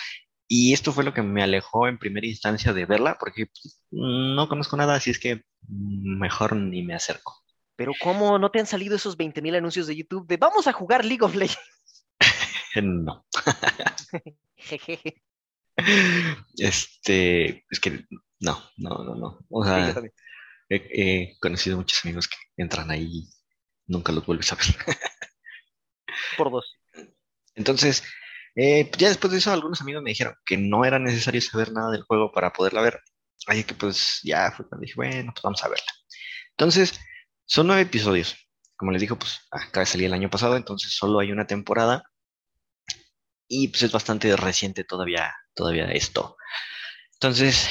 Y 0.48 0.74
esto 0.74 0.92
fue 0.92 1.04
lo 1.04 1.14
que 1.14 1.22
me 1.22 1.44
alejó 1.44 1.88
en 1.88 2.00
primera 2.00 2.26
instancia 2.26 2.74
de 2.74 2.86
verla, 2.86 3.18
porque 3.20 3.46
pues, 3.46 3.84
no 3.92 4.48
conozco 4.50 4.78
nada, 4.78 4.96
así 4.96 5.12
es 5.12 5.20
que 5.20 5.44
mm, 5.68 6.20
mejor 6.20 6.56
ni 6.56 6.82
me 6.82 6.96
acerco. 6.96 7.44
Pero 7.80 7.94
¿cómo 7.98 8.38
no 8.38 8.52
te 8.52 8.60
han 8.60 8.66
salido 8.66 8.98
esos 8.98 9.18
20.000 9.18 9.56
anuncios 9.56 9.88
de 9.88 9.96
YouTube 9.96 10.28
de 10.28 10.36
vamos 10.36 10.68
a 10.68 10.74
jugar 10.74 11.06
League 11.06 11.24
of 11.24 11.34
Legends? 11.34 11.58
No. 12.84 13.26
Este, 16.58 17.66
es 17.70 17.80
que 17.80 18.06
no, 18.42 18.62
no, 18.76 18.90
no, 18.90 19.16
no. 19.16 19.40
O 19.50 19.64
sea, 19.64 19.96
he, 20.68 20.76
he 20.92 21.38
conocido 21.40 21.78
muchos 21.78 22.04
amigos 22.04 22.28
que 22.28 22.36
entran 22.58 22.92
ahí 22.92 23.06
y 23.06 23.30
nunca 23.88 24.12
los 24.12 24.26
vuelves 24.26 24.52
a 24.52 24.56
ver. 24.56 24.66
Por 26.38 26.52
dos. 26.52 26.76
Entonces, 27.56 28.04
eh, 28.56 28.92
ya 28.98 29.08
después 29.08 29.32
de 29.32 29.38
eso, 29.38 29.54
algunos 29.54 29.80
amigos 29.80 30.04
me 30.04 30.12
dijeron 30.12 30.36
que 30.46 30.58
no 30.58 30.84
era 30.84 31.00
necesario 31.00 31.40
saber 31.40 31.72
nada 31.72 31.92
del 31.92 32.04
juego 32.04 32.34
para 32.34 32.52
poderla 32.52 32.82
ver. 32.82 33.00
Así 33.48 33.64
que 33.64 33.74
pues 33.74 34.20
ya 34.22 34.52
fue 34.52 34.68
cuando 34.68 34.84
dije, 34.84 34.96
bueno, 34.98 35.32
pues 35.34 35.44
vamos 35.44 35.64
a 35.64 35.70
verla. 35.70 35.92
Entonces, 36.58 37.00
son 37.50 37.66
nueve 37.66 37.82
episodios. 37.82 38.38
Como 38.78 38.92
les 38.92 39.02
digo, 39.02 39.18
pues 39.18 39.42
acaba 39.52 39.84
de 39.84 40.06
el 40.06 40.14
año 40.14 40.30
pasado, 40.30 40.56
entonces 40.56 40.94
solo 40.94 41.20
hay 41.20 41.32
una 41.32 41.48
temporada. 41.48 42.04
Y 43.48 43.70
pues 43.70 43.82
es 43.82 43.92
bastante 43.92 44.36
reciente 44.38 44.84
todavía, 44.84 45.34
todavía 45.56 45.86
esto. 45.92 46.38
Entonces, 47.14 47.68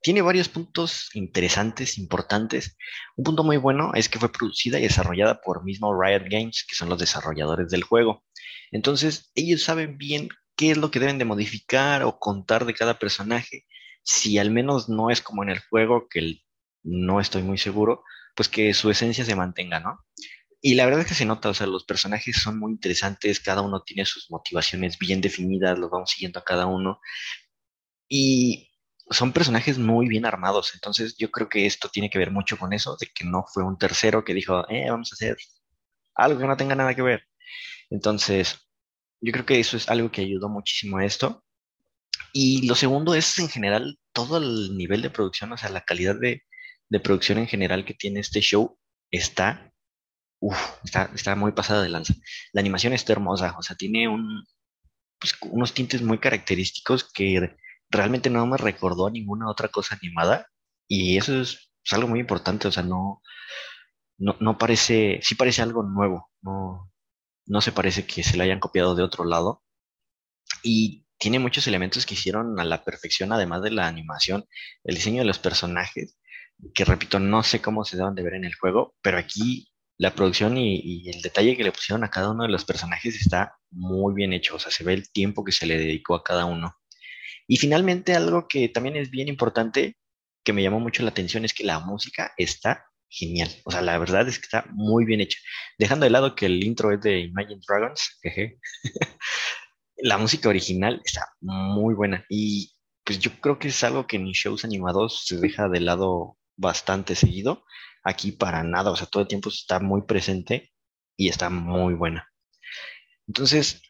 tiene 0.00 0.22
varios 0.22 0.48
puntos 0.48 1.10
interesantes, 1.14 1.98
importantes. 1.98 2.76
Un 3.16 3.24
punto 3.24 3.42
muy 3.42 3.56
bueno 3.56 3.90
es 3.94 4.08
que 4.08 4.20
fue 4.20 4.30
producida 4.30 4.78
y 4.78 4.82
desarrollada 4.82 5.40
por 5.40 5.64
mismo 5.64 6.00
Riot 6.00 6.28
Games, 6.30 6.64
que 6.66 6.76
son 6.76 6.88
los 6.88 7.00
desarrolladores 7.00 7.68
del 7.68 7.82
juego. 7.82 8.24
Entonces, 8.70 9.32
ellos 9.34 9.64
saben 9.64 9.98
bien 9.98 10.28
qué 10.56 10.70
es 10.70 10.76
lo 10.78 10.92
que 10.92 11.00
deben 11.00 11.18
de 11.18 11.24
modificar 11.24 12.04
o 12.04 12.20
contar 12.20 12.64
de 12.64 12.74
cada 12.74 13.00
personaje. 13.00 13.66
Si 14.04 14.38
al 14.38 14.52
menos 14.52 14.88
no 14.88 15.10
es 15.10 15.20
como 15.20 15.42
en 15.42 15.48
el 15.48 15.58
juego, 15.68 16.06
que 16.08 16.40
no 16.84 17.20
estoy 17.20 17.42
muy 17.42 17.58
seguro, 17.58 18.04
pues 18.34 18.48
que 18.48 18.74
su 18.74 18.90
esencia 18.90 19.24
se 19.24 19.36
mantenga, 19.36 19.80
¿no? 19.80 19.98
Y 20.60 20.74
la 20.74 20.84
verdad 20.84 21.00
es 21.02 21.08
que 21.08 21.14
se 21.14 21.24
nota, 21.24 21.48
o 21.50 21.54
sea, 21.54 21.66
los 21.66 21.84
personajes 21.84 22.36
son 22.36 22.58
muy 22.58 22.72
interesantes, 22.72 23.40
cada 23.40 23.62
uno 23.62 23.82
tiene 23.82 24.06
sus 24.06 24.30
motivaciones 24.30 24.96
bien 24.98 25.20
definidas, 25.20 25.78
los 25.78 25.90
vamos 25.90 26.10
siguiendo 26.10 26.38
a 26.38 26.44
cada 26.44 26.66
uno. 26.66 27.00
Y 28.08 28.70
son 29.10 29.32
personajes 29.32 29.78
muy 29.78 30.08
bien 30.08 30.24
armados, 30.26 30.72
entonces 30.74 31.16
yo 31.18 31.30
creo 31.30 31.48
que 31.48 31.66
esto 31.66 31.88
tiene 31.88 32.10
que 32.10 32.18
ver 32.18 32.30
mucho 32.30 32.56
con 32.58 32.72
eso, 32.72 32.96
de 33.00 33.08
que 33.08 33.24
no 33.24 33.44
fue 33.52 33.64
un 33.64 33.76
tercero 33.76 34.24
que 34.24 34.34
dijo, 34.34 34.68
eh, 34.70 34.88
vamos 34.88 35.12
a 35.12 35.14
hacer 35.16 35.36
algo 36.14 36.38
que 36.40 36.46
no 36.46 36.56
tenga 36.56 36.76
nada 36.76 36.94
que 36.94 37.02
ver. 37.02 37.24
Entonces, 37.90 38.60
yo 39.20 39.32
creo 39.32 39.46
que 39.46 39.60
eso 39.60 39.76
es 39.76 39.88
algo 39.88 40.10
que 40.10 40.22
ayudó 40.22 40.48
muchísimo 40.48 40.98
a 40.98 41.04
esto. 41.04 41.44
Y 42.32 42.66
lo 42.66 42.74
segundo 42.74 43.14
es 43.14 43.38
en 43.38 43.48
general 43.48 43.98
todo 44.12 44.38
el 44.38 44.76
nivel 44.76 45.02
de 45.02 45.10
producción, 45.10 45.52
o 45.52 45.58
sea, 45.58 45.70
la 45.70 45.84
calidad 45.84 46.16
de, 46.18 46.44
de 46.92 47.00
producción 47.00 47.38
en 47.38 47.48
general 47.48 47.86
que 47.86 47.94
tiene 47.94 48.20
este 48.20 48.40
show 48.40 48.78
está, 49.10 49.72
uf, 50.40 50.58
está, 50.84 51.10
está 51.14 51.34
muy 51.34 51.52
pasada 51.52 51.82
de 51.82 51.88
lanza. 51.88 52.12
La 52.52 52.60
animación 52.60 52.92
está 52.92 53.12
hermosa, 53.12 53.56
o 53.58 53.62
sea, 53.62 53.76
tiene 53.76 54.08
un, 54.08 54.44
pues, 55.18 55.34
unos 55.40 55.72
tintes 55.72 56.02
muy 56.02 56.18
característicos 56.18 57.10
que 57.10 57.56
realmente 57.88 58.28
no 58.28 58.46
me 58.46 58.58
recordó 58.58 59.08
ninguna 59.08 59.50
otra 59.50 59.68
cosa 59.68 59.98
animada. 60.02 60.46
Y 60.86 61.16
eso 61.16 61.40
es, 61.40 61.72
es 61.82 61.92
algo 61.94 62.08
muy 62.08 62.20
importante, 62.20 62.68
o 62.68 62.72
sea, 62.72 62.82
no, 62.82 63.22
no, 64.18 64.36
no 64.40 64.58
parece, 64.58 65.20
sí 65.22 65.34
parece 65.34 65.62
algo 65.62 65.82
nuevo, 65.82 66.30
no, 66.42 66.92
no 67.46 67.60
se 67.62 67.72
parece 67.72 68.04
que 68.06 68.22
se 68.22 68.36
le 68.36 68.44
hayan 68.44 68.60
copiado 68.60 68.94
de 68.94 69.02
otro 69.02 69.24
lado. 69.24 69.62
Y 70.62 71.06
tiene 71.18 71.38
muchos 71.38 71.66
elementos 71.66 72.04
que 72.04 72.14
hicieron 72.14 72.60
a 72.60 72.64
la 72.64 72.84
perfección, 72.84 73.32
además 73.32 73.62
de 73.62 73.70
la 73.70 73.86
animación, 73.88 74.44
el 74.84 74.96
diseño 74.96 75.22
de 75.22 75.26
los 75.26 75.38
personajes, 75.38 76.18
que 76.74 76.84
repito, 76.84 77.18
no 77.18 77.42
sé 77.42 77.60
cómo 77.60 77.84
se 77.84 77.96
deben 77.96 78.14
de 78.14 78.22
ver 78.22 78.34
en 78.34 78.44
el 78.44 78.54
juego, 78.54 78.94
pero 79.02 79.18
aquí 79.18 79.68
la 79.98 80.14
producción 80.14 80.56
y, 80.56 80.80
y 80.82 81.10
el 81.10 81.22
detalle 81.22 81.56
que 81.56 81.64
le 81.64 81.72
pusieron 81.72 82.04
a 82.04 82.10
cada 82.10 82.30
uno 82.30 82.44
de 82.44 82.50
los 82.50 82.64
personajes 82.64 83.20
está 83.20 83.56
muy 83.70 84.14
bien 84.14 84.32
hecho, 84.32 84.56
o 84.56 84.58
sea, 84.58 84.70
se 84.70 84.84
ve 84.84 84.94
el 84.94 85.10
tiempo 85.10 85.44
que 85.44 85.52
se 85.52 85.66
le 85.66 85.78
dedicó 85.78 86.14
a 86.14 86.24
cada 86.24 86.44
uno. 86.44 86.74
Y 87.46 87.56
finalmente 87.56 88.14
algo 88.14 88.46
que 88.48 88.68
también 88.68 88.96
es 88.96 89.10
bien 89.10 89.28
importante, 89.28 89.96
que 90.44 90.52
me 90.52 90.62
llamó 90.62 90.80
mucho 90.80 91.02
la 91.02 91.10
atención, 91.10 91.44
es 91.44 91.54
que 91.54 91.64
la 91.64 91.80
música 91.80 92.32
está 92.36 92.86
genial. 93.08 93.50
O 93.64 93.70
sea, 93.70 93.82
la 93.82 93.98
verdad 93.98 94.26
es 94.28 94.38
que 94.38 94.44
está 94.44 94.64
muy 94.72 95.04
bien 95.04 95.20
hecha. 95.20 95.38
Dejando 95.78 96.04
de 96.04 96.10
lado 96.10 96.34
que 96.34 96.46
el 96.46 96.64
intro 96.64 96.92
es 96.92 97.00
de 97.00 97.20
Imagine 97.20 97.60
Dragons, 97.66 98.18
jeje. 98.22 98.58
la 99.96 100.18
música 100.18 100.48
original 100.48 101.00
está 101.04 101.28
muy 101.40 101.94
buena 101.94 102.24
y 102.28 102.74
pues 103.04 103.18
yo 103.18 103.30
creo 103.40 103.58
que 103.58 103.68
es 103.68 103.84
algo 103.84 104.06
que 104.06 104.16
en 104.16 104.26
shows 104.32 104.64
animados 104.64 105.24
se 105.26 105.36
deja 105.38 105.68
de 105.68 105.80
lado 105.80 106.38
bastante 106.56 107.14
seguido. 107.14 107.64
Aquí 108.04 108.32
para 108.32 108.62
nada, 108.62 108.90
o 108.90 108.96
sea, 108.96 109.06
todo 109.06 109.22
el 109.22 109.28
tiempo 109.28 109.48
está 109.48 109.80
muy 109.80 110.02
presente 110.02 110.72
y 111.16 111.28
está 111.28 111.50
muy 111.50 111.94
buena. 111.94 112.28
Entonces, 113.26 113.82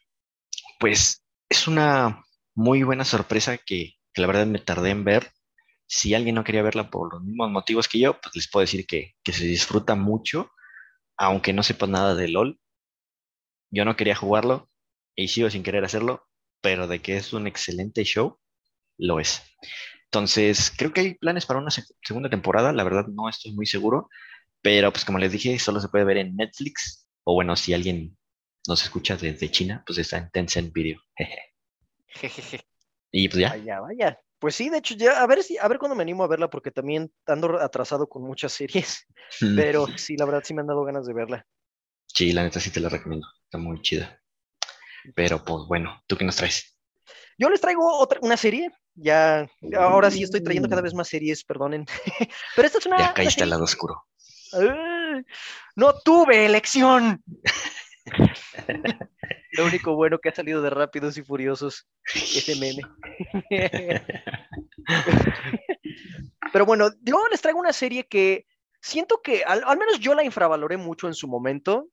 pues 0.79 1.23
es 1.49 1.67
una 1.67 2.23
muy 2.55 2.83
buena 2.83 3.05
sorpresa 3.05 3.57
que, 3.57 3.93
la 4.15 4.27
verdad 4.27 4.45
me 4.45 4.59
tardé 4.59 4.91
en 4.91 5.03
ver. 5.03 5.31
Si 5.87 6.13
alguien 6.13 6.35
no 6.35 6.43
quería 6.43 6.61
verla 6.61 6.89
por 6.89 7.13
los 7.13 7.23
mismos 7.23 7.49
motivos 7.51 7.87
que 7.87 7.99
yo, 7.99 8.19
pues 8.21 8.35
les 8.35 8.49
puedo 8.49 8.61
decir 8.61 8.85
que, 8.85 9.15
que 9.23 9.33
se 9.33 9.45
disfruta 9.45 9.95
mucho, 9.95 10.51
aunque 11.17 11.53
no 11.53 11.63
sepa 11.63 11.87
nada 11.87 12.15
de 12.15 12.27
LOL. 12.27 12.59
Yo 13.71 13.85
no 13.85 13.95
quería 13.95 14.15
jugarlo 14.15 14.69
y 15.15 15.29
sigo 15.29 15.49
sin 15.49 15.63
querer 15.63 15.83
hacerlo, 15.83 16.27
pero 16.61 16.87
de 16.87 17.01
que 17.01 17.17
es 17.17 17.33
un 17.33 17.47
excelente 17.47 18.03
show, 18.03 18.39
lo 18.97 19.19
es. 19.19 19.41
Entonces, 20.13 20.71
creo 20.77 20.93
que 20.93 21.01
hay 21.01 21.13
planes 21.15 21.47
para 21.47 21.59
una 21.59 21.71
segunda 21.71 22.29
temporada, 22.29 22.71
la 22.71 22.83
verdad 22.83 23.07
no 23.07 23.27
estoy 23.27 23.51
muy 23.51 23.65
seguro, 23.65 24.09
pero 24.61 24.93
pues 24.93 25.05
como 25.05 25.17
les 25.17 25.31
dije, 25.31 25.57
solo 25.57 25.79
se 25.79 25.89
puede 25.89 26.05
ver 26.05 26.17
en 26.17 26.35
Netflix, 26.35 27.09
o 27.23 27.33
bueno, 27.33 27.55
si 27.55 27.73
alguien 27.73 28.15
nos 28.67 28.83
escucha 28.83 29.17
desde 29.17 29.49
China, 29.49 29.83
pues 29.87 29.97
está 29.97 30.19
en 30.19 30.29
Tencent 30.29 30.71
Video. 30.71 31.01
Jejeje. 32.05 32.61
y 33.11 33.27
pues 33.27 33.41
ya, 33.41 33.49
Vaya, 33.49 33.79
vaya. 33.79 34.19
Pues 34.37 34.53
sí, 34.53 34.69
de 34.69 34.77
hecho, 34.77 34.93
ya, 34.93 35.19
a 35.19 35.25
ver 35.25 35.41
si, 35.41 35.57
a 35.57 35.67
ver 35.67 35.79
cuándo 35.79 35.95
me 35.95 36.03
animo 36.03 36.23
a 36.23 36.27
verla, 36.27 36.47
porque 36.47 36.69
también 36.69 37.11
ando 37.25 37.59
atrasado 37.59 38.07
con 38.07 38.21
muchas 38.21 38.53
series. 38.53 39.07
Pero 39.55 39.87
sí, 39.97 40.15
la 40.15 40.25
verdad 40.25 40.43
sí 40.45 40.53
me 40.53 40.61
han 40.61 40.67
dado 40.67 40.83
ganas 40.83 41.07
de 41.07 41.13
verla. 41.15 41.47
sí, 42.05 42.33
la 42.33 42.43
neta 42.43 42.59
sí 42.59 42.69
te 42.69 42.79
la 42.79 42.89
recomiendo, 42.89 43.25
está 43.45 43.57
muy 43.57 43.81
chida. 43.81 44.21
Pero 45.15 45.43
pues 45.43 45.63
bueno, 45.67 46.03
¿tú 46.05 46.15
qué 46.17 46.23
nos 46.23 46.35
traes? 46.35 46.77
Yo 47.39 47.49
les 47.49 47.59
traigo 47.59 47.97
otra, 47.97 48.19
una 48.21 48.37
serie. 48.37 48.69
Ya, 48.95 49.49
ahora 49.75 50.11
sí 50.11 50.21
estoy 50.21 50.43
trayendo 50.43 50.69
cada 50.69 50.81
vez 50.81 50.93
más 50.93 51.07
series, 51.07 51.43
perdonen. 51.43 51.85
Pero 52.55 52.65
esta 52.65 52.77
es 52.77 52.85
una. 52.85 52.99
Ya 52.99 53.13
caíste 53.13 53.43
al 53.43 53.49
lado 53.49 53.63
oscuro. 53.63 54.05
No 55.75 55.93
tuve 56.03 56.45
elección. 56.45 57.23
Lo 59.53 59.65
único 59.65 59.95
bueno 59.95 60.19
que 60.19 60.29
ha 60.29 60.35
salido 60.35 60.61
de 60.61 60.69
Rápidos 60.69 61.17
y 61.17 61.23
Furiosos, 61.23 61.87
ese 62.13 62.55
meme. 62.55 62.81
Pero 66.51 66.65
bueno, 66.65 66.89
yo 67.01 67.23
les 67.29 67.41
traigo 67.41 67.59
una 67.59 67.73
serie 67.73 68.07
que 68.07 68.45
siento 68.81 69.21
que 69.23 69.43
al, 69.43 69.63
al 69.65 69.77
menos 69.77 69.99
yo 69.99 70.15
la 70.15 70.23
infravaloré 70.23 70.77
mucho 70.77 71.07
en 71.07 71.13
su 71.13 71.27
momento. 71.27 71.87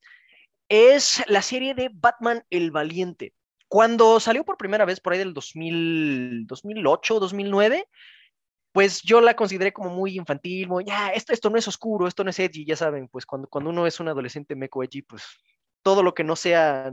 Es 0.69 1.23
la 1.27 1.43
serie 1.43 1.75
de 1.75 1.91
Batman 1.93 2.45
el 2.49 2.71
Valiente. 2.71 3.35
Cuando 3.71 4.19
salió 4.19 4.45
por 4.45 4.57
primera 4.57 4.85
vez 4.85 4.99
por 4.99 5.13
ahí 5.13 5.21
del 5.21 5.33
2000, 5.33 6.45
2008, 6.49 7.21
2009, 7.21 7.87
pues 8.73 9.01
yo 9.03 9.21
la 9.21 9.37
consideré 9.37 9.73
como 9.73 9.91
muy 9.91 10.17
infantil, 10.17 10.67
muy, 10.67 10.85
ya, 10.85 11.11
esto, 11.11 11.33
esto 11.33 11.51
no 11.51 11.57
es 11.57 11.69
oscuro, 11.69 12.09
esto 12.09 12.25
no 12.25 12.31
es 12.31 12.39
edgy, 12.41 12.65
ya 12.65 12.75
saben, 12.75 13.07
pues 13.07 13.27
cuando, 13.27 13.47
cuando 13.47 13.71
uno 13.71 13.87
es 13.87 14.01
un 14.01 14.09
adolescente 14.09 14.57
meco 14.57 14.83
edgy, 14.83 15.03
pues 15.03 15.23
todo 15.85 16.03
lo 16.03 16.15
que 16.15 16.25
no 16.25 16.35
sea, 16.35 16.93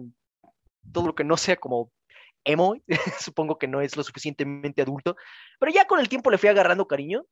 todo 0.94 1.08
lo 1.08 1.16
que 1.16 1.24
no 1.24 1.36
sea 1.36 1.56
como 1.56 1.92
emo, 2.44 2.76
supongo 3.20 3.58
que 3.58 3.68
no 3.68 3.82
es 3.82 3.98
lo 3.98 4.04
suficientemente 4.04 4.84
adulto, 4.84 5.16
pero 5.60 5.72
ya 5.72 5.88
con 5.88 6.00
el 6.00 6.10
tiempo 6.10 6.30
le 6.30 6.38
fui 6.38 6.50
agarrando 6.50 6.88
cariño 6.88 7.26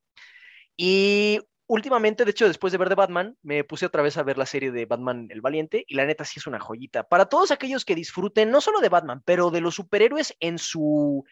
y 0.76 1.38
últimamente, 1.66 2.24
de 2.24 2.30
hecho, 2.30 2.46
después 2.46 2.72
de 2.72 2.78
ver 2.78 2.88
de 2.88 2.94
Batman, 2.94 3.36
me 3.42 3.64
puse 3.64 3.86
otra 3.86 4.02
vez 4.02 4.16
a 4.16 4.22
ver 4.22 4.38
la 4.38 4.46
serie 4.46 4.70
de 4.70 4.86
Batman 4.86 5.28
el 5.30 5.40
Valiente 5.40 5.84
y 5.86 5.94
la 5.94 6.06
neta 6.06 6.24
sí 6.24 6.38
es 6.38 6.46
una 6.46 6.60
joyita. 6.60 7.04
Para 7.04 7.26
todos 7.26 7.50
aquellos 7.50 7.84
que 7.84 7.94
disfruten 7.94 8.50
no 8.50 8.60
solo 8.60 8.80
de 8.80 8.88
Batman, 8.88 9.22
pero 9.24 9.50
de 9.50 9.60
los 9.60 9.74
superhéroes 9.74 10.34
en 10.40 10.58
su 10.58 11.24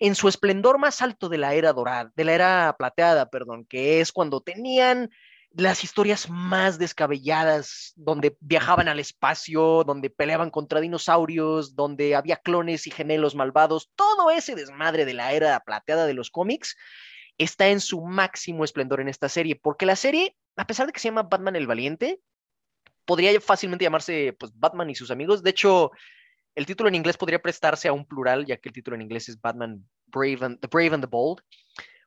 en 0.00 0.16
su 0.16 0.28
esplendor 0.28 0.78
más 0.78 1.02
alto 1.02 1.28
de 1.28 1.38
la 1.38 1.54
era 1.54 1.72
dorada, 1.72 2.12
de 2.16 2.24
la 2.24 2.32
era 2.32 2.74
plateada, 2.76 3.30
perdón, 3.30 3.64
que 3.64 4.00
es 4.00 4.10
cuando 4.10 4.40
tenían 4.40 5.10
las 5.56 5.84
historias 5.84 6.28
más 6.28 6.78
descabelladas, 6.78 7.92
donde 7.94 8.36
viajaban 8.40 8.88
al 8.88 8.98
espacio, 8.98 9.84
donde 9.84 10.10
peleaban 10.10 10.50
contra 10.50 10.80
dinosaurios, 10.80 11.76
donde 11.76 12.16
había 12.16 12.38
clones 12.38 12.88
y 12.88 12.90
gemelos 12.90 13.36
malvados, 13.36 13.92
todo 13.94 14.30
ese 14.30 14.56
desmadre 14.56 15.04
de 15.04 15.14
la 15.14 15.32
era 15.32 15.60
plateada 15.60 16.06
de 16.06 16.14
los 16.14 16.30
cómics 16.30 16.76
está 17.38 17.68
en 17.68 17.80
su 17.80 18.00
máximo 18.02 18.64
esplendor 18.64 19.00
en 19.00 19.08
esta 19.08 19.28
serie, 19.28 19.56
porque 19.60 19.86
la 19.86 19.96
serie, 19.96 20.36
a 20.56 20.66
pesar 20.66 20.86
de 20.86 20.92
que 20.92 21.00
se 21.00 21.08
llama 21.08 21.24
Batman 21.24 21.56
el 21.56 21.66
Valiente, 21.66 22.20
podría 23.04 23.38
fácilmente 23.40 23.84
llamarse 23.84 24.34
pues, 24.38 24.52
Batman 24.54 24.90
y 24.90 24.94
sus 24.94 25.10
amigos. 25.10 25.42
De 25.42 25.50
hecho, 25.50 25.90
el 26.54 26.66
título 26.66 26.88
en 26.88 26.94
inglés 26.94 27.16
podría 27.16 27.42
prestarse 27.42 27.88
a 27.88 27.92
un 27.92 28.06
plural, 28.06 28.46
ya 28.46 28.56
que 28.56 28.68
el 28.68 28.74
título 28.74 28.94
en 28.94 29.02
inglés 29.02 29.28
es 29.28 29.40
Batman 29.40 29.84
Brave 30.06 30.38
and, 30.42 30.60
The 30.60 30.68
Brave 30.68 30.94
and 30.94 31.04
the 31.04 31.10
Bold, 31.10 31.42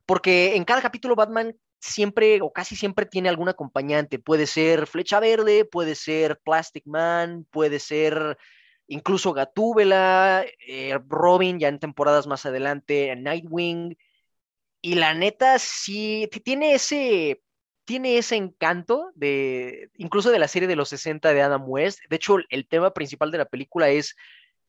porque 0.05 0.55
en 0.55 0.63
cada 0.63 0.81
capítulo 0.81 1.15
Batman 1.15 1.55
siempre 1.79 2.41
o 2.41 2.51
casi 2.51 2.75
siempre 2.75 3.05
tiene 3.05 3.29
algún 3.29 3.49
acompañante. 3.49 4.19
Puede 4.19 4.47
ser 4.47 4.87
Flecha 4.87 5.19
Verde, 5.19 5.65
puede 5.65 5.95
ser 5.95 6.39
Plastic 6.43 6.85
Man, 6.85 7.45
puede 7.51 7.79
ser 7.79 8.37
incluso 8.87 9.33
Gatúbela, 9.33 10.45
eh, 10.65 10.97
Robin 11.07 11.59
ya 11.59 11.67
en 11.67 11.79
temporadas 11.79 12.25
más 12.25 12.45
adelante, 12.45 13.15
Nightwing. 13.15 13.97
Y 14.81 14.95
la 14.95 15.13
neta 15.13 15.59
sí 15.59 16.29
tiene 16.43 16.73
ese 16.73 17.41
tiene 17.85 18.17
ese 18.17 18.35
encanto 18.35 19.11
de 19.15 19.89
incluso 19.95 20.29
de 20.29 20.39
la 20.39 20.49
serie 20.49 20.67
de 20.67 20.75
los 20.75 20.89
60 20.89 21.33
de 21.33 21.41
Adam 21.41 21.63
West. 21.65 21.99
De 22.09 22.17
hecho, 22.17 22.35
el 22.49 22.67
tema 22.67 22.93
principal 22.93 23.31
de 23.31 23.37
la 23.37 23.45
película 23.45 23.87
es 23.89 24.15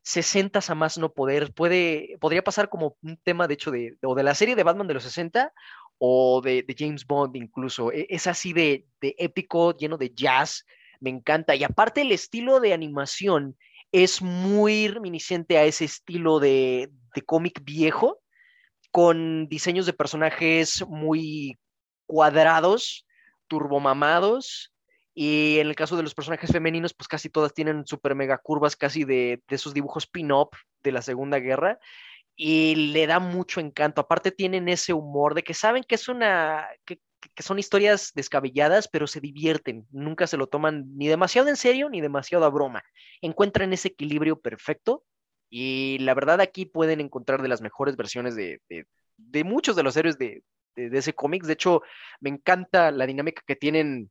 60 0.02 0.60
a 0.66 0.74
más 0.74 0.98
no 0.98 1.12
poder. 1.12 1.52
Puede, 1.52 2.16
podría 2.20 2.44
pasar 2.44 2.68
como 2.68 2.96
un 3.02 3.16
tema, 3.18 3.48
de 3.48 3.54
hecho, 3.54 3.70
de, 3.70 3.96
o 4.02 4.14
de 4.14 4.22
la 4.22 4.34
serie 4.34 4.56
de 4.56 4.62
Batman 4.62 4.86
de 4.86 4.94
los 4.94 5.02
60 5.02 5.52
o 5.98 6.40
de, 6.40 6.64
James 6.78 7.06
Bond 7.06 7.36
incluso. 7.36 7.92
E, 7.92 8.06
Es 8.08 8.26
así 8.26 8.52
de, 8.52 8.86
de 9.00 9.14
épico, 9.18 9.76
lleno 9.76 9.98
de 9.98 10.14
jazz. 10.14 10.64
Me 11.00 11.10
encanta. 11.10 11.54
Y 11.56 11.64
aparte 11.64 12.02
el 12.02 12.12
estilo 12.12 12.60
de 12.60 12.72
animación 12.72 13.56
es 13.92 14.22
muy 14.22 14.88
reminiscente 14.88 15.58
a 15.58 15.64
ese 15.64 15.84
estilo 15.84 16.40
de, 16.40 16.90
de 17.14 17.22
cómic 17.22 17.62
viejo, 17.64 18.20
con 18.90 19.48
diseños 19.48 19.86
de 19.86 19.92
personajes 19.92 20.84
muy 20.88 21.58
cuadrados, 22.06 23.06
turbomamados, 23.46 24.72
y 25.14 25.58
en 25.58 25.66
el 25.66 25.74
caso 25.74 25.96
de 25.96 26.04
los 26.04 26.14
personajes 26.14 26.52
femeninos, 26.52 26.94
pues 26.94 27.08
casi 27.08 27.28
todas 27.28 27.52
tienen 27.52 27.86
super 27.86 28.14
mega 28.14 28.38
curvas, 28.38 28.76
casi 28.76 29.04
de, 29.04 29.42
de 29.48 29.56
esos 29.56 29.74
dibujos 29.74 30.06
pin-up 30.06 30.50
de 30.82 30.92
la 30.92 31.02
Segunda 31.02 31.38
Guerra, 31.38 31.78
y 32.36 32.92
le 32.92 33.06
da 33.08 33.18
mucho 33.18 33.58
encanto. 33.60 34.00
Aparte 34.00 34.30
tienen 34.30 34.68
ese 34.68 34.92
humor 34.92 35.34
de 35.34 35.42
que 35.42 35.54
saben 35.54 35.82
que 35.82 35.96
es 35.96 36.08
una, 36.08 36.68
que, 36.84 37.00
que 37.34 37.42
son 37.42 37.58
historias 37.58 38.12
descabelladas, 38.14 38.86
pero 38.86 39.08
se 39.08 39.20
divierten, 39.20 39.86
nunca 39.90 40.28
se 40.28 40.36
lo 40.36 40.46
toman 40.46 40.84
ni 40.96 41.08
demasiado 41.08 41.48
en 41.48 41.56
serio 41.56 41.90
ni 41.90 42.00
demasiado 42.00 42.44
a 42.44 42.50
broma. 42.50 42.84
Encuentran 43.20 43.72
ese 43.72 43.88
equilibrio 43.88 44.40
perfecto 44.40 45.02
y 45.50 45.98
la 46.00 46.14
verdad 46.14 46.40
aquí 46.40 46.66
pueden 46.66 47.00
encontrar 47.00 47.42
de 47.42 47.48
las 47.48 47.60
mejores 47.60 47.96
versiones 47.96 48.34
de, 48.36 48.60
de, 49.16 49.44
muchos 49.44 49.76
de 49.76 49.82
los 49.82 49.96
héroes 49.96 50.18
de, 50.18 50.42
de, 50.76 50.90
de 50.90 50.98
ese 50.98 51.14
cómic. 51.14 51.44
De 51.44 51.54
hecho, 51.54 51.82
me 52.20 52.30
encanta 52.30 52.90
la 52.90 53.06
dinámica 53.06 53.42
que 53.46 53.56
tienen 53.56 54.10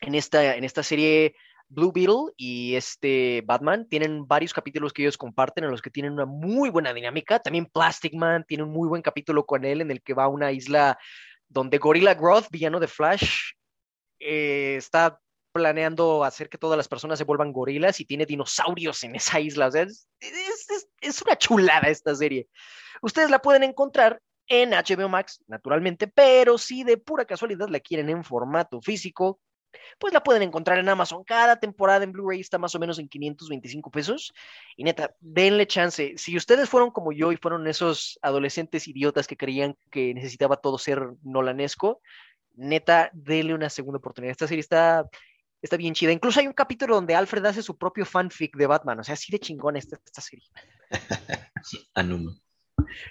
en 0.00 0.14
esta, 0.14 0.56
en 0.56 0.64
esta 0.64 0.82
serie 0.82 1.36
Blue 1.68 1.92
Beetle 1.92 2.32
y 2.36 2.74
este 2.74 3.42
Batman. 3.44 3.88
Tienen 3.88 4.26
varios 4.26 4.52
capítulos 4.52 4.92
que 4.92 5.02
ellos 5.02 5.18
comparten 5.18 5.64
en 5.64 5.70
los 5.70 5.82
que 5.82 5.90
tienen 5.90 6.12
una 6.12 6.26
muy 6.26 6.70
buena 6.70 6.92
dinámica. 6.92 7.38
También 7.38 7.66
Plastic 7.66 8.14
Man 8.14 8.44
tiene 8.46 8.64
un 8.64 8.70
muy 8.70 8.88
buen 8.88 9.02
capítulo 9.02 9.44
con 9.46 9.64
él 9.64 9.80
en 9.80 9.90
el 9.90 10.02
que 10.02 10.14
va 10.14 10.24
a 10.24 10.28
una 10.28 10.52
isla 10.52 10.98
donde 11.48 11.78
Gorilla 11.78 12.14
Groth, 12.14 12.50
villano 12.50 12.80
de 12.80 12.88
Flash, 12.88 13.52
eh, 14.18 14.76
está 14.76 15.20
planeando 15.56 16.24
hacer 16.24 16.48
que 16.48 16.58
todas 16.58 16.76
las 16.76 16.88
personas 16.88 17.18
se 17.18 17.24
vuelvan 17.24 17.52
gorilas 17.52 17.98
y 18.00 18.04
tiene 18.04 18.26
dinosaurios 18.26 19.02
en 19.04 19.16
esa 19.16 19.40
isla. 19.40 19.68
O 19.68 19.70
sea, 19.70 19.86
es, 21.00 21.22
una 21.22 21.36
chulada 21.36 21.88
esta 21.88 22.14
serie. 22.14 22.48
Ustedes 23.00 23.30
la 23.30 23.40
pueden 23.40 23.62
encontrar 23.62 24.20
en 24.48 24.70
HBO 24.70 25.08
Max, 25.08 25.42
naturalmente, 25.48 26.06
pero 26.06 26.58
si 26.58 26.84
de 26.84 26.98
pura 26.98 27.24
casualidad 27.24 27.68
la 27.68 27.80
quieren 27.80 28.10
en 28.10 28.22
formato 28.22 28.80
físico, 28.80 29.40
pues 29.98 30.12
la 30.12 30.22
pueden 30.22 30.42
encontrar 30.42 30.78
en 30.78 30.88
Amazon. 30.88 31.24
Cada 31.24 31.58
temporada 31.58 32.04
en 32.04 32.12
Blu-ray 32.12 32.40
está 32.40 32.58
más 32.58 32.74
o 32.74 32.78
menos 32.78 32.98
en 32.98 33.08
525 33.08 33.90
pesos. 33.90 34.32
Y 34.76 34.84
neta, 34.84 35.14
denle 35.20 35.66
chance. 35.66 36.14
Si 36.16 36.36
ustedes 36.36 36.68
fueron 36.68 36.90
como 36.90 37.12
yo 37.12 37.32
y 37.32 37.36
fueron 37.36 37.66
esos 37.66 38.18
adolescentes 38.22 38.88
idiotas 38.88 39.26
que 39.26 39.36
creían 39.36 39.76
que 39.90 40.14
necesitaba 40.14 40.56
todo 40.56 40.78
ser 40.78 41.02
nolanesco, 41.22 42.00
neta, 42.56 43.10
denle 43.12 43.54
una 43.54 43.70
segunda 43.70 43.98
oportunidad. 43.98 44.32
Esta 44.32 44.48
serie 44.48 44.60
está, 44.60 45.06
está 45.62 45.76
bien 45.76 45.94
chida. 45.94 46.12
Incluso 46.12 46.40
hay 46.40 46.46
un 46.46 46.52
capítulo 46.52 46.94
donde 46.94 47.14
Alfred 47.14 47.44
hace 47.46 47.62
su 47.62 47.76
propio 47.76 48.04
fanfic 48.04 48.56
de 48.56 48.66
Batman. 48.66 49.00
O 49.00 49.04
sea, 49.04 49.14
así 49.14 49.32
de 49.32 49.38
chingón 49.38 49.76
esta, 49.76 49.98
esta 50.04 50.20
serie. 50.20 50.46
Anuma. 51.94 52.36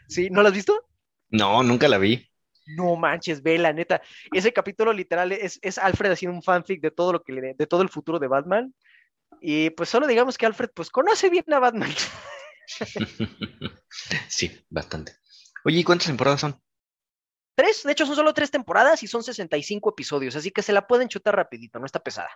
¿Sí? 0.07 0.29
¿No 0.29 0.41
la 0.41 0.49
has 0.49 0.55
visto? 0.55 0.87
No, 1.29 1.63
nunca 1.63 1.87
la 1.87 1.97
vi. 1.97 2.27
No 2.67 2.95
manches, 2.95 3.43
ve, 3.43 3.57
la 3.57 3.73
neta. 3.73 4.01
Ese 4.31 4.51
capítulo 4.51 4.91
literal 4.91 5.31
es, 5.31 5.59
es 5.61 5.77
Alfred 5.77 6.11
haciendo 6.11 6.35
un 6.35 6.43
fanfic 6.43 6.81
de 6.81 6.91
todo 6.91 7.13
lo 7.13 7.23
que 7.23 7.33
le, 7.33 7.53
de 7.53 7.67
todo 7.67 7.81
el 7.81 7.89
futuro 7.89 8.19
de 8.19 8.27
Batman. 8.27 8.73
Y 9.41 9.69
pues 9.71 9.89
solo 9.89 10.07
digamos 10.07 10.37
que 10.37 10.45
Alfred 10.45 10.69
pues 10.73 10.89
conoce 10.89 11.29
bien 11.29 11.45
a 11.53 11.59
Batman. 11.59 11.93
Sí, 14.27 14.51
bastante. 14.69 15.13
Oye, 15.63 15.79
¿y 15.79 15.83
cuántas 15.83 16.07
temporadas 16.07 16.41
son? 16.41 16.59
Tres, 17.55 17.83
de 17.83 17.91
hecho 17.93 18.05
son 18.05 18.15
solo 18.15 18.33
tres 18.33 18.51
temporadas 18.51 19.01
y 19.03 19.07
son 19.07 19.23
65 19.23 19.89
episodios, 19.89 20.35
así 20.35 20.51
que 20.51 20.61
se 20.61 20.73
la 20.73 20.85
pueden 20.85 21.07
chutar 21.07 21.35
rapidito, 21.35 21.79
no 21.79 21.85
está 21.85 21.99
pesada. 21.99 22.29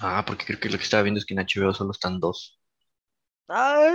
Ah, 0.00 0.24
porque 0.26 0.44
creo 0.44 0.60
que 0.60 0.68
lo 0.68 0.76
que 0.76 0.84
estaba 0.84 1.04
viendo 1.04 1.18
es 1.18 1.24
que 1.24 1.34
en 1.34 1.40
HBO 1.40 1.72
solo 1.72 1.92
están 1.92 2.18
dos. 2.20 2.60
Ah, 3.48 3.88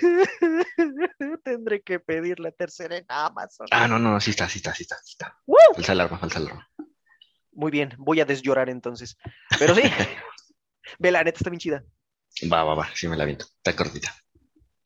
tendré 1.44 1.80
que 1.82 2.00
pedir 2.00 2.40
la 2.40 2.50
tercera 2.50 2.96
en 2.96 3.04
Amazon. 3.08 3.68
Ah, 3.70 3.86
no, 3.86 4.00
no, 4.00 4.20
sí 4.20 4.30
está, 4.30 4.48
sí 4.48 4.58
está, 4.58 4.74
sí 4.74 4.82
está, 4.82 4.96
sí 5.04 5.12
está. 5.12 5.38
¡Woo! 5.46 5.56
Falsa 5.74 5.92
alarma, 5.92 6.18
falsa 6.18 6.40
alarma. 6.40 6.68
Muy 7.52 7.70
bien, 7.70 7.94
voy 7.98 8.20
a 8.20 8.24
desllorar 8.24 8.68
entonces. 8.68 9.16
Pero 9.58 9.74
sí, 9.76 9.82
ve 10.98 11.12
la 11.12 11.22
neta 11.22 11.38
está 11.38 11.50
bien 11.50 11.60
chida. 11.60 11.84
Va, 12.52 12.64
va, 12.64 12.74
va, 12.74 12.90
sí 12.94 13.06
me 13.06 13.16
la 13.16 13.24
viento. 13.24 13.44
Está 13.44 13.76
cortita. 13.76 14.12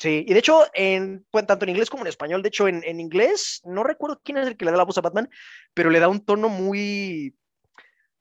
Sí, 0.04 0.22
y 0.28 0.34
de 0.34 0.38
hecho, 0.38 0.64
en, 0.74 1.24
tanto 1.32 1.64
en 1.64 1.70
inglés 1.70 1.88
como 1.88 2.02
en 2.02 2.08
español, 2.08 2.42
de 2.42 2.48
hecho, 2.48 2.68
en, 2.68 2.84
en 2.84 3.00
inglés, 3.00 3.62
no 3.64 3.82
recuerdo 3.84 4.20
quién 4.22 4.36
es 4.36 4.46
el 4.46 4.54
que 4.58 4.66
le 4.66 4.70
da 4.70 4.76
la 4.76 4.84
voz 4.84 4.98
a 4.98 5.00
Batman, 5.00 5.30
pero 5.72 5.88
le 5.88 5.98
da 5.98 6.08
un 6.08 6.22
tono 6.22 6.50
muy 6.50 7.34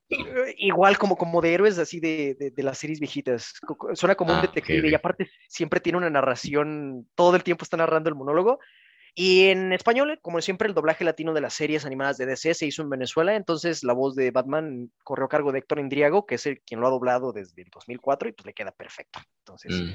eh, 0.08 0.54
igual 0.56 0.96
como, 0.96 1.14
como 1.18 1.42
de 1.42 1.52
héroes 1.52 1.76
así 1.78 2.00
de, 2.00 2.36
de, 2.38 2.50
de 2.52 2.62
las 2.62 2.78
series 2.78 3.00
viejitas. 3.00 3.52
Suena 3.92 4.14
como 4.14 4.32
un 4.32 4.38
Ah, 4.38 4.40
ok, 4.40 4.46
detective 4.46 4.88
y 4.88 4.94
ok. 4.94 4.98
aparte 4.98 5.28
siempre 5.46 5.78
tiene 5.78 5.98
una 5.98 6.08
narración, 6.08 7.06
todo 7.14 7.36
el 7.36 7.42
tiempo 7.44 7.64
está 7.64 7.76
narrando 7.76 8.08
el 8.08 8.14
monólogo. 8.14 8.60
Y 9.14 9.48
en 9.48 9.74
español, 9.74 10.18
como 10.22 10.40
siempre, 10.40 10.66
el 10.66 10.74
doblaje 10.74 11.04
latino 11.04 11.34
de 11.34 11.42
las 11.42 11.52
series 11.52 11.84
animadas 11.84 12.16
de 12.16 12.24
DC 12.24 12.54
se 12.54 12.64
hizo 12.66 12.80
en 12.80 12.88
Venezuela, 12.88 13.36
entonces 13.36 13.84
la 13.84 13.92
voz 13.92 14.14
de 14.14 14.30
Batman 14.30 14.90
corrió 15.04 15.26
a 15.26 15.28
cargo 15.28 15.52
de 15.52 15.58
Héctor 15.58 15.80
Indriago, 15.80 16.24
que 16.24 16.36
es 16.36 16.46
el 16.46 16.62
quien 16.62 16.80
lo 16.80 16.86
ha 16.86 16.90
doblado 16.90 17.32
desde 17.34 17.60
el 17.60 17.68
2004 17.68 18.30
y 18.30 18.32
pues 18.32 18.46
le 18.46 18.54
queda 18.54 18.72
perfecto. 18.72 19.20
Entonces, 19.40 19.72
Mm. 19.82 19.92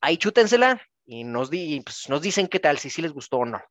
Ahí 0.00 0.16
chútensela 0.18 0.80
y 1.06 1.24
pues, 1.80 2.08
nos 2.08 2.20
dicen 2.20 2.48
qué 2.48 2.60
tal, 2.60 2.78
si 2.78 2.90
sí 2.90 3.00
les 3.02 3.12
gustó 3.12 3.38
o 3.38 3.44
no. 3.46 3.62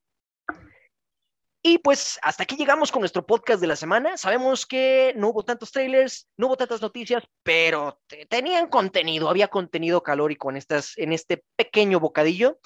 Y 1.64 1.80
pues 1.80 2.18
hasta 2.22 2.44
aquí 2.44 2.56
llegamos 2.56 2.92
con 2.92 3.02
nuestro 3.02 3.26
podcast 3.26 3.60
de 3.60 3.68
la 3.68 3.76
semana. 3.76 4.16
Sabemos 4.16 4.66
que 4.66 5.14
no 5.18 5.30
hubo 5.30 5.44
tantos 5.44 5.72
trailers, 5.72 6.30
no 6.38 6.48
hubo 6.48 6.56
tantas 6.56 6.82
noticias, 6.82 7.24
pero 7.44 8.00
te- 8.08 8.26
tenían 8.26 8.68
contenido, 8.70 9.28
había 9.30 9.50
contenido 9.50 10.02
calórico 10.02 10.50
en, 10.50 10.58
estas, 10.58 10.98
en 10.98 11.12
este 11.12 11.44
pequeño 11.58 12.00
bocadillo. 12.00 12.60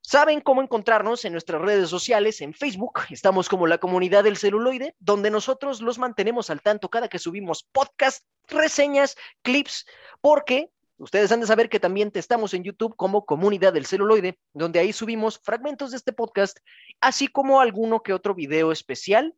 Saben 0.00 0.40
cómo 0.40 0.62
encontrarnos 0.62 1.24
en 1.26 1.32
nuestras 1.32 1.60
redes 1.60 1.90
sociales, 1.90 2.40
en 2.40 2.54
Facebook, 2.54 3.00
estamos 3.10 3.48
como 3.48 3.66
la 3.66 3.78
comunidad 3.78 4.24
del 4.24 4.38
celuloide, 4.38 4.94
donde 4.98 5.30
nosotros 5.30 5.82
los 5.82 5.98
mantenemos 5.98 6.48
al 6.48 6.62
tanto 6.62 6.88
cada 6.88 7.08
que 7.08 7.18
subimos 7.18 7.64
podcast, 7.70 8.24
reseñas, 8.46 9.16
clips, 9.42 9.84
porque 10.22 10.70
Ustedes 10.98 11.30
han 11.30 11.40
de 11.40 11.46
saber 11.46 11.68
que 11.68 11.78
también 11.78 12.10
te 12.10 12.18
estamos 12.18 12.54
en 12.54 12.64
YouTube 12.64 12.96
como 12.96 13.24
Comunidad 13.24 13.72
del 13.72 13.86
Celuloide, 13.86 14.38
donde 14.52 14.80
ahí 14.80 14.92
subimos 14.92 15.38
fragmentos 15.38 15.92
de 15.92 15.96
este 15.96 16.12
podcast, 16.12 16.58
así 17.00 17.28
como 17.28 17.60
alguno 17.60 18.02
que 18.02 18.12
otro 18.12 18.34
video 18.34 18.72
especial. 18.72 19.34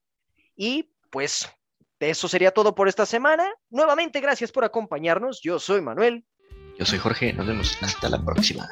Y 0.57 0.91
pues 1.11 1.49
eso 2.01 2.29
sería 2.29 2.51
todo 2.53 2.75
por 2.75 2.89
esta 2.89 3.05
semana. 3.05 3.47
Nuevamente, 3.69 4.21
gracias 4.21 4.51
por 4.51 4.65
acompañarnos. 4.65 5.43
Yo 5.43 5.59
soy 5.59 5.83
Manuel. 5.83 6.25
Yo 6.79 6.87
soy 6.87 6.99
Jorge, 6.99 7.35
nos 7.35 7.47
vemos 7.47 7.77
hasta 7.83 8.09
la 8.09 8.25
próxima. 8.25 8.67